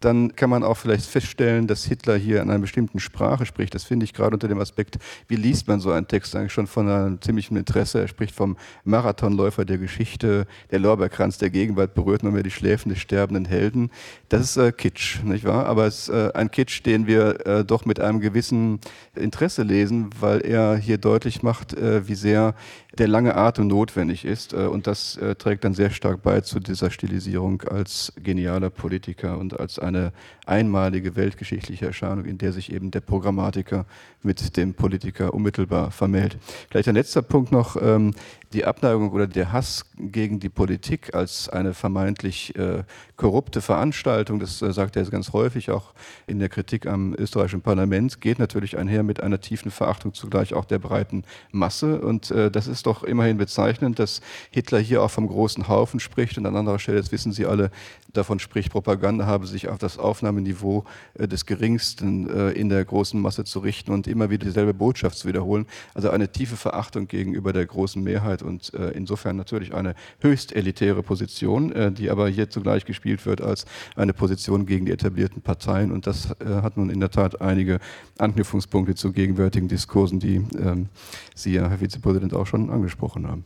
Dann 0.00 0.34
kann 0.34 0.50
man 0.50 0.64
auch 0.64 0.76
vielleicht 0.76 1.06
feststellen, 1.06 1.66
dass 1.66 1.84
Hitler 1.84 2.16
hier 2.16 2.42
in 2.42 2.50
einer 2.50 2.58
bestimmten 2.58 2.98
Sprache 2.98 3.46
spricht. 3.46 3.74
Das 3.74 3.84
finde 3.84 4.04
ich 4.04 4.12
gerade 4.12 4.34
unter 4.34 4.48
dem 4.48 4.58
Aspekt, 4.58 4.98
wie 5.28 5.36
liest 5.36 5.68
man 5.68 5.80
so 5.80 5.92
einen 5.92 6.08
Text 6.08 6.34
eigentlich 6.34 6.52
schon 6.52 6.66
von 6.66 6.88
einem 6.88 7.20
ziemlichen 7.20 7.56
Interesse. 7.56 8.00
Er 8.00 8.08
spricht 8.08 8.34
vom 8.34 8.56
Marathonläufer 8.84 9.64
der 9.64 9.78
Geschichte, 9.78 10.46
der 10.70 10.78
Lorbeerkranz 10.80 11.38
der 11.38 11.50
Gegenwart 11.50 11.94
berührt 11.94 12.22
nur 12.22 12.32
mehr 12.32 12.42
die 12.42 12.50
Schläfen 12.50 12.88
des 12.88 12.98
sterbenden 12.98 13.44
Helden. 13.44 13.90
Das 14.28 14.42
ist 14.42 14.56
äh, 14.56 14.72
Kitsch, 14.72 15.22
nicht 15.22 15.44
wahr? 15.44 15.66
Aber 15.66 15.86
es 15.86 16.08
ist 16.08 16.14
äh, 16.14 16.32
ein 16.34 16.50
Kitsch, 16.50 16.84
den 16.84 17.06
wir 17.06 17.46
äh, 17.46 17.64
doch 17.64 17.84
mit 17.84 18.00
einem 18.00 18.20
gewissen 18.20 18.80
Interesse 19.22 19.62
lesen, 19.62 20.10
weil 20.20 20.40
er 20.40 20.76
hier 20.76 20.98
deutlich 20.98 21.42
macht, 21.42 21.74
äh, 21.74 22.06
wie 22.08 22.14
sehr 22.14 22.54
der 22.98 23.08
lange 23.08 23.34
Atem 23.36 23.68
notwendig 23.68 24.24
ist. 24.24 24.52
Äh, 24.52 24.66
und 24.66 24.86
das 24.86 25.16
äh, 25.16 25.34
trägt 25.34 25.64
dann 25.64 25.74
sehr 25.74 25.90
stark 25.90 26.22
bei 26.22 26.40
zu 26.40 26.60
dieser 26.60 26.90
Stilisierung 26.90 27.62
als 27.62 28.12
genialer 28.22 28.70
Politiker 28.70 29.38
und 29.38 29.58
als 29.58 29.78
eine 29.78 30.12
einmalige 30.46 31.16
weltgeschichtliche 31.16 31.86
Erscheinung, 31.86 32.24
in 32.24 32.38
der 32.38 32.52
sich 32.52 32.72
eben 32.72 32.90
der 32.90 33.00
Programmatiker 33.00 33.86
mit 34.22 34.56
dem 34.56 34.74
Politiker 34.74 35.34
unmittelbar 35.34 35.90
vermählt. 35.90 36.36
Vielleicht 36.70 36.88
ein 36.88 36.94
letzter 36.94 37.22
Punkt 37.22 37.52
noch. 37.52 37.80
Ähm, 37.80 38.12
die 38.52 38.66
Abneigung 38.66 39.12
oder 39.12 39.26
der 39.26 39.50
Hass 39.50 39.86
gegen 39.96 40.38
die 40.38 40.50
Politik 40.50 41.14
als 41.14 41.48
eine 41.48 41.72
vermeintlich 41.72 42.54
äh, 42.56 42.84
korrupte 43.16 43.62
Veranstaltung, 43.62 44.40
das 44.40 44.58
sagt 44.58 44.96
er 44.96 45.04
ganz 45.06 45.32
häufig 45.32 45.70
auch 45.70 45.94
in 46.26 46.38
der 46.38 46.50
Kritik 46.50 46.86
am 46.86 47.14
österreichischen 47.14 47.62
Parlament, 47.62 48.20
geht 48.20 48.38
natürlich 48.38 48.76
einher 48.76 49.04
mit 49.04 49.22
einer 49.22 49.40
tiefen 49.40 49.70
Verachtung 49.70 50.12
zugleich 50.12 50.52
auch 50.52 50.66
der 50.66 50.78
breiten 50.78 51.24
Masse. 51.50 52.02
Und 52.02 52.30
das 52.30 52.66
ist 52.66 52.81
doch 52.82 53.02
immerhin 53.02 53.36
bezeichnend, 53.36 53.98
dass 53.98 54.20
Hitler 54.50 54.78
hier 54.78 55.02
auch 55.02 55.10
vom 55.10 55.26
großen 55.26 55.68
Haufen 55.68 56.00
spricht 56.00 56.38
und 56.38 56.46
an 56.46 56.56
anderer 56.56 56.78
Stelle, 56.78 56.98
das 56.98 57.12
wissen 57.12 57.32
Sie 57.32 57.46
alle, 57.46 57.70
davon 58.12 58.38
spricht, 58.38 58.70
Propaganda 58.70 59.26
habe 59.26 59.46
sich 59.46 59.68
auf 59.68 59.78
das 59.78 59.98
Aufnahmeniveau 59.98 60.84
äh, 61.14 61.26
des 61.26 61.46
Geringsten 61.46 62.28
äh, 62.28 62.50
in 62.50 62.68
der 62.68 62.84
großen 62.84 63.20
Masse 63.20 63.44
zu 63.44 63.60
richten 63.60 63.92
und 63.92 64.06
immer 64.06 64.30
wieder 64.30 64.46
dieselbe 64.46 64.74
Botschaft 64.74 65.18
zu 65.18 65.28
wiederholen. 65.28 65.66
Also 65.94 66.10
eine 66.10 66.30
tiefe 66.30 66.56
Verachtung 66.56 67.08
gegenüber 67.08 67.52
der 67.52 67.66
großen 67.66 68.02
Mehrheit 68.02 68.42
und 68.42 68.74
äh, 68.74 68.90
insofern 68.90 69.36
natürlich 69.36 69.74
eine 69.74 69.94
höchst 70.20 70.54
elitäre 70.54 71.02
Position, 71.02 71.94
die 71.94 72.10
aber 72.10 72.28
hier 72.28 72.50
zugleich 72.50 72.84
gespielt 72.84 73.24
wird 73.26 73.40
als 73.40 73.64
eine 73.96 74.12
Position 74.12 74.66
gegen 74.66 74.86
die 74.86 74.92
etablierten 74.92 75.42
Parteien. 75.42 75.92
Und 75.92 76.06
das 76.06 76.28
hat 76.40 76.76
nun 76.76 76.90
in 76.90 77.00
der 77.00 77.10
Tat 77.10 77.40
einige 77.40 77.78
Anknüpfungspunkte 78.18 78.94
zu 78.94 79.12
gegenwärtigen 79.12 79.68
Diskursen, 79.68 80.20
die 80.20 80.36
ähm, 80.58 80.88
Sie 81.34 81.54
ja, 81.54 81.68
Herr 81.68 81.78
Vizepräsident, 81.78 82.34
auch 82.34 82.46
schon 82.46 82.70
angesprochen 82.70 83.26
haben. 83.26 83.44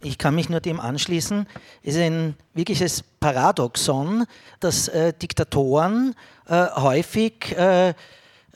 Ich 0.00 0.16
kann 0.16 0.36
mich 0.36 0.48
nur 0.48 0.60
dem 0.60 0.78
anschließen. 0.78 1.46
Es 1.82 1.96
ist 1.96 2.00
ein 2.00 2.36
wirkliches 2.54 3.02
Paradoxon, 3.18 4.26
dass 4.60 4.86
äh, 4.86 5.12
Diktatoren 5.12 6.14
äh, 6.46 6.66
häufig 6.76 7.56
äh, 7.56 7.94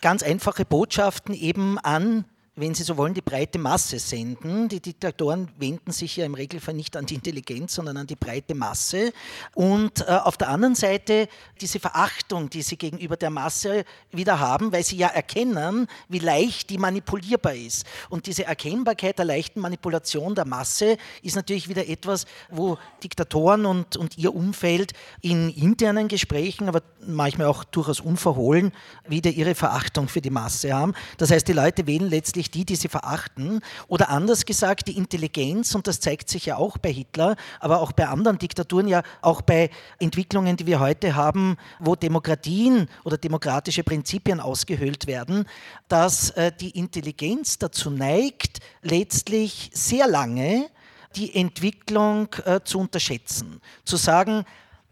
ganz 0.00 0.22
einfache 0.22 0.64
Botschaften 0.64 1.34
eben 1.34 1.78
an 1.78 2.24
wenn 2.54 2.74
Sie 2.74 2.82
so 2.82 2.98
wollen, 2.98 3.14
die 3.14 3.22
breite 3.22 3.58
Masse 3.58 3.98
senden. 3.98 4.68
Die 4.68 4.80
Diktatoren 4.80 5.48
wenden 5.56 5.90
sich 5.90 6.16
ja 6.16 6.26
im 6.26 6.34
Regelfall 6.34 6.74
nicht 6.74 6.94
an 6.98 7.06
die 7.06 7.14
Intelligenz, 7.14 7.74
sondern 7.74 7.96
an 7.96 8.06
die 8.06 8.16
breite 8.16 8.54
Masse. 8.54 9.12
Und 9.54 10.02
äh, 10.02 10.10
auf 10.10 10.36
der 10.36 10.50
anderen 10.50 10.74
Seite 10.74 11.28
diese 11.62 11.80
Verachtung, 11.80 12.50
die 12.50 12.60
sie 12.60 12.76
gegenüber 12.76 13.16
der 13.16 13.30
Masse 13.30 13.84
wieder 14.10 14.38
haben, 14.38 14.70
weil 14.70 14.84
sie 14.84 14.96
ja 14.96 15.08
erkennen, 15.08 15.86
wie 16.10 16.18
leicht 16.18 16.68
die 16.68 16.76
manipulierbar 16.76 17.54
ist. 17.54 17.86
Und 18.10 18.26
diese 18.26 18.44
Erkennbarkeit 18.44 19.18
der 19.18 19.24
leichten 19.24 19.60
Manipulation 19.60 20.34
der 20.34 20.44
Masse 20.44 20.98
ist 21.22 21.36
natürlich 21.36 21.70
wieder 21.70 21.88
etwas, 21.88 22.26
wo 22.50 22.76
Diktatoren 23.02 23.64
und, 23.64 23.96
und 23.96 24.18
ihr 24.18 24.34
Umfeld 24.34 24.92
in 25.22 25.48
internen 25.48 26.08
Gesprächen, 26.08 26.68
aber 26.68 26.82
manchmal 27.06 27.46
auch 27.46 27.64
durchaus 27.64 28.00
unverhohlen, 28.00 28.72
wieder 29.06 29.30
ihre 29.30 29.54
Verachtung 29.54 30.08
für 30.08 30.20
die 30.20 30.30
Masse 30.30 30.72
haben. 30.72 30.94
Das 31.18 31.30
heißt, 31.30 31.46
die 31.48 31.52
Leute 31.52 31.86
wählen 31.86 32.08
letztlich 32.08 32.50
die, 32.50 32.64
die 32.64 32.76
sie 32.76 32.88
verachten. 32.88 33.60
Oder 33.88 34.10
anders 34.10 34.44
gesagt, 34.44 34.88
die 34.88 34.96
Intelligenz, 34.96 35.74
und 35.74 35.86
das 35.86 36.00
zeigt 36.00 36.28
sich 36.28 36.46
ja 36.46 36.56
auch 36.56 36.78
bei 36.78 36.92
Hitler, 36.92 37.36
aber 37.60 37.80
auch 37.80 37.92
bei 37.92 38.08
anderen 38.08 38.38
Diktaturen, 38.38 38.88
ja 38.88 39.02
auch 39.20 39.42
bei 39.42 39.70
Entwicklungen, 39.98 40.56
die 40.56 40.66
wir 40.66 40.80
heute 40.80 41.14
haben, 41.14 41.56
wo 41.78 41.96
Demokratien 41.96 42.88
oder 43.04 43.18
demokratische 43.18 43.84
Prinzipien 43.84 44.40
ausgehöhlt 44.40 45.06
werden, 45.06 45.46
dass 45.88 46.30
äh, 46.30 46.52
die 46.52 46.70
Intelligenz 46.70 47.58
dazu 47.58 47.90
neigt, 47.90 48.60
letztlich 48.82 49.70
sehr 49.74 50.08
lange 50.08 50.68
die 51.16 51.34
Entwicklung 51.34 52.28
äh, 52.44 52.60
zu 52.64 52.78
unterschätzen. 52.78 53.60
Zu 53.84 53.96
sagen, 53.96 54.44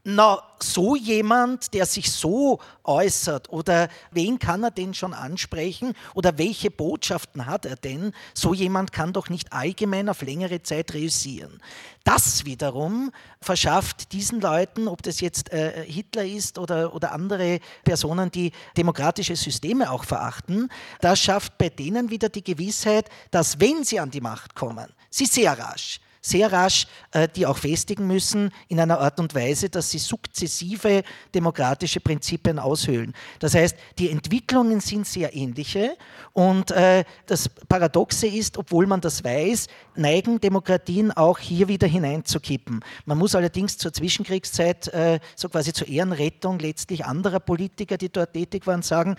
na, 0.04 0.42
so 0.62 0.96
jemand, 0.96 1.74
der 1.74 1.84
sich 1.84 2.10
so 2.10 2.58
äußert 2.84 3.50
oder 3.50 3.88
wen 4.10 4.38
kann 4.38 4.62
er 4.62 4.70
denn 4.70 4.94
schon 4.94 5.14
ansprechen 5.14 5.94
oder 6.14 6.38
welche 6.38 6.70
Botschaften 6.70 7.46
hat 7.46 7.66
er 7.66 7.76
denn? 7.76 8.12
So 8.34 8.54
jemand 8.54 8.92
kann 8.92 9.12
doch 9.12 9.28
nicht 9.28 9.52
allgemein 9.52 10.08
auf 10.08 10.22
längere 10.22 10.62
Zeit 10.62 10.94
reüssieren. 10.94 11.60
Das 12.04 12.44
wiederum 12.44 13.10
verschafft 13.42 14.12
diesen 14.12 14.40
Leuten, 14.40 14.88
ob 14.88 15.02
das 15.02 15.20
jetzt 15.20 15.52
äh, 15.52 15.84
Hitler 15.86 16.24
ist 16.24 16.58
oder, 16.58 16.94
oder 16.94 17.12
andere 17.12 17.60
Personen, 17.84 18.30
die 18.30 18.52
demokratische 18.76 19.36
Systeme 19.36 19.90
auch 19.90 20.04
verachten, 20.04 20.70
das 21.00 21.20
schafft 21.20 21.58
bei 21.58 21.68
denen 21.68 22.10
wieder 22.10 22.30
die 22.30 22.44
Gewissheit, 22.44 23.08
dass 23.30 23.60
wenn 23.60 23.84
sie 23.84 24.00
an 24.00 24.10
die 24.10 24.20
Macht 24.20 24.54
kommen, 24.54 24.86
sie 25.10 25.26
sehr 25.26 25.58
rasch 25.58 26.00
sehr 26.20 26.52
rasch 26.52 26.86
äh, 27.12 27.28
die 27.28 27.46
auch 27.46 27.56
festigen 27.56 28.06
müssen 28.06 28.50
in 28.68 28.78
einer 28.80 29.00
Art 29.00 29.20
und 29.20 29.34
Weise, 29.34 29.68
dass 29.68 29.90
sie 29.90 29.98
sukzessive 29.98 31.02
demokratische 31.34 32.00
Prinzipien 32.00 32.58
aushöhlen. 32.58 33.14
Das 33.38 33.54
heißt, 33.54 33.76
die 33.98 34.10
Entwicklungen 34.10 34.80
sind 34.80 35.06
sehr 35.06 35.34
ähnliche 35.34 35.96
und 36.32 36.70
äh, 36.70 37.04
das 37.26 37.48
Paradoxe 37.48 38.26
ist, 38.26 38.58
obwohl 38.58 38.86
man 38.86 39.00
das 39.00 39.24
weiß, 39.24 39.66
neigen 39.96 40.40
Demokratien 40.40 41.10
auch 41.12 41.38
hier 41.38 41.68
wieder 41.68 41.86
hineinzukippen. 41.86 42.84
Man 43.06 43.18
muss 43.18 43.34
allerdings 43.34 43.78
zur 43.78 43.92
Zwischenkriegszeit, 43.92 44.88
äh, 44.88 45.20
so 45.36 45.48
quasi 45.48 45.72
zur 45.72 45.88
Ehrenrettung 45.88 46.58
letztlich 46.58 47.04
anderer 47.04 47.40
Politiker, 47.40 47.96
die 47.96 48.10
dort 48.10 48.34
tätig 48.34 48.66
waren, 48.66 48.82
sagen, 48.82 49.16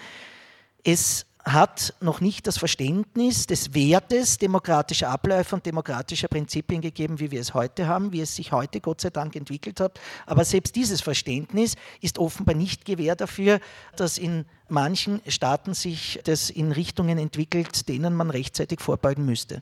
es 0.83 1.25
hat 1.43 1.93
noch 2.01 2.21
nicht 2.21 2.47
das 2.47 2.57
Verständnis 2.57 3.47
des 3.47 3.73
Wertes 3.73 4.37
demokratischer 4.37 5.09
Abläufe 5.09 5.55
und 5.55 5.65
demokratischer 5.65 6.27
Prinzipien 6.27 6.81
gegeben, 6.81 7.19
wie 7.19 7.31
wir 7.31 7.41
es 7.41 7.53
heute 7.53 7.87
haben, 7.87 8.11
wie 8.11 8.21
es 8.21 8.35
sich 8.35 8.51
heute 8.51 8.81
Gott 8.81 9.01
sei 9.01 9.09
Dank 9.09 9.35
entwickelt 9.35 9.79
hat. 9.79 9.99
Aber 10.25 10.45
selbst 10.45 10.75
dieses 10.75 11.01
Verständnis 11.01 11.75
ist 11.99 12.19
offenbar 12.19 12.55
nicht 12.55 12.85
Gewähr 12.85 13.15
dafür, 13.15 13.59
dass 13.95 14.17
in 14.17 14.45
manchen 14.69 15.21
Staaten 15.27 15.73
sich 15.73 16.19
das 16.23 16.49
in 16.49 16.71
Richtungen 16.71 17.17
entwickelt, 17.17 17.87
denen 17.89 18.15
man 18.15 18.29
rechtzeitig 18.29 18.79
vorbeugen 18.79 19.25
müsste. 19.25 19.61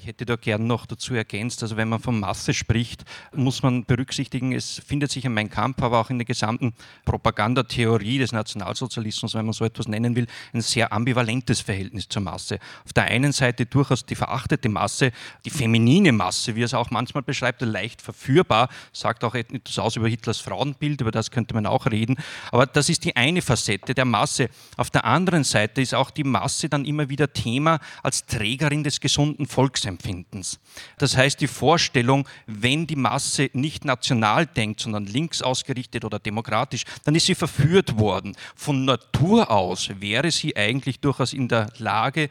Ich 0.00 0.06
hätte 0.06 0.24
da 0.24 0.36
gern 0.36 0.68
noch 0.68 0.86
dazu 0.86 1.14
ergänzt, 1.14 1.60
also 1.60 1.76
wenn 1.76 1.88
man 1.88 1.98
von 1.98 2.20
Masse 2.20 2.54
spricht, 2.54 3.04
muss 3.34 3.64
man 3.64 3.84
berücksichtigen, 3.84 4.52
es 4.52 4.80
findet 4.86 5.10
sich 5.10 5.24
in 5.24 5.34
Mein 5.34 5.50
Kampf, 5.50 5.82
aber 5.82 5.98
auch 5.98 6.08
in 6.08 6.18
der 6.18 6.24
gesamten 6.24 6.72
Propagandatheorie 7.04 8.18
des 8.18 8.30
Nationalsozialismus, 8.30 9.34
wenn 9.34 9.44
man 9.44 9.54
so 9.54 9.64
etwas 9.64 9.88
nennen 9.88 10.14
will, 10.14 10.28
ein 10.52 10.60
sehr 10.60 10.92
ambivalentes 10.92 11.60
Verhältnis 11.60 12.08
zur 12.08 12.22
Masse. 12.22 12.60
Auf 12.84 12.92
der 12.92 13.04
einen 13.06 13.32
Seite 13.32 13.66
durchaus 13.66 14.06
die 14.06 14.14
verachtete 14.14 14.68
Masse, 14.68 15.10
die 15.44 15.50
feminine 15.50 16.12
Masse, 16.12 16.54
wie 16.54 16.62
es 16.62 16.74
auch 16.74 16.92
manchmal 16.92 17.24
beschreibt, 17.24 17.60
leicht 17.62 18.00
verführbar, 18.00 18.68
sagt 18.92 19.24
auch 19.24 19.34
etwas 19.34 19.80
aus 19.80 19.96
über 19.96 20.08
Hitlers 20.08 20.38
Frauenbild, 20.38 21.00
über 21.00 21.10
das 21.10 21.32
könnte 21.32 21.54
man 21.54 21.66
auch 21.66 21.86
reden, 21.86 22.16
aber 22.52 22.66
das 22.66 22.88
ist 22.88 23.04
die 23.04 23.16
eine 23.16 23.42
Facette 23.42 23.94
der 23.94 24.04
Masse. 24.04 24.48
Auf 24.76 24.90
der 24.90 25.04
anderen 25.04 25.42
Seite 25.42 25.82
ist 25.82 25.92
auch 25.92 26.12
die 26.12 26.24
Masse 26.24 26.68
dann 26.68 26.84
immer 26.84 27.08
wieder 27.08 27.32
Thema 27.32 27.80
als 28.04 28.26
Trägerin 28.26 28.84
des 28.84 29.00
gesunden 29.00 29.46
Volks 29.46 29.87
Volksempfindens. 29.88 30.58
Das 30.98 31.16
heißt, 31.16 31.40
die 31.40 31.46
Vorstellung, 31.46 32.28
wenn 32.46 32.86
die 32.86 32.96
Masse 32.96 33.50
nicht 33.52 33.84
national 33.84 34.46
denkt, 34.46 34.80
sondern 34.80 35.06
links 35.06 35.42
ausgerichtet 35.42 36.04
oder 36.04 36.18
demokratisch, 36.18 36.84
dann 37.04 37.14
ist 37.14 37.26
sie 37.26 37.34
verführt 37.34 37.98
worden. 37.98 38.36
Von 38.54 38.84
Natur 38.84 39.50
aus 39.50 39.90
wäre 40.00 40.30
sie 40.30 40.56
eigentlich 40.56 41.00
durchaus 41.00 41.32
in 41.32 41.48
der 41.48 41.70
Lage, 41.78 42.28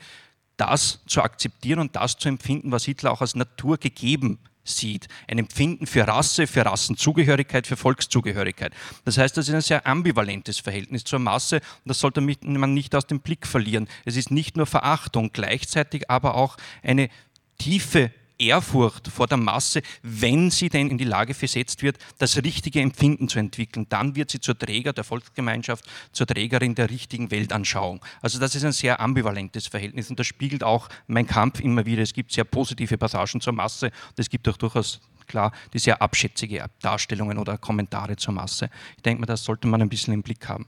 das 0.58 1.00
zu 1.08 1.22
akzeptieren 1.22 1.80
und 1.80 1.96
das 1.96 2.18
zu 2.18 2.30
empfinden, 2.30 2.72
was 2.72 2.86
Hitler 2.86 3.12
auch 3.12 3.22
als 3.22 3.36
Natur 3.36 3.78
gegeben 3.78 4.40
sieht. 4.70 5.08
Ein 5.28 5.40
Empfinden 5.40 5.88
für 5.88 6.08
Rasse, 6.08 6.48
für 6.48 6.66
Rassenzugehörigkeit, 6.66 7.68
für 7.68 7.78
Volkszugehörigkeit. 7.78 8.74
Das 9.06 9.18
heißt, 9.18 9.38
das 9.38 9.48
ist 9.48 9.54
ein 9.54 9.62
sehr 9.62 9.88
ambivalentes 9.88 10.60
Verhältnis 10.60 11.04
zur 11.04 11.20
Masse 11.20 11.58
und 11.58 11.90
das 11.90 12.00
sollte 12.00 12.22
man 12.22 12.74
nicht 12.74 12.96
aus 12.96 13.08
dem 13.08 13.20
Blick 13.20 13.48
verlieren. 13.48 13.88
Es 14.06 14.16
ist 14.16 14.32
nicht 14.32 14.58
nur 14.58 14.66
Verachtung, 14.66 15.32
gleichzeitig 15.34 16.10
aber 16.10 16.36
auch 16.36 16.58
eine 16.84 17.10
tiefe 17.58 18.12
Ehrfurcht 18.40 19.08
vor 19.08 19.28
der 19.28 19.38
Masse, 19.38 19.82
wenn 20.04 20.52
sie 20.52 20.70
denn 20.70 20.90
in 20.90 20.98
die 20.98 21.04
Lage 21.04 21.34
versetzt 21.34 21.82
wird, 21.82 21.98
das 22.18 22.38
richtige 22.38 22.82
Empfinden 22.82 23.28
zu 23.28 23.40
entwickeln. 23.40 23.88
Dann 23.90 24.16
wird 24.16 24.32
sie 24.32 24.40
zur 24.40 24.58
Träger 24.58 24.94
der 24.94 25.04
Volksgemeinschaft, 25.04 25.86
zur 26.12 26.28
Trägerin 26.28 26.76
der 26.76 26.90
richtigen 26.90 27.32
Weltanschauung. 27.32 28.04
Also 28.22 28.40
das 28.40 28.56
ist 28.56 28.64
ein 28.64 28.72
sehr 28.72 29.00
ambivalentes 29.00 29.68
Verhältnis 29.68 30.10
und 30.10 30.20
das 30.20 30.28
spiegelt 30.28 30.64
auch 30.64 30.90
mein 31.08 31.28
Kampf 31.28 31.60
immer 31.60 31.86
wieder. 31.86 32.04
Es 32.04 32.14
gibt 32.14 32.32
sehr 32.32 32.44
positive 32.44 32.98
Passagen 32.98 33.42
zur 33.42 33.54
Masse 33.54 33.88
und 33.88 34.20
es 34.20 34.30
gibt 34.30 34.48
auch 34.48 34.58
durchaus 34.58 35.00
klar 35.26 35.52
die 35.74 35.80
sehr 35.80 36.02
abschätzige 36.02 36.66
Darstellungen 36.82 37.38
oder 37.38 37.58
Kommentare 37.58 38.16
zur 38.16 38.34
Masse. 38.34 38.70
Ich 38.96 39.04
denke 39.04 39.22
mal, 39.22 39.26
das 39.26 39.44
sollte 39.44 39.68
man 39.68 39.82
ein 39.82 39.90
bisschen 39.90 40.14
im 40.14 40.24
Blick 40.24 40.48
haben. 40.48 40.66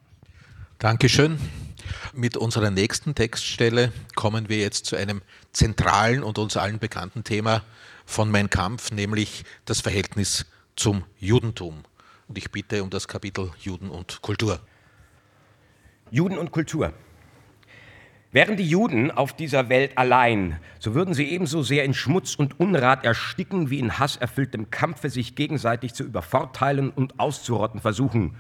Dankeschön. 0.80 1.38
Mit 2.14 2.38
unserer 2.38 2.72
nächsten 2.72 3.14
Textstelle 3.14 3.92
kommen 4.16 4.48
wir 4.48 4.60
jetzt 4.60 4.86
zu 4.86 4.96
einem 4.96 5.22
zentralen 5.52 6.24
und 6.24 6.38
uns 6.38 6.56
allen 6.56 6.80
bekannten 6.80 7.26
Thema 7.26 7.64
von 8.06 8.32
Mein 8.32 8.50
Kampf, 8.50 8.90
nämlich 8.94 9.44
das 9.66 9.82
Verhältnis 9.82 10.46
zum 10.78 11.04
Judentum. 11.20 11.84
Und 12.30 12.38
ich 12.38 12.50
bitte 12.50 12.82
um 12.82 12.90
das 12.90 13.10
Kapitel 13.10 13.52
Juden 13.60 13.90
und 13.90 14.22
Kultur. 14.22 14.62
Juden 16.12 16.38
und 16.38 16.52
Kultur. 16.52 16.94
Wären 18.32 18.56
die 18.56 18.70
Juden 18.70 19.12
auf 19.12 19.36
dieser 19.36 19.68
Welt 19.68 19.98
allein, 19.98 20.62
so 20.80 20.96
würden 20.96 21.14
sie 21.14 21.26
ebenso 21.26 21.62
sehr 21.62 21.84
in 21.84 21.94
Schmutz 21.94 22.36
und 22.36 22.58
Unrat 22.58 23.04
ersticken, 23.04 23.70
wie 23.70 23.80
in 23.80 24.00
hasserfülltem 24.00 24.72
Kampfe 24.72 25.10
sich 25.10 25.36
gegenseitig 25.36 25.94
zu 25.94 26.06
übervorteilen 26.06 26.90
und 26.90 27.20
auszurotten 27.20 27.82
versuchen, 27.82 28.38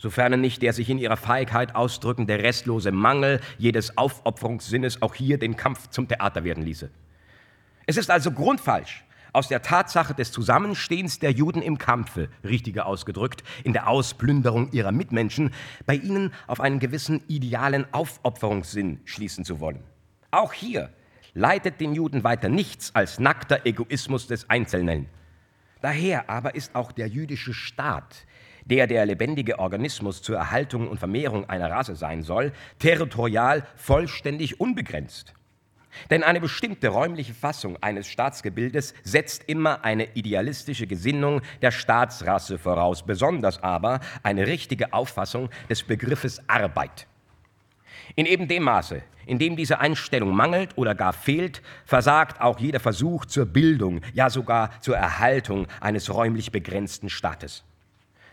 sofern 0.00 0.40
nicht 0.40 0.62
der 0.62 0.72
sich 0.72 0.90
in 0.90 0.98
ihrer 0.98 1.16
Feigheit 1.16 1.74
ausdrückende 1.74 2.42
restlose 2.42 2.90
Mangel 2.90 3.40
jedes 3.58 3.96
Aufopferungssinnes 3.96 5.02
auch 5.02 5.14
hier 5.14 5.38
den 5.38 5.56
Kampf 5.56 5.88
zum 5.90 6.08
Theater 6.08 6.42
werden 6.42 6.64
ließe. 6.64 6.90
Es 7.86 7.96
ist 7.96 8.10
also 8.10 8.32
grundfalsch, 8.32 9.04
aus 9.32 9.48
der 9.48 9.62
Tatsache 9.62 10.14
des 10.14 10.32
Zusammenstehens 10.32 11.18
der 11.18 11.30
Juden 11.30 11.62
im 11.62 11.78
Kampfe, 11.78 12.28
richtiger 12.42 12.86
ausgedrückt, 12.86 13.44
in 13.62 13.72
der 13.72 13.88
Ausplünderung 13.88 14.72
ihrer 14.72 14.90
Mitmenschen, 14.90 15.52
bei 15.86 15.94
ihnen 15.94 16.32
auf 16.46 16.60
einen 16.60 16.80
gewissen 16.80 17.22
idealen 17.28 17.86
Aufopferungssinn 17.92 19.00
schließen 19.04 19.44
zu 19.44 19.60
wollen. 19.60 19.84
Auch 20.30 20.52
hier 20.52 20.90
leitet 21.34 21.80
den 21.80 21.94
Juden 21.94 22.24
weiter 22.24 22.48
nichts 22.48 22.94
als 22.94 23.20
nackter 23.20 23.66
Egoismus 23.66 24.26
des 24.26 24.48
Einzelnen. 24.50 25.06
Daher 25.80 26.28
aber 26.28 26.54
ist 26.54 26.74
auch 26.74 26.92
der 26.92 27.06
jüdische 27.06 27.54
Staat, 27.54 28.26
der 28.70 28.86
der 28.86 29.04
lebendige 29.04 29.58
Organismus 29.58 30.22
zur 30.22 30.36
Erhaltung 30.36 30.88
und 30.88 30.98
Vermehrung 30.98 31.48
einer 31.48 31.70
Rasse 31.70 31.96
sein 31.96 32.22
soll, 32.22 32.52
territorial 32.78 33.66
vollständig 33.76 34.60
unbegrenzt. 34.60 35.34
Denn 36.08 36.22
eine 36.22 36.40
bestimmte 36.40 36.88
räumliche 36.88 37.34
Fassung 37.34 37.76
eines 37.82 38.06
Staatsgebildes 38.06 38.94
setzt 39.02 39.48
immer 39.48 39.84
eine 39.84 40.14
idealistische 40.14 40.86
Gesinnung 40.86 41.42
der 41.62 41.72
Staatsrasse 41.72 42.58
voraus, 42.58 43.04
besonders 43.04 43.60
aber 43.62 43.98
eine 44.22 44.46
richtige 44.46 44.92
Auffassung 44.92 45.50
des 45.68 45.82
Begriffes 45.82 46.48
Arbeit. 46.48 47.08
In 48.14 48.26
eben 48.26 48.46
dem 48.46 48.62
Maße, 48.62 49.02
in 49.26 49.38
dem 49.38 49.56
diese 49.56 49.80
Einstellung 49.80 50.34
mangelt 50.34 50.76
oder 50.76 50.94
gar 50.94 51.12
fehlt, 51.12 51.60
versagt 51.84 52.40
auch 52.40 52.60
jeder 52.60 52.80
Versuch 52.80 53.24
zur 53.26 53.46
Bildung, 53.46 54.00
ja 54.12 54.30
sogar 54.30 54.70
zur 54.80 54.96
Erhaltung 54.96 55.66
eines 55.80 56.12
räumlich 56.12 56.52
begrenzten 56.52 57.08
Staates. 57.08 57.64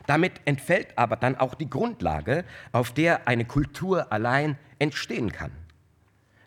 Damit 0.07 0.41
entfällt 0.45 0.97
aber 0.97 1.17
dann 1.17 1.35
auch 1.35 1.53
die 1.53 1.69
Grundlage, 1.69 2.43
auf 2.71 2.91
der 2.93 3.27
eine 3.27 3.45
Kultur 3.45 4.11
allein 4.11 4.57
entstehen 4.79 5.31
kann. 5.31 5.51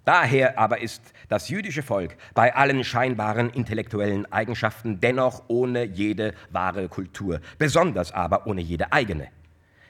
Daher 0.05 0.59
aber 0.59 0.81
ist 0.81 1.13
das 1.29 1.51
jüdische 1.51 1.83
Volk 1.83 2.17
bei 2.35 2.55
allen 2.55 2.83
scheinbaren 2.83 3.51
intellektuellen 3.51 4.31
Eigenschaften 4.33 4.99
dennoch 4.99 5.45
ohne 5.49 5.85
jede 5.85 6.35
wahre 6.51 6.89
Kultur, 6.89 7.41
besonders 7.59 8.11
aber 8.11 8.47
ohne 8.47 8.63
jede 8.63 8.93
eigene. 8.93 9.29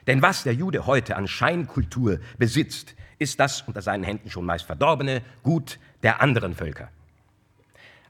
Denn 0.05 0.21
was 0.21 0.43
der 0.43 0.53
Jude 0.53 0.85
heute 0.85 1.15
an 1.15 1.27
Scheinkultur 1.27 2.19
besitzt, 2.37 2.95
ist 3.19 3.39
das 3.39 3.61
unter 3.61 3.81
seinen 3.81 4.03
Händen 4.03 4.29
schon 4.29 4.45
meist 4.45 4.65
verdorbene 4.65 5.21
Gut 5.43 5.79
der 6.03 6.21
anderen 6.21 6.55
Völker. 6.55 6.89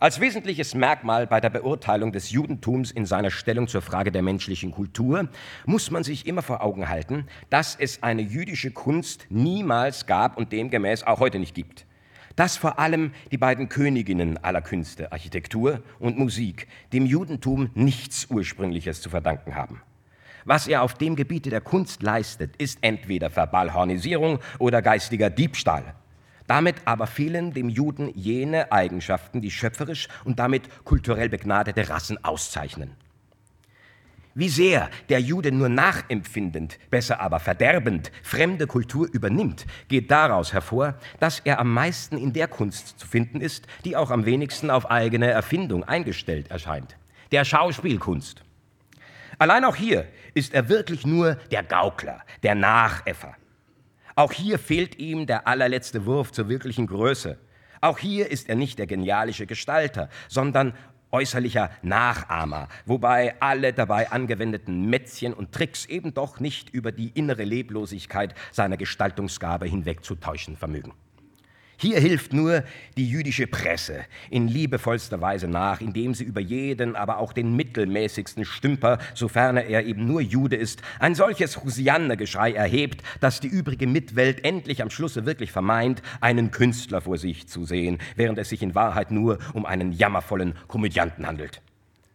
Als 0.01 0.19
wesentliches 0.19 0.73
Merkmal 0.73 1.27
bei 1.27 1.39
der 1.39 1.51
Beurteilung 1.51 2.11
des 2.11 2.31
Judentums 2.31 2.89
in 2.89 3.05
seiner 3.05 3.29
Stellung 3.29 3.67
zur 3.67 3.83
Frage 3.83 4.11
der 4.11 4.23
menschlichen 4.23 4.71
Kultur 4.71 5.29
muss 5.67 5.91
man 5.91 6.03
sich 6.03 6.25
immer 6.25 6.41
vor 6.41 6.63
Augen 6.63 6.89
halten, 6.89 7.27
dass 7.51 7.75
es 7.75 8.01
eine 8.01 8.23
jüdische 8.23 8.71
Kunst 8.71 9.27
niemals 9.29 10.07
gab 10.07 10.37
und 10.37 10.53
demgemäß 10.53 11.03
auch 11.03 11.19
heute 11.19 11.37
nicht 11.37 11.53
gibt 11.53 11.85
dass 12.37 12.55
vor 12.57 12.79
allem 12.79 13.11
die 13.31 13.37
beiden 13.37 13.67
Königinnen 13.67 14.37
aller 14.37 14.61
Künste, 14.61 15.11
Architektur 15.11 15.83
und 15.99 16.17
Musik, 16.17 16.67
dem 16.93 17.05
Judentum 17.05 17.69
nichts 17.75 18.25
Ursprüngliches 18.29 19.01
zu 19.01 19.09
verdanken 19.09 19.53
haben. 19.55 19.81
Was 20.45 20.67
er 20.67 20.81
auf 20.81 20.93
dem 20.93 21.17
Gebiete 21.17 21.49
der 21.49 21.59
Kunst 21.59 22.01
leistet, 22.01 22.55
ist 22.55 22.79
entweder 22.81 23.29
Verballhornisierung 23.29 24.39
oder 24.59 24.81
geistiger 24.81 25.29
Diebstahl. 25.29 25.93
Damit 26.51 26.81
aber 26.83 27.07
fehlen 27.07 27.53
dem 27.53 27.69
Juden 27.69 28.11
jene 28.13 28.73
Eigenschaften, 28.73 29.39
die 29.39 29.51
schöpferisch 29.51 30.09
und 30.25 30.37
damit 30.37 30.83
kulturell 30.83 31.29
begnadete 31.29 31.87
Rassen 31.87 32.21
auszeichnen. 32.25 32.91
Wie 34.35 34.49
sehr 34.49 34.89
der 35.07 35.21
Jude 35.21 35.53
nur 35.53 35.69
nachempfindend, 35.69 36.77
besser 36.89 37.21
aber 37.21 37.39
verderbend, 37.39 38.11
fremde 38.21 38.67
Kultur 38.67 39.07
übernimmt, 39.13 39.65
geht 39.87 40.11
daraus 40.11 40.51
hervor, 40.51 40.95
dass 41.21 41.39
er 41.39 41.57
am 41.57 41.73
meisten 41.73 42.17
in 42.17 42.33
der 42.33 42.49
Kunst 42.49 42.99
zu 42.99 43.07
finden 43.07 43.39
ist, 43.39 43.65
die 43.85 43.95
auch 43.95 44.11
am 44.11 44.25
wenigsten 44.25 44.69
auf 44.69 44.91
eigene 44.91 45.27
Erfindung 45.27 45.85
eingestellt 45.85 46.51
erscheint, 46.51 46.97
der 47.31 47.45
Schauspielkunst. 47.45 48.43
Allein 49.39 49.63
auch 49.63 49.77
hier 49.77 50.05
ist 50.33 50.53
er 50.53 50.67
wirklich 50.67 51.05
nur 51.05 51.35
der 51.49 51.63
Gaukler, 51.63 52.19
der 52.43 52.55
Nachäffer. 52.55 53.37
Auch 54.15 54.31
hier 54.31 54.59
fehlt 54.59 54.99
ihm 54.99 55.25
der 55.25 55.47
allerletzte 55.47 56.05
Wurf 56.05 56.31
zur 56.31 56.49
wirklichen 56.49 56.87
Größe. 56.87 57.37
Auch 57.79 57.97
hier 57.97 58.29
ist 58.29 58.49
er 58.49 58.55
nicht 58.55 58.77
der 58.79 58.87
genialische 58.87 59.47
Gestalter, 59.47 60.09
sondern 60.27 60.73
äußerlicher 61.11 61.71
Nachahmer, 61.81 62.67
wobei 62.85 63.35
alle 63.41 63.73
dabei 63.73 64.11
angewendeten 64.11 64.89
Mätzchen 64.89 65.33
und 65.33 65.51
Tricks 65.51 65.85
eben 65.85 66.13
doch 66.13 66.39
nicht 66.39 66.69
über 66.69 66.91
die 66.91 67.09
innere 67.09 67.43
Leblosigkeit 67.43 68.33
seiner 68.51 68.77
Gestaltungsgabe 68.77 69.65
hinwegzutäuschen 69.65 70.55
vermögen. 70.55 70.93
Hier 71.81 71.99
hilft 71.99 72.31
nur 72.31 72.63
die 72.95 73.09
jüdische 73.09 73.47
Presse 73.47 74.05
in 74.29 74.47
liebevollster 74.47 75.19
Weise 75.19 75.47
nach, 75.47 75.81
indem 75.81 76.13
sie 76.13 76.25
über 76.25 76.39
jeden, 76.39 76.95
aber 76.95 77.17
auch 77.17 77.33
den 77.33 77.55
mittelmäßigsten 77.55 78.45
Stümper, 78.45 78.99
sofern 79.15 79.57
er 79.57 79.83
eben 79.83 80.05
nur 80.05 80.21
Jude 80.21 80.57
ist, 80.57 80.83
ein 80.99 81.15
solches 81.15 81.63
Hosiannergeschrei 81.63 82.53
erhebt, 82.53 83.01
dass 83.19 83.39
die 83.39 83.47
übrige 83.47 83.87
Mitwelt 83.87 84.45
endlich 84.45 84.83
am 84.83 84.91
Schlusse 84.91 85.25
wirklich 85.25 85.51
vermeint, 85.51 86.03
einen 86.19 86.51
Künstler 86.51 87.01
vor 87.01 87.17
sich 87.17 87.47
zu 87.47 87.65
sehen, 87.65 87.97
während 88.15 88.37
es 88.37 88.49
sich 88.49 88.61
in 88.61 88.75
Wahrheit 88.75 89.09
nur 89.09 89.39
um 89.53 89.65
einen 89.65 89.91
jammervollen 89.91 90.53
Komödianten 90.67 91.25
handelt. 91.25 91.63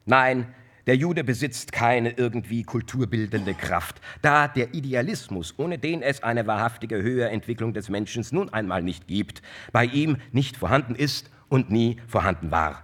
Nein, 0.05 0.47
der 0.87 0.97
Jude 0.97 1.24
besitzt 1.24 1.72
keine 1.72 2.11
irgendwie 2.11 2.62
kulturbildende 2.62 3.55
Kraft, 3.55 4.01
da 4.22 4.49
der 4.49 4.74
Idealismus, 4.74 5.55
ohne 5.57 5.78
den 5.78 6.03
es 6.03 6.22
eine 6.22 6.47
wahrhaftige 6.47 7.03
Höherentwicklung 7.03 7.72
des 7.72 7.89
Menschen 7.89 8.24
nun 8.30 8.53
einmal 8.53 8.82
nicht 8.82 9.09
gibt, 9.09 9.43
bei 9.72 9.84
ihm 9.84 10.16
nicht 10.32 10.57
vorhanden 10.57 10.95
ist 10.95 11.30
und 11.49 11.70
nie 11.70 11.97
vorhanden 12.07 12.51
war. 12.51 12.82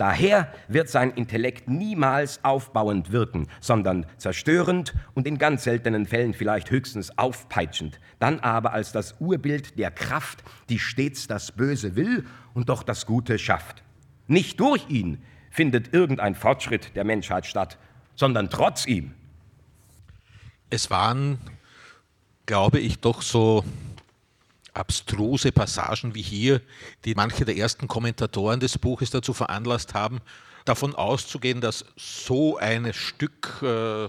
Daher 0.00 0.50
wird 0.66 0.88
sein 0.88 1.10
Intellekt 1.10 1.68
niemals 1.68 2.42
aufbauend 2.42 3.12
wirken, 3.12 3.48
sondern 3.60 4.06
zerstörend 4.16 4.94
und 5.12 5.26
in 5.26 5.36
ganz 5.36 5.64
seltenen 5.64 6.06
Fällen 6.06 6.32
vielleicht 6.32 6.70
höchstens 6.70 7.18
aufpeitschend, 7.18 8.00
dann 8.18 8.40
aber 8.40 8.72
als 8.72 8.92
das 8.92 9.20
Urbild 9.20 9.78
der 9.78 9.90
Kraft, 9.90 10.42
die 10.70 10.78
stets 10.78 11.26
das 11.26 11.52
Böse 11.52 11.96
will 11.96 12.24
und 12.54 12.70
doch 12.70 12.82
das 12.82 13.04
Gute 13.04 13.38
schafft. 13.38 13.82
Nicht 14.26 14.58
durch 14.58 14.88
ihn 14.88 15.18
findet 15.50 15.92
irgendein 15.92 16.34
Fortschritt 16.34 16.94
der 16.96 17.04
Menschheit 17.04 17.44
statt, 17.44 17.76
sondern 18.14 18.48
trotz 18.48 18.86
ihm. 18.86 19.14
Es 20.70 20.90
waren, 20.90 21.38
glaube 22.46 22.78
ich, 22.78 23.00
doch 23.00 23.22
so 23.22 23.64
abstruse 24.72 25.52
Passagen 25.52 26.14
wie 26.14 26.22
hier, 26.22 26.60
die 27.04 27.14
manche 27.14 27.44
der 27.44 27.56
ersten 27.56 27.88
Kommentatoren 27.88 28.60
des 28.60 28.78
Buches 28.78 29.10
dazu 29.10 29.32
veranlasst 29.32 29.94
haben, 29.94 30.20
davon 30.64 30.94
auszugehen, 30.94 31.60
dass 31.60 31.84
so 31.96 32.56
ein 32.56 32.92
Stück 32.92 33.60
äh, 33.62 34.08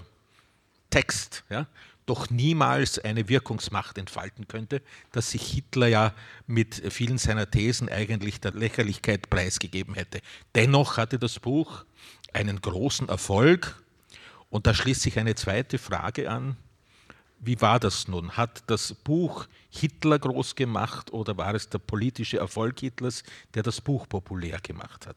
Text 0.91 1.43
ja, 1.49 1.65
doch 2.11 2.29
niemals 2.29 2.99
eine 2.99 3.29
Wirkungsmacht 3.29 3.97
entfalten 3.97 4.45
könnte, 4.45 4.81
dass 5.13 5.31
sich 5.31 5.43
Hitler 5.43 5.87
ja 5.87 6.13
mit 6.45 6.75
vielen 6.91 7.17
seiner 7.17 7.49
Thesen 7.49 7.87
eigentlich 7.87 8.41
der 8.41 8.51
Lächerlichkeit 8.51 9.29
preisgegeben 9.29 9.93
hätte. 9.93 10.19
Dennoch 10.53 10.97
hatte 10.97 11.17
das 11.19 11.39
Buch 11.39 11.85
einen 12.33 12.59
großen 12.59 13.07
Erfolg 13.07 13.81
und 14.49 14.67
da 14.67 14.73
schließt 14.73 15.03
sich 15.03 15.19
eine 15.19 15.35
zweite 15.35 15.77
Frage 15.77 16.29
an. 16.29 16.57
Wie 17.39 17.61
war 17.61 17.79
das 17.79 18.09
nun? 18.09 18.31
Hat 18.35 18.63
das 18.67 18.93
Buch 18.93 19.47
Hitler 19.69 20.19
groß 20.19 20.55
gemacht 20.55 21.13
oder 21.13 21.37
war 21.37 21.55
es 21.55 21.69
der 21.69 21.79
politische 21.79 22.39
Erfolg 22.39 22.81
Hitlers, 22.81 23.23
der 23.53 23.63
das 23.63 23.79
Buch 23.79 24.05
populär 24.09 24.59
gemacht 24.59 25.07
hat? 25.07 25.15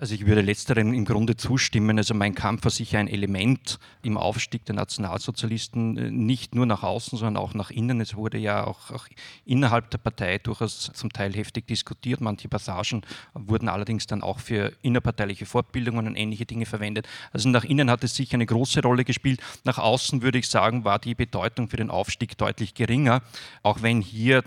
Also 0.00 0.14
ich 0.14 0.26
würde 0.26 0.42
letzterem 0.42 0.94
im 0.94 1.04
Grunde 1.04 1.36
zustimmen. 1.36 1.98
Also 1.98 2.14
mein 2.14 2.36
Kampf 2.36 2.62
war 2.62 2.70
sicher 2.70 3.00
ein 3.00 3.08
Element 3.08 3.80
im 4.02 4.16
Aufstieg 4.16 4.64
der 4.64 4.76
Nationalsozialisten, 4.76 5.98
äh, 5.98 6.10
nicht 6.12 6.54
nur 6.54 6.66
nach 6.66 6.84
außen, 6.84 7.18
sondern 7.18 7.42
auch 7.42 7.52
nach 7.52 7.70
innen. 7.70 8.00
Es 8.00 8.14
wurde 8.14 8.38
ja 8.38 8.64
auch, 8.64 8.92
auch 8.92 9.08
innerhalb 9.44 9.90
der 9.90 9.98
Partei 9.98 10.38
durchaus 10.38 10.92
zum 10.94 11.12
Teil 11.12 11.34
heftig 11.34 11.66
diskutiert. 11.66 12.20
Manche 12.20 12.48
Passagen 12.48 13.02
wurden 13.34 13.68
allerdings 13.68 14.06
dann 14.06 14.22
auch 14.22 14.38
für 14.38 14.72
innerparteiliche 14.82 15.46
Fortbildungen 15.46 16.06
und 16.06 16.14
ähnliche 16.14 16.46
Dinge 16.46 16.64
verwendet. 16.64 17.08
Also 17.32 17.48
nach 17.48 17.64
innen 17.64 17.90
hat 17.90 18.04
es 18.04 18.14
sicher 18.14 18.34
eine 18.34 18.46
große 18.46 18.80
Rolle 18.82 19.04
gespielt. 19.04 19.40
Nach 19.64 19.78
außen 19.78 20.22
würde 20.22 20.38
ich 20.38 20.48
sagen, 20.48 20.84
war 20.84 21.00
die 21.00 21.16
Bedeutung 21.16 21.68
für 21.68 21.76
den 21.76 21.90
Aufstieg 21.90 22.38
deutlich 22.38 22.74
geringer. 22.74 23.20
Auch 23.64 23.82
wenn 23.82 24.00
hier, 24.00 24.44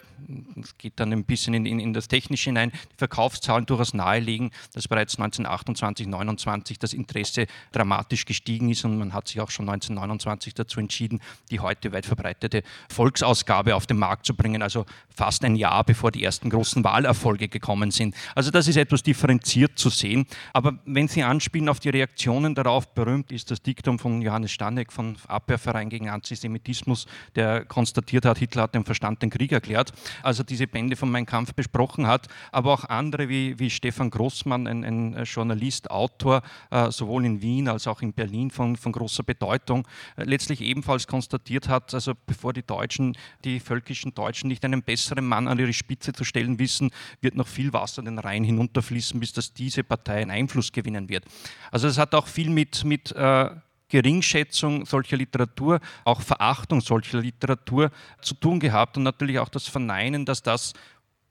es 0.62 0.78
geht 0.78 0.94
dann 1.02 1.12
ein 1.12 1.26
bisschen 1.26 1.54
in, 1.54 1.66
in, 1.66 1.82
in 1.82 1.92
das 1.92 2.08
Technische 2.08 2.52
hinein, 2.52 2.72
die 2.72 2.98
Verkaufszahlen 2.98 3.66
durchaus 3.66 3.94
nahelegen, 3.94 4.52
dass 4.74 4.88
bereits 4.88 5.18
19 5.18 5.41
1928, 5.46 6.08
1929 6.08 6.80
das 6.80 6.94
Interesse 6.94 7.48
dramatisch 7.72 8.26
gestiegen 8.26 8.70
ist 8.70 8.86
und 8.86 8.98
man 8.98 9.14
hat 9.14 9.28
sich 9.28 9.40
auch 9.42 9.50
schon 9.50 9.70
1929 9.70 10.54
dazu 10.54 10.80
entschieden, 10.80 11.20
die 11.50 11.60
heute 11.60 11.92
weit 11.92 12.06
verbreitete 12.06 12.64
Volksausgabe 12.90 13.76
auf 13.76 13.88
den 13.88 13.98
Markt 13.98 14.26
zu 14.26 14.36
bringen, 14.36 14.62
also 14.62 14.86
fast 15.14 15.44
ein 15.44 15.56
Jahr 15.56 15.84
bevor 15.84 16.12
die 16.12 16.24
ersten 16.24 16.50
großen 16.50 16.84
Wahlerfolge 16.84 17.48
gekommen 17.48 17.92
sind. 17.92 18.16
Also 18.36 18.52
das 18.52 18.68
ist 18.68 18.78
etwas 18.78 19.04
differenziert 19.04 19.78
zu 19.78 19.90
sehen. 19.90 20.26
Aber 20.54 20.80
wenn 20.86 21.08
Sie 21.08 21.24
anspielen 21.24 21.70
auf 21.70 21.80
die 21.80 21.90
Reaktionen 21.90 22.56
darauf, 22.56 22.94
berühmt 22.94 23.32
ist 23.32 23.52
das 23.52 23.62
Diktum 23.62 24.00
von 24.00 24.22
Johannes 24.22 24.52
Stanek 24.52 24.92
vom 24.92 25.16
Abwehrverein 25.28 25.90
gegen 25.90 26.10
Antisemitismus, 26.10 27.06
der 27.36 27.66
konstatiert 27.66 28.26
hat, 28.26 28.38
Hitler 28.38 28.64
hat 28.64 28.76
dem 28.76 28.86
Verstand 28.86 29.22
den 29.22 29.30
Krieg 29.30 29.52
erklärt, 29.52 29.94
also 30.24 30.44
diese 30.44 30.68
Bände 30.68 30.96
von 30.96 31.12
Mein 31.12 31.26
Kampf 31.26 31.54
besprochen 31.54 32.08
hat, 32.08 32.28
aber 32.52 32.74
auch 32.74 32.86
andere 32.86 33.30
wie, 33.30 33.60
wie 33.60 33.70
Stefan 33.70 34.10
Grossmann, 34.10 34.68
ein, 34.68 34.84
ein 34.84 35.26
Journalist, 35.32 35.90
Autor, 35.90 36.42
äh, 36.70 36.92
sowohl 36.92 37.26
in 37.26 37.42
Wien 37.42 37.68
als 37.68 37.88
auch 37.88 38.02
in 38.02 38.14
Berlin 38.14 38.52
von, 38.52 38.76
von 38.76 38.92
großer 38.92 39.24
Bedeutung, 39.24 39.88
äh, 40.16 40.24
letztlich 40.24 40.62
ebenfalls 40.62 41.08
konstatiert 41.08 41.68
hat, 41.68 41.94
also 41.94 42.14
bevor 42.26 42.54
die 42.54 42.64
Deutschen, 42.64 43.18
die 43.44 43.60
völkischen 43.60 44.14
Deutschen 44.14 44.48
nicht 44.48 44.64
einen 44.66 44.84
besseren 44.84 45.28
Mann 45.28 45.48
an 45.48 45.60
ihre 45.60 45.74
Spitze 45.74 46.14
zu 46.14 46.24
stellen 46.24 46.60
wissen, 46.60 46.92
wird 47.22 47.36
noch 47.36 47.48
viel 47.48 47.74
Wasser 47.74 48.02
den 48.02 48.20
Rhein 48.20 48.44
hinunterfließen, 48.44 49.20
bis 49.20 49.34
dass 49.34 49.54
diese 49.54 49.84
Partei 49.84 50.22
einen 50.22 50.32
Einfluss 50.32 50.72
gewinnen 50.72 51.10
wird. 51.10 51.26
Also 51.72 51.88
es 51.88 51.98
hat 51.98 52.14
auch 52.16 52.28
viel 52.28 52.50
mit, 52.50 52.84
mit 52.84 53.12
äh, 53.14 53.50
Geringschätzung 53.92 54.86
solcher 54.86 55.18
Literatur, 55.18 55.80
auch 56.06 56.22
Verachtung 56.22 56.80
solcher 56.80 57.20
Literatur 57.20 57.92
zu 58.22 58.34
tun 58.36 58.60
gehabt 58.60 58.96
und 58.98 59.04
natürlich 59.04 59.38
auch 59.38 59.50
das 59.50 59.68
Verneinen, 59.68 60.26
dass 60.26 60.42
das 60.42 60.74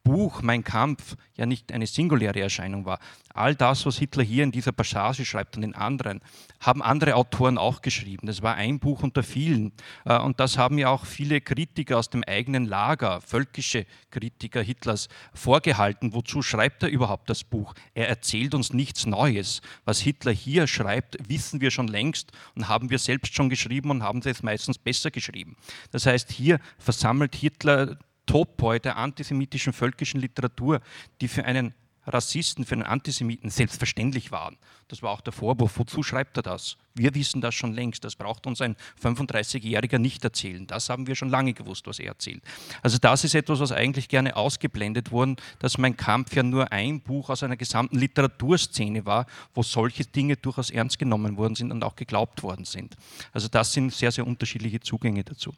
Buch 0.02 0.42
Mein 0.42 0.64
Kampf 0.64 1.16
ja 1.34 1.46
nicht 1.46 1.72
eine 1.72 1.86
singuläre 1.86 2.40
Erscheinung 2.40 2.84
war. 2.84 2.98
All 3.34 3.54
das, 3.54 3.86
was 3.86 3.98
Hitler 3.98 4.22
hier 4.22 4.44
in 4.44 4.50
dieser 4.50 4.72
Passage 4.72 5.24
schreibt 5.24 5.56
und 5.56 5.62
den 5.62 5.74
anderen, 5.74 6.20
haben 6.58 6.82
andere 6.82 7.14
Autoren 7.14 7.58
auch 7.58 7.82
geschrieben. 7.82 8.26
Das 8.26 8.42
war 8.42 8.54
ein 8.54 8.80
Buch 8.80 9.02
unter 9.02 9.22
vielen. 9.22 9.72
Äh, 10.04 10.18
und 10.18 10.40
das 10.40 10.58
haben 10.58 10.78
ja 10.78 10.88
auch 10.88 11.04
viele 11.04 11.40
Kritiker 11.40 11.98
aus 11.98 12.10
dem 12.10 12.24
eigenen 12.24 12.64
Lager, 12.64 13.20
völkische 13.20 13.86
Kritiker 14.10 14.62
Hitlers, 14.62 15.08
vorgehalten. 15.34 16.14
Wozu 16.14 16.42
schreibt 16.42 16.82
er 16.82 16.88
überhaupt 16.88 17.28
das 17.30 17.44
Buch? 17.44 17.74
Er 17.94 18.08
erzählt 18.08 18.54
uns 18.54 18.72
nichts 18.72 19.06
Neues. 19.06 19.60
Was 19.84 20.00
Hitler 20.00 20.32
hier 20.32 20.66
schreibt, 20.66 21.16
wissen 21.28 21.60
wir 21.60 21.70
schon 21.70 21.88
längst 21.88 22.32
und 22.54 22.68
haben 22.68 22.90
wir 22.90 22.98
selbst 22.98 23.34
schon 23.34 23.50
geschrieben 23.50 23.90
und 23.90 24.02
haben 24.02 24.20
es 24.24 24.42
meistens 24.42 24.78
besser 24.78 25.10
geschrieben. 25.10 25.56
Das 25.90 26.06
heißt, 26.06 26.30
hier 26.32 26.58
versammelt 26.78 27.34
Hitler 27.34 27.98
Topoi 28.26 28.78
der 28.78 28.96
antisemitischen 28.96 29.72
völkischen 29.72 30.20
Literatur, 30.20 30.80
die 31.20 31.28
für 31.28 31.44
einen 31.44 31.74
Rassisten, 32.06 32.64
für 32.64 32.74
einen 32.74 32.82
Antisemiten 32.82 33.50
selbstverständlich 33.50 34.32
waren. 34.32 34.56
Das 34.88 35.02
war 35.02 35.10
auch 35.10 35.20
der 35.20 35.32
Vorwurf. 35.32 35.78
Wozu 35.78 36.02
schreibt 36.02 36.36
er 36.36 36.42
das? 36.42 36.76
Wir 36.94 37.14
wissen 37.14 37.40
das 37.40 37.54
schon 37.54 37.72
längst. 37.72 38.04
Das 38.04 38.16
braucht 38.16 38.46
uns 38.46 38.60
ein 38.60 38.76
35-Jähriger 39.02 39.98
nicht 39.98 40.24
erzählen. 40.24 40.66
Das 40.66 40.88
haben 40.88 41.06
wir 41.06 41.14
schon 41.14 41.28
lange 41.28 41.52
gewusst, 41.52 41.86
was 41.86 41.98
er 41.98 42.08
erzählt. 42.08 42.42
Also 42.82 42.98
das 42.98 43.24
ist 43.24 43.34
etwas, 43.34 43.60
was 43.60 43.70
eigentlich 43.70 44.08
gerne 44.08 44.34
ausgeblendet 44.34 45.12
wurde, 45.12 45.36
dass 45.58 45.78
mein 45.78 45.96
Kampf 45.96 46.34
ja 46.34 46.42
nur 46.42 46.72
ein 46.72 47.00
Buch 47.00 47.30
aus 47.30 47.42
einer 47.42 47.56
gesamten 47.56 47.98
Literaturszene 47.98 49.04
war, 49.06 49.26
wo 49.54 49.62
solche 49.62 50.04
Dinge 50.04 50.36
durchaus 50.36 50.70
ernst 50.70 50.98
genommen 50.98 51.36
worden 51.36 51.54
sind 51.54 51.70
und 51.70 51.84
auch 51.84 51.96
geglaubt 51.96 52.42
worden 52.42 52.64
sind. 52.64 52.96
Also 53.32 53.48
das 53.48 53.72
sind 53.72 53.92
sehr, 53.92 54.10
sehr 54.10 54.26
unterschiedliche 54.26 54.80
Zugänge 54.80 55.22
dazu. 55.22 55.54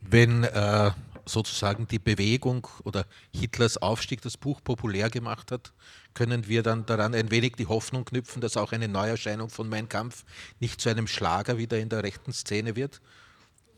Wenn 0.00 0.44
äh, 0.44 0.90
sozusagen 1.26 1.86
die 1.86 1.98
Bewegung 1.98 2.66
oder 2.84 3.04
Hitlers 3.34 3.76
Aufstieg 3.78 4.22
das 4.22 4.36
Buch 4.36 4.60
populär 4.62 5.10
gemacht 5.10 5.50
hat, 5.50 5.72
können 6.14 6.48
wir 6.48 6.62
dann 6.62 6.86
daran 6.86 7.14
ein 7.14 7.30
wenig 7.30 7.54
die 7.56 7.66
Hoffnung 7.66 8.04
knüpfen, 8.04 8.40
dass 8.40 8.56
auch 8.56 8.72
eine 8.72 8.88
Neuerscheinung 8.88 9.48
von 9.48 9.68
Mein 9.68 9.88
Kampf 9.88 10.24
nicht 10.60 10.80
zu 10.80 10.88
einem 10.88 11.06
Schlager 11.06 11.58
wieder 11.58 11.78
in 11.78 11.88
der 11.88 12.02
rechten 12.02 12.32
Szene 12.32 12.76
wird? 12.76 13.00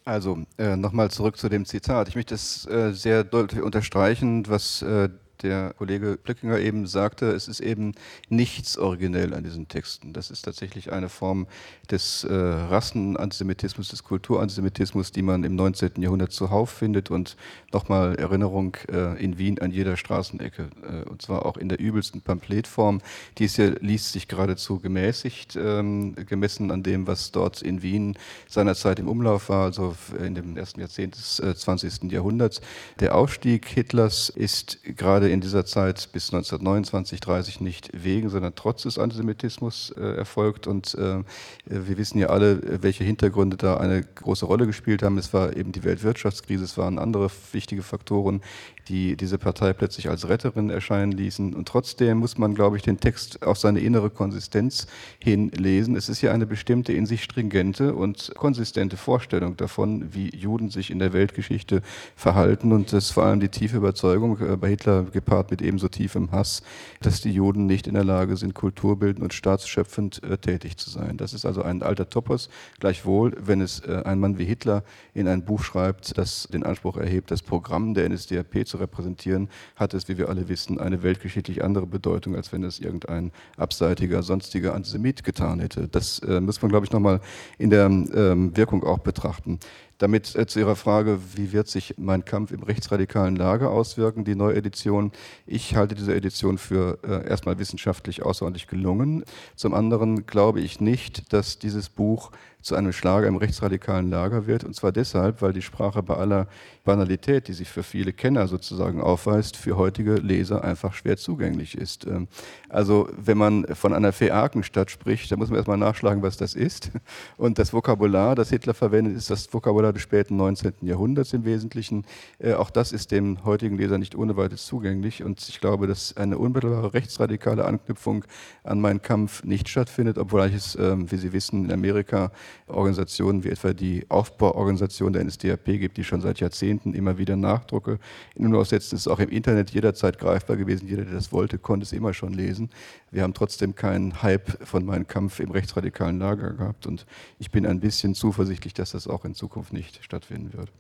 Also 0.05 0.45
äh, 0.59 0.77
nochmal 0.77 1.11
zurück 1.11 1.39
zu 1.39 1.49
dem 1.49 1.65
Zitat. 1.65 2.09
Ich 2.09 2.15
möchte 2.15 2.35
es 2.35 2.67
äh, 2.67 2.93
sehr 2.93 3.25
deutlich 3.25 3.63
unterstreichen, 3.63 4.47
was 4.49 4.83
äh, 4.83 5.09
der 5.43 5.75
Kollege 5.77 6.19
Blöckinger 6.23 6.59
eben 6.59 6.87
sagte, 6.87 7.27
es 7.31 7.49
ist 7.49 7.61
eben 7.61 7.95
nichts 8.29 8.79
originell 8.79 9.35
an 9.35 9.45
diesen 9.45 9.69
Texten. 9.69 10.13
Das 10.13 10.31
ist 10.31 10.43
tatsächlich 10.43 10.93
eine 10.93 11.09
Form 11.09 11.47
des 11.91 12.25
äh, 12.25 12.33
Rassenantisemitismus, 12.33 13.89
des 13.89 14.05
Kulturantisemitismus, 14.05 15.13
die 15.13 15.23
man 15.23 15.45
im 15.45 15.57
19. 15.57 16.01
Jahrhundert 16.03 16.33
zuhauf 16.33 16.71
findet 16.71 17.11
und 17.11 17.37
nochmal 17.73 18.17
Erinnerung 18.17 18.77
äh, 18.91 19.23
in 19.23 19.39
Wien 19.39 19.59
an 19.61 19.71
jeder 19.71 19.97
Straßenecke 19.97 20.69
äh, 20.83 21.09
und 21.09 21.23
zwar 21.23 21.47
auch 21.47 21.57
in 21.57 21.69
der 21.69 21.81
übelsten 21.81 22.21
Pamphletform. 22.21 23.01
Dies 23.39 23.57
hier 23.57 23.77
liest 23.81 24.13
sich 24.13 24.29
geradezu 24.29 24.79
gemäßigt, 24.79 25.57
ähm, 25.57 26.15
gemessen 26.15 26.71
an 26.71 26.83
dem, 26.83 27.07
was 27.07 27.33
dort 27.33 27.63
in 27.63 27.83
Wien 27.83 28.17
seinerzeit 28.49 28.99
im 28.99 29.09
Umlauf 29.09 29.49
war, 29.49 29.65
also 29.65 29.95
in 30.19 30.35
dem 30.35 30.57
ersten 30.57 30.81
Jahrzehnt 30.81 31.17
des 31.17 31.37
20. 31.37 32.05
Äh, 32.05 32.15
Jahrhunderts. 32.15 32.61
Der 33.01 33.15
Aufstieg 33.15 33.67
Hitlers 33.67 34.29
ist 34.29 34.79
gerade 34.97 35.24
in 35.29 35.41
dieser 35.41 35.65
Zeit 35.65 36.09
bis 36.13 36.33
1929, 36.33 37.21
30 37.21 37.61
nicht 37.61 37.91
wegen, 37.93 38.31
sondern 38.31 38.55
trotz 38.55 38.83
des 38.83 38.99
Antisemitismus 38.99 39.95
äh, 39.97 40.17
erfolgt. 40.17 40.67
Und 40.67 40.95
äh, 40.95 41.23
wir 41.67 41.99
wissen 41.99 42.19
ja 42.19 42.29
alle, 42.29 42.83
welche 42.83 43.05
Hintergründe 43.05 43.57
da 43.57 43.77
eine 43.77 44.03
große 44.03 44.47
Rolle 44.47 44.67
gespielt 44.67 45.03
haben. 45.03 45.19
Es 45.19 45.33
war 45.33 45.57
eben 45.57 45.73
die 45.73 45.85
Weltwirtschaftskrise, 45.85 46.65
es 46.65 46.79
waren 46.79 46.99
andere 46.99 47.31
wichtige 47.53 47.83
Faktoren, 47.83 48.41
die 48.89 49.17
diese 49.17 49.39
Partei 49.39 49.73
plötzlich 49.73 50.09
als 50.09 50.29
Retterin 50.29 50.71
erscheinen 50.71 51.13
ließen. 51.13 51.55
Und 51.55 51.69
trotzdem 51.69 52.19
muss 52.19 52.39
man, 52.39 52.55
glaube 52.55 52.77
ich, 52.77 52.83
den 52.83 53.01
Text 53.01 53.43
auf 53.43 53.59
seine 53.59 53.81
innere 53.81 54.11
Konsistenz 54.11 54.87
hinlesen. 55.19 55.97
Es 55.97 56.09
ist 56.09 56.23
ja 56.23 56.33
eine 56.33 56.47
bestimmte, 56.47 56.93
in 56.93 57.07
sich 57.07 57.25
stringente 57.25 57.95
und 57.95 58.33
konsistente 58.37 58.97
Vorstellung 58.97 59.57
davon, 59.57 60.15
wie 60.15 60.35
Juden 60.37 60.71
sich 60.71 60.91
in 60.91 60.99
der 60.99 61.13
Weltgeschichte 61.13 61.83
verhalten. 62.17 62.73
Und 62.73 62.93
das 62.93 63.05
ist 63.05 63.11
vor 63.13 63.25
allem 63.25 63.41
die 63.41 63.49
tiefe 63.49 63.77
Überzeugung, 63.77 64.39
äh, 64.41 64.57
bei 64.57 64.69
Hitler 64.69 65.14
gepaart 65.15 65.51
mit 65.51 65.63
ebenso 65.63 65.89
tiefem 65.89 66.31
Hass, 66.31 66.63
dass 67.01 67.23
die 67.23 67.33
Juden 67.33 67.65
nicht 67.65 67.87
in 67.87 67.95
der 67.95 68.05
Lage 68.05 68.37
sind, 68.37 68.55
kulturbildend 68.55 69.23
und 69.23 69.33
staatsschöpfend 69.33 70.23
äh, 70.23 70.37
tätig 70.37 70.77
zu 70.77 70.91
sein. 70.91 71.17
Das 71.17 71.33
ist 71.33 71.47
also 71.47 71.63
ein 71.63 71.83
alter 71.83 72.11
Topos. 72.11 72.51
Gleichwohl, 72.81 73.35
wenn 73.41 73.63
es 73.63 73.81
äh, 73.81 74.03
ein 74.05 74.21
Mann 74.21 74.39
wie 74.39 74.45
Hitler 74.45 74.85
in 75.15 75.27
ein 75.27 75.45
Buch 75.45 75.63
schreibt, 75.63 76.19
das 76.19 76.47
den 76.53 76.63
Anspruch 76.63 76.99
erhebt, 76.99 77.31
das 77.31 77.41
Programm 77.43 77.95
der 77.95 78.09
NSDAP 78.09 78.67
zu 78.67 78.77
repräsentieren, 78.77 79.49
hat 79.77 79.95
es, 79.95 80.09
wie 80.09 80.19
wir 80.19 80.29
alle 80.29 80.49
wissen, 80.49 80.79
eine 80.79 81.03
weltgeschichtlich 81.03 81.65
andere 81.65 81.87
Bedeutung, 81.87 82.37
als 82.37 82.53
wenn 82.53 82.63
es 82.65 82.79
irgendein 82.79 83.33
abseitiger, 83.57 84.23
sonstiger 84.23 84.75
Antisemit 84.75 85.25
getan 85.25 85.61
hätte. 85.61 85.89
Das 85.89 86.19
äh, 86.19 86.41
muss 86.41 86.61
man, 86.61 86.71
glaube 86.71 86.85
ich, 86.85 86.93
nochmal 86.93 87.21
in 87.59 87.71
der 87.71 87.87
ähm, 87.87 88.57
Wirkung 88.57 88.85
auch 88.85 88.99
betrachten. 88.99 89.59
Damit 89.99 90.35
äh, 90.35 90.47
zu 90.47 90.59
Ihrer 90.59 90.77
Frage, 90.77 91.19
wie 91.35 91.53
wird 91.53 91.69
sich 91.69 91.95
mein 91.99 92.25
Kampf 92.25 92.51
im 92.51 92.63
rechtsradikalen 92.63 93.37
Lager 93.37 93.71
auswirken, 93.71 94.25
die 94.25 94.35
Neuedition. 94.35 95.13
Ich 95.47 95.77
halte 95.77 95.95
diese 95.95 96.15
Edition 96.15 96.59
für 96.59 96.99
äh, 97.05 97.29
erstmal 97.29 97.59
wissenschaftlich 97.59 98.23
außerordentlich 98.23 98.67
gelungen. 98.67 99.25
Zum 99.55 99.75
anderen 99.75 100.27
glaube 100.27 100.61
ich 100.61 100.81
nicht, 100.81 101.33
dass 101.33 101.59
dieses 101.59 101.89
Buch 101.89 102.31
zu 102.65 102.75
einem 102.75 102.93
Schlager 102.93 103.29
im 103.29 103.37
rechtsradikalen 103.37 104.09
Lager 104.11 104.47
wird. 104.47 104.65
Und 104.65 104.75
zwar 104.75 104.91
deshalb, 104.91 105.43
weil 105.43 105.53
die 105.53 105.63
Sprache 105.63 106.03
bei 106.03 106.17
aller 106.17 106.49
Banalität, 106.83 107.47
die 107.49 107.53
sich 107.53 107.69
für 107.69 107.83
viele 107.83 108.13
Kenner 108.13 108.49
sozusagen 108.49 109.03
aufweist, 109.03 109.57
für 109.57 109.77
heutige 109.77 110.15
Leser 110.15 110.65
einfach 110.65 110.95
schwer 110.95 111.19
zugänglich 111.19 111.77
ist. 111.77 112.07
Ähm, 112.07 112.27
also 112.71 113.09
wenn 113.17 113.37
man 113.37 113.67
von 113.75 113.93
einer 113.93 114.13
Phäakenstadt 114.13 114.91
spricht, 114.91 115.31
dann 115.31 115.39
muss 115.39 115.51
man 115.51 115.59
erstmal 115.59 115.77
nachschlagen, 115.77 116.23
was 116.23 116.39
das 116.39 116.55
ist. 116.55 116.91
Und 117.37 117.59
das 117.59 117.75
Vokabular, 117.75 118.35
das 118.35 118.49
Hitler 118.49 118.73
verwendet, 118.73 119.15
ist 119.15 119.29
das 119.29 119.53
Vokabular 119.53 119.93
des 119.93 120.03
späten 120.03 120.37
19. 120.37 120.73
Jahrhunderts 120.83 121.35
im 121.35 121.45
Wesentlichen. 121.45 122.07
Äh, 122.39 122.55
auch 122.55 122.71
das 122.71 122.93
ist 122.93 123.13
dem 123.13 123.45
heutigen 123.45 123.77
Leser 123.77 123.99
nicht 123.99 124.15
ohne 124.17 124.39
weiteres 124.39 124.65
zugänglich. 124.65 125.23
Und 125.23 125.47
ich 125.47 125.61
glaube, 125.61 125.87
dass 125.87 126.17
eine 126.17 126.39
unmittelbare 126.39 126.95
rechtsradikale 126.95 127.67
Anknüpfung 127.67 128.25
an 128.63 128.81
meinen 128.81 129.03
Kampf 129.03 129.45
nicht 129.45 129.69
stattfindet, 129.69 130.17
obwohl 130.17 130.47
ich 130.47 130.55
es, 130.55 130.77
ähm, 130.77 131.11
wie 131.13 131.17
Sie 131.17 131.35
wissen, 131.35 131.67
in 131.67 131.73
Amerika 131.73 132.33
Organisationen 132.67 133.45
wie 133.45 133.51
etwa 133.51 133.73
die 133.73 134.05
Aufbauorganisation 134.09 135.13
der 135.13 135.25
NSDAP 135.25 135.65
gibt, 135.65 135.97
die 135.97 136.05
schon 136.05 136.21
seit 136.21 136.41
Jahrzehnten 136.41 136.95
immer 136.95 137.19
wieder 137.19 137.37
Nachdrucke 137.37 137.99
in 138.35 138.47
Umlauf 138.47 138.69
setzen. 138.69 138.97
Es 138.97 139.03
ist 139.03 139.09
auch 139.09 139.19
im 139.19 139.31
Internet 139.31 139.71
jederzeit 139.71 140.19
greifbar 140.19 140.57
gewesen. 140.57 140.89
Jeder, 140.89 141.05
der 141.05 141.15
das 141.15 141.33
wollte, 141.33 141.59
konnte 141.59 141.85
es 141.85 141.93
immer 141.93 142.15
schon 142.15 142.33
lesen. 142.33 142.71
Wir 143.11 143.23
haben 143.23 143.35
trotzdem 143.35 143.75
keinen 143.75 144.23
Hype 144.23 144.67
von 144.67 144.85
meinem 144.85 145.07
Kampf 145.07 145.41
im 145.41 145.51
rechtsradikalen 145.51 146.19
Lager 146.19 146.53
gehabt 146.53 146.87
und 146.87 147.07
ich 147.39 147.51
bin 147.51 147.67
ein 147.67 147.81
bisschen 147.81 148.15
zuversichtlich, 148.15 148.75
dass 148.75 148.93
das 148.93 149.09
auch 149.09 149.25
in 149.25 149.35
Zukunft 149.35 149.73
nicht 149.73 150.03
stattfinden 150.03 150.53
wird. 150.53 150.71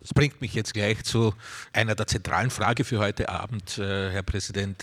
Das 0.00 0.12
bringt 0.14 0.40
mich 0.40 0.54
jetzt 0.54 0.74
gleich 0.74 1.04
zu 1.04 1.32
einer 1.72 1.94
der 1.94 2.08
zentralen 2.08 2.50
Fragen 2.50 2.84
für 2.84 2.98
heute 2.98 3.28
Abend, 3.28 3.78
äh, 3.78 4.10
Herr 4.10 4.24
Präsident. 4.24 4.82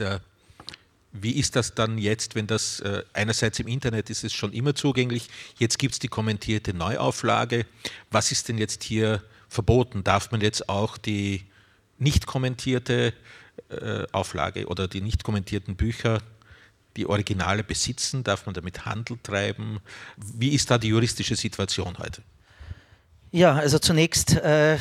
Wie 1.12 1.32
ist 1.39 1.55
das 1.55 1.74
dann 1.74 1.97
jetzt, 1.97 2.36
wenn 2.36 2.45
das 2.45 2.82
äh, 2.82 3.03
einerseits 3.14 3.60
im 3.60 3.68
Internet 3.68 4.10
ist 4.10 4.24
es 4.24 4.34
schon 4.34 4.53
immer 4.53 4.76
zugänglich, 4.76 5.30
jetzt 5.57 5.80
gibt 5.80 5.93
es 5.93 5.99
die 5.99 6.07
kommentierte 6.07 6.74
Neuauflage. 6.74 7.66
Was 8.12 8.32
ist 8.32 8.47
denn 8.47 8.60
jetzt 8.60 8.84
hier 8.84 9.24
verboten? 9.47 10.03
Darf 10.03 10.32
man 10.32 10.41
jetzt 10.41 10.70
auch 10.70 10.97
die 10.97 11.45
nicht 11.97 12.28
kommentierte 12.28 13.14
äh, 13.70 14.05
Auflage 14.12 14.68
oder 14.68 14.88
die 14.88 15.01
nicht 15.01 15.24
kommentierten 15.24 15.76
Bücher 15.76 16.22
die 16.95 17.07
Originale 17.07 17.64
besitzen? 17.64 18.24
Darf 18.24 18.45
man 18.45 18.53
damit 18.53 18.86
Handel 18.86 19.18
treiben? 19.24 19.80
Wie 20.18 20.49
ist 20.49 20.70
da 20.70 20.78
die 20.78 20.89
juristische 20.89 21.36
Situation 21.36 21.97
heute? 21.97 22.22
Ja, 23.32 23.55
also 23.55 23.80
zunächst, 23.80 24.36
äh, 24.36 24.78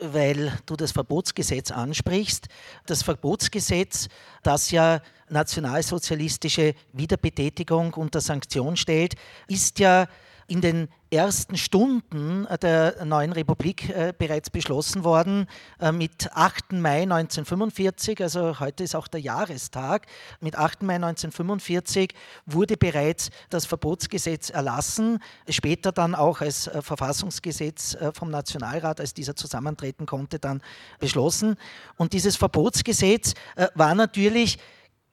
weil 0.00 0.52
du 0.66 0.76
das 0.76 0.92
Verbotsgesetz 0.92 1.70
ansprichst. 1.70 2.48
Das 2.86 3.02
Verbotsgesetz, 3.02 4.08
das 4.42 4.70
ja 4.70 5.00
nationalsozialistische 5.34 6.74
Wiederbetätigung 6.92 7.92
unter 7.94 8.22
Sanktion 8.22 8.76
stellt, 8.76 9.14
ist 9.48 9.78
ja 9.78 10.06
in 10.46 10.60
den 10.60 10.88
ersten 11.10 11.56
Stunden 11.56 12.46
der 12.60 13.04
neuen 13.04 13.32
Republik 13.32 13.88
äh, 13.88 14.12
bereits 14.16 14.50
beschlossen 14.50 15.04
worden. 15.04 15.46
Äh, 15.78 15.92
mit 15.92 16.28
8. 16.32 16.72
Mai 16.72 17.02
1945, 17.02 18.20
also 18.20 18.58
heute 18.60 18.84
ist 18.84 18.94
auch 18.94 19.06
der 19.06 19.20
Jahrestag, 19.20 20.06
mit 20.40 20.56
8. 20.56 20.82
Mai 20.82 20.96
1945 20.96 22.12
wurde 22.46 22.76
bereits 22.76 23.30
das 23.48 23.64
Verbotsgesetz 23.64 24.50
erlassen, 24.50 25.20
später 25.48 25.92
dann 25.92 26.14
auch 26.14 26.40
als 26.40 26.66
äh, 26.66 26.82
Verfassungsgesetz 26.82 27.96
vom 28.12 28.30
Nationalrat, 28.30 29.00
als 29.00 29.14
dieser 29.14 29.36
zusammentreten 29.36 30.06
konnte, 30.06 30.38
dann 30.38 30.62
beschlossen. 30.98 31.56
Und 31.96 32.12
dieses 32.12 32.36
Verbotsgesetz 32.36 33.34
war 33.74 33.94
natürlich 33.94 34.58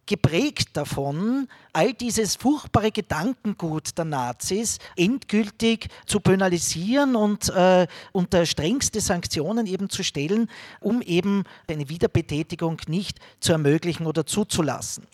geprägt 0.06 0.70
davon, 0.74 1.47
all 1.74 1.93
dieses 1.93 2.36
furchtbare 2.36 2.91
Gedankengut 2.91 3.97
der 3.97 4.06
Nazis 4.06 4.80
endgültig 4.95 5.88
zu 6.06 6.20
penalisieren 6.20 7.16
und 7.16 7.49
äh, 7.49 7.88
unter 8.12 8.45
strengste 8.45 8.99
Sanktionen 8.99 9.68
eben 9.68 9.89
zu 9.89 10.04
stellen, 10.04 10.49
um 10.80 11.02
eben 11.02 11.43
eine 11.68 11.89
Wiederbetätigung 11.89 12.82
nicht 12.88 13.20
zu 13.39 13.52
ermöglichen 13.54 14.06
oder 14.06 14.26
zuzulassen. 14.26 15.06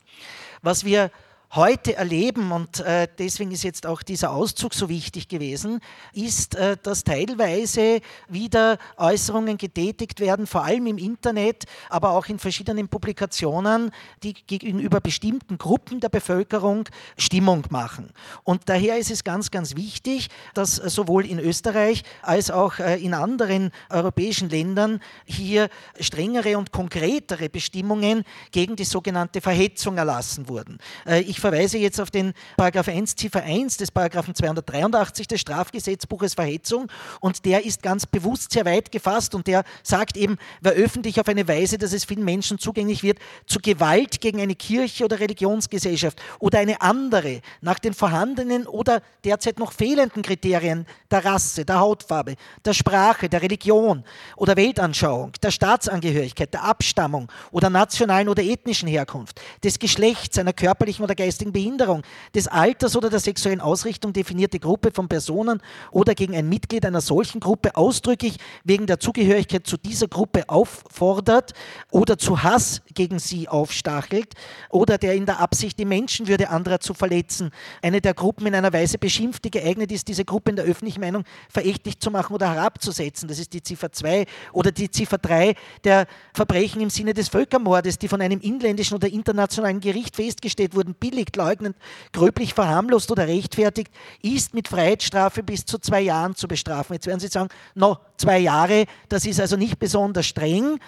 Was 0.62 0.84
wir 0.84 1.12
heute 1.52 1.95
erleben, 1.95 2.52
und 2.52 2.80
äh, 2.82 3.08
deswegen 3.18 3.52
ist 3.52 3.64
jetzt 3.64 3.86
auch 3.86 4.02
dieser 4.02 4.32
Auszug 4.32 4.74
so 4.74 4.89
wichtig 4.89 5.28
gewesen, 5.28 5.80
ist, 6.14 6.56
äh, 6.56 6.76
dass 6.82 7.04
teilweise 7.04 8.02
wieder 8.28 8.78
Äußerungen 8.98 9.58
getätigt 9.58 10.20
werden, 10.20 10.45
vor 10.45 10.66
allem 10.66 10.88
im 10.88 10.98
Internet, 10.98 11.64
aber 11.89 12.12
auch 12.12 12.26
in 12.28 12.38
verschiedenen 12.38 12.89
Publikationen, 12.89 13.91
die 14.24 14.34
gegenüber 14.34 15.00
bestimmten 15.00 15.58
Gruppen 15.58 16.00
der 16.00 16.10
Bevölkerung 16.10 16.89
Stimmung 17.18 17.64
machen. 17.70 18.12
Und 18.43 18.68
daher 18.70 18.98
ist 18.98 19.12
es 19.12 19.24
ganz, 19.24 19.50
ganz 19.50 19.76
wichtig, 19.76 20.30
dass 20.54 20.76
sowohl 20.76 21.26
in 21.26 21.39
Österreich 21.39 22.04
als 22.22 22.52
auch 22.52 22.80
äh, 22.80 22.98
in 23.02 23.14
anderen 23.14 23.72
europäischen 23.89 24.50
Ländern 24.50 25.00
hier 25.26 25.70
strengere 26.00 26.58
und 26.58 26.72
konkretere 26.72 27.50
Bestimmungen 27.50 28.24
gegen 28.52 28.76
die 28.76 28.86
sogenannte 28.86 29.41
Verhetzung 29.41 29.98
erlassen 29.98 30.50
wurden. 30.50 30.78
Äh, 31.06 31.22
ich 31.38 31.42
verweise 31.42 31.78
jetzt 31.78 32.02
auf 32.02 32.10
den 32.10 32.34
Paragraph 32.58 32.88
1 32.88 33.16
Ziffer 33.16 33.44
1 33.44 33.78
des 33.78 33.92
Paragraphen 33.92 34.34
283 34.34 35.28
des 35.28 35.40
Strafgesetzbuches 35.40 36.34
Verhetzung. 36.34 36.88
Und 37.20 37.46
der 37.46 37.64
ist 37.64 37.84
ganz 37.84 38.08
bewusst 38.08 38.52
sehr 38.52 38.66
weit 38.66 38.92
gefasst. 38.92 39.36
Und 39.36 39.46
der 39.46 39.64
sagt 39.84 40.18
eben, 40.18 40.38
wer 40.62 40.72
öffentlich 40.72 41.22
auf 41.22 41.28
eine 41.28 41.48
Weise, 41.48 41.78
dass 41.78 41.94
es 41.94 42.06
vielen 42.06 42.26
Menschen 42.26 42.58
zugänglich 42.58 43.04
wird, 43.04 43.20
zu 43.46 43.60
Gewalt 43.60 44.20
gegen 44.20 44.42
eine 44.42 44.56
Kirche 44.56 45.06
oder 45.06 45.20
Religionsgesellschaft 45.20 46.20
oder 46.40 46.58
eine 46.58 46.82
andere 46.82 47.42
nach 47.62 47.78
den 47.78 47.94
vorhandenen 47.94 48.66
oder 48.66 49.04
derzeit 49.24 49.60
noch 49.60 49.74
fehlenden 49.74 50.24
Kriterien 50.24 50.88
der 51.12 51.24
Rasse, 51.24 51.66
der 51.66 51.80
Hautfarbe, 51.80 52.36
der 52.66 52.74
Sprache, 52.74 53.30
der 53.30 53.44
Religion 53.44 54.04
oder 54.38 54.56
Weltanschauung, 54.56 55.34
der 55.44 55.52
Staatsangehörigkeit, 55.52 56.52
der 56.52 56.64
Abstammung 56.64 57.32
oder 57.52 57.70
nationalen 57.70 58.28
oder 58.28 58.42
ethnischen 58.42 58.88
Herkunft, 58.88 59.40
des 59.64 59.78
Geschlechts, 59.78 60.40
einer 60.40 60.54
körperlichen 60.54 61.06
oder 61.06 61.14
geistigen 61.14 61.26
geistigen 61.28 61.51
Behinderung, 61.51 62.03
des 62.34 62.47
Alters 62.47 62.95
oder 62.95 63.09
der 63.09 63.19
sexuellen 63.19 63.59
Ausrichtung 63.59 64.13
definierte 64.13 64.59
Gruppe 64.59 64.91
von 64.91 65.09
Personen 65.09 65.61
oder 65.91 66.15
gegen 66.15 66.36
ein 66.36 66.47
Mitglied 66.47 66.86
einer 66.86 67.01
solchen 67.01 67.41
Gruppe 67.41 67.75
ausdrücklich 67.75 68.38
wegen 68.63 68.88
der 68.88 68.99
Zugehörigkeit 68.99 69.67
zu 69.67 69.75
dieser 69.75 70.07
Gruppe 70.07 70.47
auffordert 70.47 71.53
oder 71.91 72.17
zu 72.17 72.43
Hass 72.43 72.82
gegen 72.93 73.19
sie 73.19 73.49
aufstachelt 73.49 74.34
oder 74.69 74.97
der 74.97 75.15
in 75.15 75.25
der 75.25 75.39
Absicht, 75.39 75.78
die 75.80 75.86
Menschenwürde 75.86 76.49
anderer 76.49 76.80
zu 76.80 76.93
verletzen, 76.93 77.51
eine 77.82 77.99
der 77.99 78.13
Gruppen 78.13 78.47
in 78.47 78.55
einer 78.55 78.71
Weise 78.71 78.97
beschimpft, 78.97 79.43
die 79.43 79.51
geeignet 79.51 79.91
ist, 79.91 80.07
diese 80.07 80.23
Gruppe 80.23 80.51
in 80.51 80.55
der 80.55 80.65
öffentlichen 80.65 81.01
Meinung 81.01 81.25
verächtlich 81.49 81.99
zu 81.99 82.09
machen 82.09 82.34
oder 82.34 82.53
herabzusetzen. 82.53 83.28
Das 83.28 83.38
ist 83.38 83.51
die 83.51 83.61
Ziffer 83.61 83.91
2 83.91 84.25
oder 84.53 84.71
die 84.71 84.89
Ziffer 84.89 85.17
3 85.17 85.55
der 85.84 86.07
Verbrechen 86.34 86.82
im 86.82 86.89
Sinne 86.89 87.13
des 87.13 87.28
Völkermordes, 87.28 87.97
die 87.97 88.07
von 88.07 88.21
einem 88.21 88.39
inländischen 88.39 88.95
oder 88.95 89.09
internationalen 89.09 89.82
Gericht 89.82 90.15
festgestellt 90.15 90.73
wurden, 90.73 90.93
billig 90.93 91.16
beschuldigt, 91.18 91.36
leugnend, 91.36 91.76
gröblich 92.13 92.53
verharmlost 92.53 93.11
oder 93.11 93.28
rechtfertigt, 93.28 93.91
ist 94.22 94.53
mit 94.53 94.68
Freiheitsstrafe 94.68 95.43
bis 95.43 95.65
zu 95.65 95.80
zwei 95.80 96.01
Jahren 96.01 96.36
zu 96.36 96.47
bestrafen. 96.47 96.93
Jetzt 96.93 97.07
werden 97.07 97.20
Sie 97.20 97.28
sagen, 97.28 97.49
no, 97.76 97.97
zwei 98.18 98.39
Jahre, 98.39 98.86
das 99.09 99.26
ist 99.26 99.39
also 99.39 99.57
nicht 99.57 99.80
besonders 99.80 100.28
streng. 100.28 100.80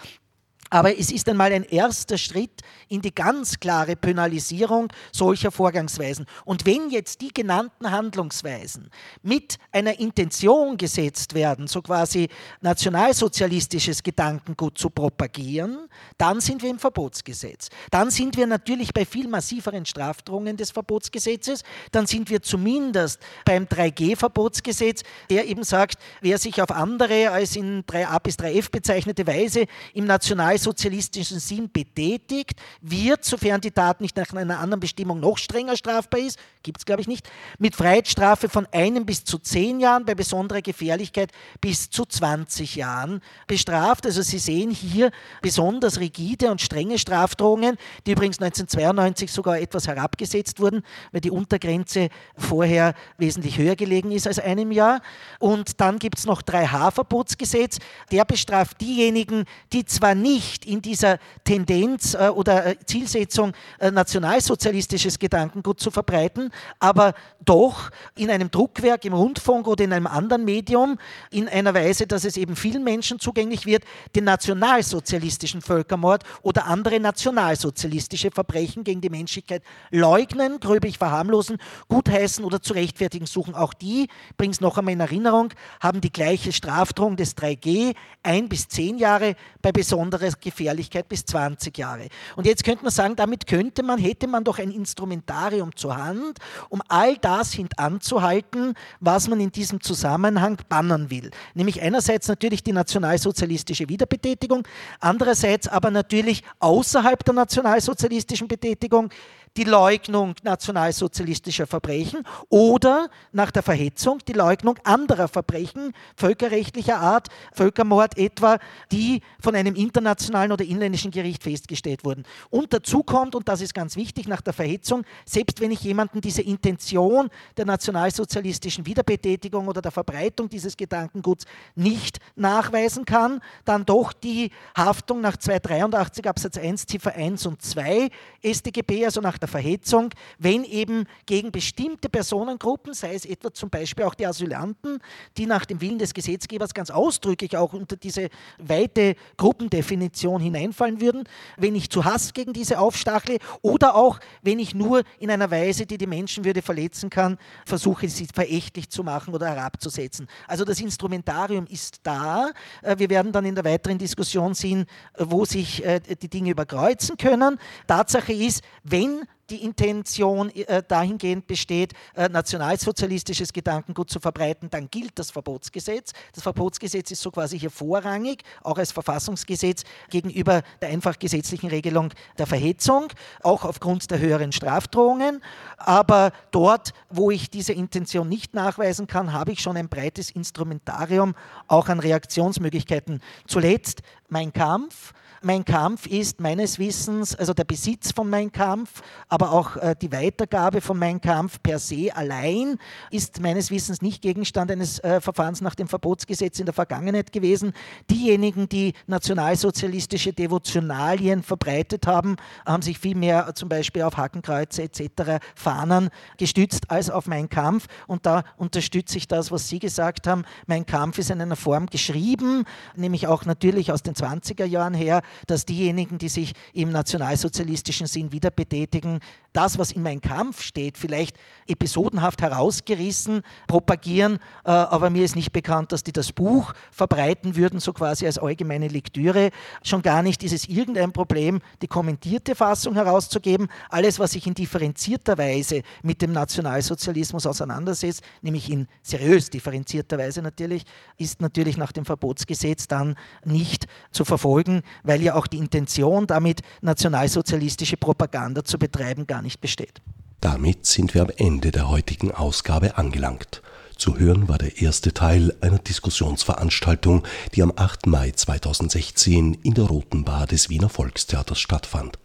Aber 0.70 0.98
es 0.98 1.12
ist 1.12 1.28
einmal 1.28 1.52
ein 1.52 1.64
erster 1.64 2.18
Schritt 2.18 2.62
in 2.90 3.02
die 3.02 3.14
ganz 3.14 3.60
klare 3.60 3.96
Penalisierung 3.96 4.90
solcher 5.12 5.52
Vorgangsweisen. 5.52 6.28
Und 6.46 6.66
wenn 6.66 6.92
jetzt 6.92 7.22
die 7.22 7.34
genannten 7.34 7.90
Handlungsweisen 7.90 8.92
mit 9.24 9.58
einer 9.72 10.00
Intention 10.00 10.78
gesetzt 10.78 11.34
werden, 11.34 11.68
so 11.68 11.82
quasi 11.82 12.30
nationalsozialistisches 12.62 14.04
Gedankengut 14.04 14.78
zu 14.78 14.92
propagieren, 14.92 15.90
dann 16.18 16.40
sind 16.40 16.62
wir 16.62 16.70
im 16.70 16.80
Verbotsgesetz. 16.80 17.70
Dann 17.90 18.12
sind 18.12 18.38
wir 18.38 18.46
natürlich 18.46 18.94
bei 18.94 19.06
viel 19.06 19.28
massiveren 19.28 19.86
Strafdrohungen 19.86 20.56
des 20.56 20.70
Verbotsgesetzes. 20.70 21.64
Dann 21.92 22.06
sind 22.06 22.30
wir 22.30 22.44
zumindest 22.44 23.20
beim 23.44 23.64
3G-Verbotsgesetz, 23.64 25.02
der 25.32 25.48
eben 25.48 25.64
sagt, 25.64 25.98
wer 26.22 26.38
sich 26.38 26.62
auf 26.62 26.70
andere 26.70 27.32
als 27.32 27.56
in 27.56 27.84
3a 27.86 28.20
bis 28.20 28.38
3f 28.38 28.70
bezeichnete 28.72 29.26
Weise 29.26 29.66
im 29.94 30.06
National 30.06 30.59
sozialistischen 30.60 31.40
Sinn 31.40 31.70
betätigt, 31.72 32.60
wird, 32.82 33.26
sofern 33.26 33.62
die 33.62 33.72
Tat 33.72 34.02
nicht 34.02 34.16
nach 34.16 34.32
einer 34.34 34.60
anderen 34.60 34.80
Bestimmung 34.80 35.20
noch 35.20 35.38
strenger 35.38 35.76
strafbar 35.76 36.20
ist, 36.20 36.38
gibt 36.64 36.80
es 36.80 36.86
glaube 36.86 37.02
ich 37.02 37.08
nicht, 37.08 37.30
mit 37.58 37.76
Freiheitsstrafe 37.76 38.50
von 38.50 38.68
einem 38.72 39.06
bis 39.06 39.24
zu 39.24 39.40
zehn 39.40 39.80
Jahren, 39.80 40.06
bei 40.06 40.16
besonderer 40.16 40.62
Gefährlichkeit 40.62 41.32
bis 41.62 41.90
zu 41.90 42.06
20 42.06 42.76
Jahren 42.76 43.22
bestraft. 43.48 44.06
Also 44.06 44.22
Sie 44.22 44.40
sehen 44.40 44.72
hier 44.72 45.12
besonders 45.42 46.00
rigide 46.00 46.52
und 46.52 46.62
strenge 46.62 47.00
Strafdrohungen, 47.00 47.78
die 48.06 48.12
übrigens 48.12 48.40
1992 48.40 49.32
sogar 49.32 49.60
etwas 49.60 49.88
herabgesetzt 49.88 50.60
wurden, 50.60 50.84
weil 51.12 51.22
die 51.22 51.32
Untergrenze 51.32 52.10
vorher 52.38 52.94
wesentlich 53.18 53.58
höher 53.58 53.76
gelegen 53.76 54.12
ist 54.12 54.28
als 54.28 54.40
einem 54.40 54.72
Jahr. 54.72 55.02
Und 55.40 55.80
dann 55.80 56.00
gibt 56.00 56.20
es 56.20 56.26
noch 56.26 56.42
3H-Verbotsgesetz, 56.42 57.78
der 58.12 58.26
bestraft 58.26 58.82
diejenigen, 58.82 59.46
die 59.72 59.86
zwar 59.86 60.16
nicht 60.16 60.49
nicht 60.50 60.66
in 60.66 60.82
dieser 60.82 61.20
Tendenz 61.44 62.14
äh, 62.14 62.30
oder 62.30 62.66
äh, 62.66 62.76
Zielsetzung 62.86 63.54
äh, 63.80 63.92
nationalsozialistisches 63.92 65.20
Gedankengut 65.20 65.80
zu 65.80 65.92
verbreiten, 65.92 66.52
aber 66.80 67.14
doch 67.44 67.90
in 68.16 68.30
einem 68.30 68.52
Druckwerk, 68.52 69.06
im 69.06 69.14
Rundfunk 69.14 69.68
oder 69.68 69.84
in 69.84 69.94
einem 69.94 70.08
anderen 70.08 70.46
Medium 70.46 70.98
in 71.32 71.48
einer 71.48 71.74
Weise, 71.74 72.08
dass 72.08 72.26
es 72.26 72.38
eben 72.38 72.56
vielen 72.56 72.84
Menschen 72.84 73.20
zugänglich 73.20 73.66
wird, 73.66 73.84
den 74.16 74.24
nationalsozialistischen 74.24 75.62
Völkermord 75.62 76.24
oder 76.42 76.66
andere 76.66 77.00
nationalsozialistische 77.00 78.32
Verbrechen 78.32 78.84
gegen 78.84 79.02
die 79.02 79.10
Menschlichkeit 79.10 79.64
leugnen, 79.92 80.60
gröblich 80.60 80.98
verharmlosen, 80.98 81.58
gutheißen 81.88 82.44
oder 82.44 82.62
zu 82.62 82.74
rechtfertigen 82.74 83.26
suchen. 83.26 83.56
Auch 83.56 83.74
die, 83.74 84.08
bringe 84.38 84.52
es 84.52 84.62
noch 84.62 84.78
einmal 84.78 84.94
in 84.94 85.00
Erinnerung, 85.00 85.54
haben 85.80 86.02
die 86.02 86.12
gleiche 86.12 86.52
Strafdrohung 86.52 87.16
des 87.16 87.38
3G, 87.38 87.96
ein 88.24 88.50
bis 88.50 88.68
zehn 88.68 88.98
Jahre 88.98 89.36
bei 89.62 89.72
besonderer 89.72 90.20
Gefährlichkeit 90.40 91.08
bis 91.10 91.26
20 91.26 91.78
Jahre. 91.78 92.08
Und 92.36 92.46
jetzt 92.46 92.64
könnte 92.64 92.84
man 92.84 92.92
sagen, 92.92 93.16
damit 93.16 93.48
könnte 93.48 93.84
man, 93.84 94.00
hätte 94.00 94.28
man 94.28 94.44
doch 94.44 94.60
ein 94.60 94.72
Instrumentarium 94.72 95.76
zur 95.76 95.98
Hand, 95.98 96.40
um 96.70 96.82
all 96.88 97.18
das 97.18 97.54
hintanzuhalten, 97.54 98.74
was 99.00 99.28
man 99.28 99.40
in 99.40 99.52
diesem 99.52 99.82
Zusammenhang 99.82 100.58
bannen 100.70 101.10
will. 101.10 101.32
Nämlich 101.54 101.82
einerseits 101.82 102.28
natürlich 102.28 102.64
die 102.64 102.74
nationalsozialistische 102.74 103.90
Wiederbetätigung, 103.90 104.68
andererseits 105.00 105.68
aber 105.68 105.92
natürlich 105.92 106.44
außerhalb 106.60 107.24
der 107.24 107.34
nationalsozialistischen 107.34 108.48
Betätigung 108.48 109.10
die 109.58 109.64
Leugnung 109.64 110.36
nationalsozialistischer 110.44 111.68
Verbrechen 111.68 112.24
oder 112.50 113.10
nach 113.32 113.52
der 113.52 113.64
Verhetzung 113.64 114.20
die 114.28 114.34
Leugnung 114.34 114.78
anderer 114.84 115.28
Verbrechen 115.28 115.94
völkerrechtlicher 116.16 117.00
Art, 117.00 117.28
Völkermord 117.54 118.18
etwa, 118.18 118.60
die 118.92 119.22
von 119.40 119.56
einem 119.56 119.76
internationalen 119.76 120.52
oder 120.52 120.64
inländischen 120.64 121.12
Gericht 121.12 121.44
festgestellt 121.44 122.04
wurden. 122.04 122.24
Und 122.50 122.74
dazu 122.74 123.04
kommt, 123.04 123.36
und 123.36 123.48
das 123.48 123.62
ist 123.62 123.74
ganz 123.74 123.96
wichtig, 123.96 124.28
nach 124.28 124.42
der 124.42 124.54
Verhetzung, 124.54 125.04
selbst 125.26 125.60
wenn 125.60 125.72
ich 125.72 125.82
jemanden 125.82 126.22
diese 126.22 126.42
Intention 126.42 127.30
der 127.58 127.66
nationalsozialistischen 127.66 128.86
Wiederbetätigung 128.86 129.68
oder 129.68 129.82
der 129.82 129.92
Verbreitung 129.92 130.50
dieses 130.50 130.78
Gedankenguts 130.78 131.46
nicht 131.76 132.20
nachweisen 132.36 133.06
kann, 133.06 133.42
dann 133.66 133.86
doch 133.86 134.14
die 134.14 134.52
Haftung 134.78 135.22
nach 135.22 135.38
283 135.38 136.28
Absatz 136.28 136.58
1 136.58 136.86
Ziffer 136.86 137.14
1 137.16 137.46
und 137.46 137.62
2 137.62 138.10
StGB, 138.44 139.06
also 139.06 139.22
nach 139.22 139.38
der 139.40 139.48
Verhetzung, 139.48 140.10
wenn 140.38 140.64
eben 140.64 141.06
gegen 141.26 141.52
bestimmte 141.52 142.10
Personengruppen, 142.10 142.94
sei 142.94 143.14
es 143.14 143.26
etwa 143.26 143.54
zum 143.54 143.70
Beispiel 143.70 144.06
auch 144.06 144.16
die 144.16 144.28
Asylanten, 144.28 145.00
die 145.38 145.46
nach 145.46 145.66
dem 145.66 145.82
Willen 145.82 146.00
des 146.00 146.14
Gesetzgebers 146.14 146.74
ganz 146.74 146.92
ausdrücklich 146.92 147.58
auch 147.58 147.74
unter 147.74 147.96
diese 147.96 148.30
weite 148.58 149.16
Gruppendefinition 149.38 150.42
hineinfallen 150.42 151.02
würden, 151.02 151.24
wenn 151.58 151.76
ich 151.76 151.90
zu 151.90 152.06
Hass 152.06 152.34
gegen 152.34 152.54
diese 152.54 152.80
aufstachle 152.80 153.38
oder 153.62 153.96
auch 153.96 154.20
wenn 154.42 154.60
ich 154.60 154.76
nur 154.76 155.04
in 155.20 155.32
einer 155.32 155.52
Weise, 155.52 155.86
die 155.86 155.98
die 155.98 156.08
Menschenwürde 156.08 156.62
verletzen 156.62 157.10
kann, 157.10 157.38
versuche, 157.66 158.10
sie 158.10 158.28
verächtlich 158.34 158.90
zu 158.90 159.04
machen 159.04 159.34
oder 159.34 159.48
herabzusetzen. 159.48 160.28
Also 160.48 160.66
das 160.66 160.80
Instrumentarium 160.80 161.66
ist 161.68 162.00
da. 162.04 162.52
Äh, 162.82 162.98
wir 162.98 163.10
werden 163.10 163.32
dann 163.32 163.46
in 163.46 163.56
der 163.56 163.66
weiteren 163.66 163.98
Diskussion 163.98 164.54
sehen, 164.54 164.86
wo 165.18 165.46
sich 165.46 165.84
äh, 165.86 166.00
die 166.00 166.30
Dinge 166.30 166.52
überkreuzen 166.52 167.18
können. 167.18 167.58
Tatsache 167.88 168.34
ist, 168.34 168.64
wenn 168.84 169.24
die 169.50 169.64
Intention 169.64 170.50
äh, 170.52 170.84
dahingehend 170.88 171.48
besteht, 171.48 171.94
äh, 172.16 172.30
nationalsozialistisches 172.30 173.54
Gedankengut 173.54 174.10
zu 174.10 174.20
verbreiten, 174.20 174.70
dann 174.70 174.90
gilt 174.90 175.18
das 175.18 175.32
Verbotsgesetz. 175.32 176.14
Das 176.34 176.44
Verbotsgesetz 176.44 177.12
ist 177.12 177.22
so 177.22 177.32
quasi 177.32 177.60
hier 177.60 177.72
vorrangig, 177.72 178.44
auch 178.64 178.78
als 178.78 178.92
Verfassungsgesetz 178.92 179.84
gegenüber 180.10 180.62
der 180.82 180.90
einfach 180.90 181.20
gesetzlichen 181.20 181.70
Regelung 181.70 182.14
der 182.38 182.48
Verhetzung, 182.48 183.08
auch 183.44 183.66
aufgrund 183.66 184.10
der 184.12 184.20
höheren 184.20 184.52
Strafdrohungen. 184.52 185.42
Aber 185.78 186.32
dort, 186.52 186.94
wo 187.10 187.32
ich 187.32 187.50
diese 187.50 187.74
Intention 187.74 188.30
nicht 188.30 188.54
nachweisen 188.54 189.08
kann, 189.08 189.34
habe 189.34 189.52
ich 189.52 189.60
schon 189.60 189.78
ein 189.78 189.90
breites 189.90 190.32
Instrumentarium 190.32 191.36
auch 191.68 191.90
an 191.90 192.00
Reaktionsmöglichkeiten. 192.00 193.22
Zuletzt 193.48 194.02
mein 194.28 194.54
Kampf 194.54 195.14
mein 195.42 195.64
Kampf 195.64 196.06
ist 196.06 196.42
meines 196.42 196.80
Wissens, 196.80 197.36
also 197.36 197.54
der 197.54 197.64
Besitz 197.64 198.12
von 198.12 198.30
Mein 198.30 198.52
Kampf, 198.52 199.02
aber 199.28 199.52
auch 199.52 199.78
äh, 199.78 199.96
die 200.02 200.12
Weitergabe 200.12 200.82
von 200.82 200.98
Mein 200.98 201.22
Kampf 201.22 201.62
per 201.64 201.80
se 201.80 202.10
allein 202.14 202.78
ist 203.10 203.40
meines 203.40 203.72
Wissens 203.72 204.02
nicht 204.02 204.22
Gegenstand 204.22 204.72
eines 204.72 205.00
äh, 205.00 205.22
Verfahrens 205.22 205.62
nach 205.62 205.76
dem 205.76 205.88
Verbotsgesetz 205.88 206.60
in 206.60 206.66
der 206.66 206.74
Vergangenheit 206.74 207.32
gewesen. 207.32 207.74
Diejenigen, 208.10 208.68
die 208.68 208.94
nationalsozialistische 209.08 210.34
Devotionalien 210.34 211.42
verbreitet 211.44 212.06
haben, 212.06 212.36
haben 212.66 212.82
sich 212.82 213.00
viel 213.00 213.16
mehr 213.16 213.54
zum 213.56 213.70
Beispiel 213.70 214.02
auf 214.02 214.18
Hakenkreuze 214.18 214.84
etc. 214.84 215.44
Fahnen 215.56 216.10
gestützt 216.38 216.92
als 216.92 217.10
auf 217.10 217.28
Mein 217.28 217.50
Kampf. 217.50 217.88
Und 218.08 218.26
da 218.26 218.44
unterstütze 218.58 219.18
ich 219.18 219.28
das, 219.28 219.52
was 219.52 219.70
Sie 219.70 219.80
gesagt 219.80 220.28
haben. 220.28 220.44
Mein 220.68 220.86
Kampf 220.86 221.18
ist 221.18 221.30
in 221.30 221.42
einer 221.42 221.56
Form 221.56 221.86
geschrieben, 221.86 222.66
nämlich 222.96 223.28
auch 223.28 223.46
natürlich 223.46 223.92
aus 223.92 224.04
den 224.04 224.16
20er 224.16 224.66
Jahren 224.66 224.94
her, 224.94 225.22
dass 225.48 225.66
diejenigen, 225.66 226.18
die 226.18 226.30
sich 226.30 226.54
im 226.74 226.92
nationalsozialistischen 226.92 228.08
Sinn 228.08 228.32
wieder 228.32 228.52
betätigen, 228.52 229.20
das, 229.54 229.78
was 229.78 229.92
in 229.92 230.04
meinem 230.04 230.22
Kampf 230.22 230.62
steht, 230.62 230.98
vielleicht 230.98 231.38
episodenhaft 231.68 232.42
herausgerissen 232.42 233.42
propagieren, 233.68 234.40
äh, 234.66 234.72
aber 234.72 235.10
mir 235.10 235.24
ist 235.24 235.36
nicht 235.36 235.52
bekannt, 235.52 235.92
dass 235.92 236.04
die 236.04 236.12
das 236.12 236.32
Buch 236.32 236.74
verbreiten 236.92 237.56
würden, 237.56 237.80
so 237.80 237.94
quasi 237.94 238.26
als 238.26 238.38
allgemeine 238.38 238.88
Lektüre. 238.88 239.52
Schon 239.84 240.02
gar 240.02 240.22
nicht 240.24 240.44
ist 240.44 240.54
es 240.54 240.68
irgendein 240.68 241.12
Problem, 241.12 241.62
die 241.82 241.88
kommentierte 241.88 242.56
Fassung 242.56 242.96
herauszugeben. 242.96 243.68
Alles, 243.90 244.20
was 244.20 244.32
sich 244.32 244.46
in 244.48 244.54
differenzierter 244.54 245.38
Weise 245.38 245.82
mit 246.04 246.22
dem 246.22 246.32
Nationalsozialismus 246.32 247.46
auseinandersetzt, 247.46 248.22
nämlich 248.42 248.70
in 248.70 248.88
seriös 249.02 249.50
differenzierter 249.50 250.18
Weise 250.18 250.42
natürlich, 250.42 250.84
ist 251.18 251.42
natürlich 251.42 251.78
nach 251.78 251.92
dem 251.92 252.06
Verbotsgesetz 252.06 252.88
dann 252.88 253.16
nicht 253.44 253.88
zu 254.12 254.26
verfolgen, 254.26 254.82
weil 255.04 255.22
ja 255.22 255.36
auch 255.36 255.48
die 255.48 255.58
Intention, 255.58 256.28
damit 256.28 256.62
nationalsozialistische 256.82 257.98
Propaganda 257.98 258.64
zu 258.64 258.78
betreiben, 258.78 259.28
gar 259.28 259.39
nicht 259.42 259.62
besteht. 259.62 260.02
Damit 260.42 260.86
sind 260.86 261.14
wir 261.14 261.24
am 261.24 261.32
Ende 261.36 261.72
der 261.72 261.90
heutigen 261.90 262.32
Ausgabe 262.32 262.98
angelangt. 262.98 263.62
Zu 263.98 264.18
hören 264.18 264.48
war 264.48 264.58
der 264.58 264.82
erste 264.82 265.14
Teil 265.14 265.54
einer 265.60 265.80
Diskussionsveranstaltung, 265.80 267.24
die 267.54 267.62
am 267.62 267.74
8. 267.76 268.08
Mai 268.08 268.32
2016 268.32 269.56
in 269.56 269.74
der 269.74 269.86
Roten 269.86 270.24
Bar 270.24 270.48
des 270.48 270.70
Wiener 270.70 270.88
Volkstheaters 270.88 271.60
stattfand. 271.60 272.18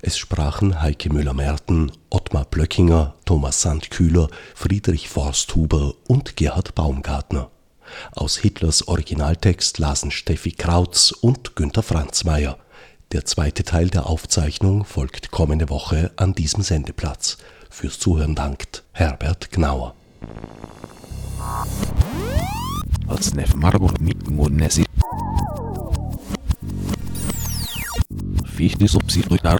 Es 0.00 0.16
sprachen 0.16 0.80
Heike 0.80 1.12
Müller-Merten, 1.12 1.90
Ottmar 2.10 2.44
Blöckinger, 2.44 3.16
Thomas 3.24 3.62
Sandkühler, 3.62 4.28
Friedrich 4.54 5.08
Forsthuber 5.08 5.94
und 6.06 6.36
Gerhard 6.36 6.76
Baumgartner. 6.76 7.50
Aus 8.12 8.36
Hitlers 8.36 8.86
Originaltext 8.86 9.78
lasen 9.78 10.10
Steffi 10.10 10.52
Krautz 10.52 11.10
und 11.10 11.56
Günter 11.56 11.82
Franzmeier. 11.82 12.58
Der 13.12 13.24
zweite 13.24 13.64
Teil 13.64 13.88
der 13.88 14.06
Aufzeichnung 14.06 14.84
folgt 14.84 15.30
kommende 15.30 15.70
Woche 15.70 16.10
an 16.16 16.34
diesem 16.34 16.62
Sendeplatz. 16.62 17.38
Fürs 17.70 17.98
Zuhören 17.98 18.34
dankt 18.34 18.84
Herbert 18.92 19.50
Gnauer. 19.50 19.94
Fichte 28.44 28.88
subsidiar 28.88 29.58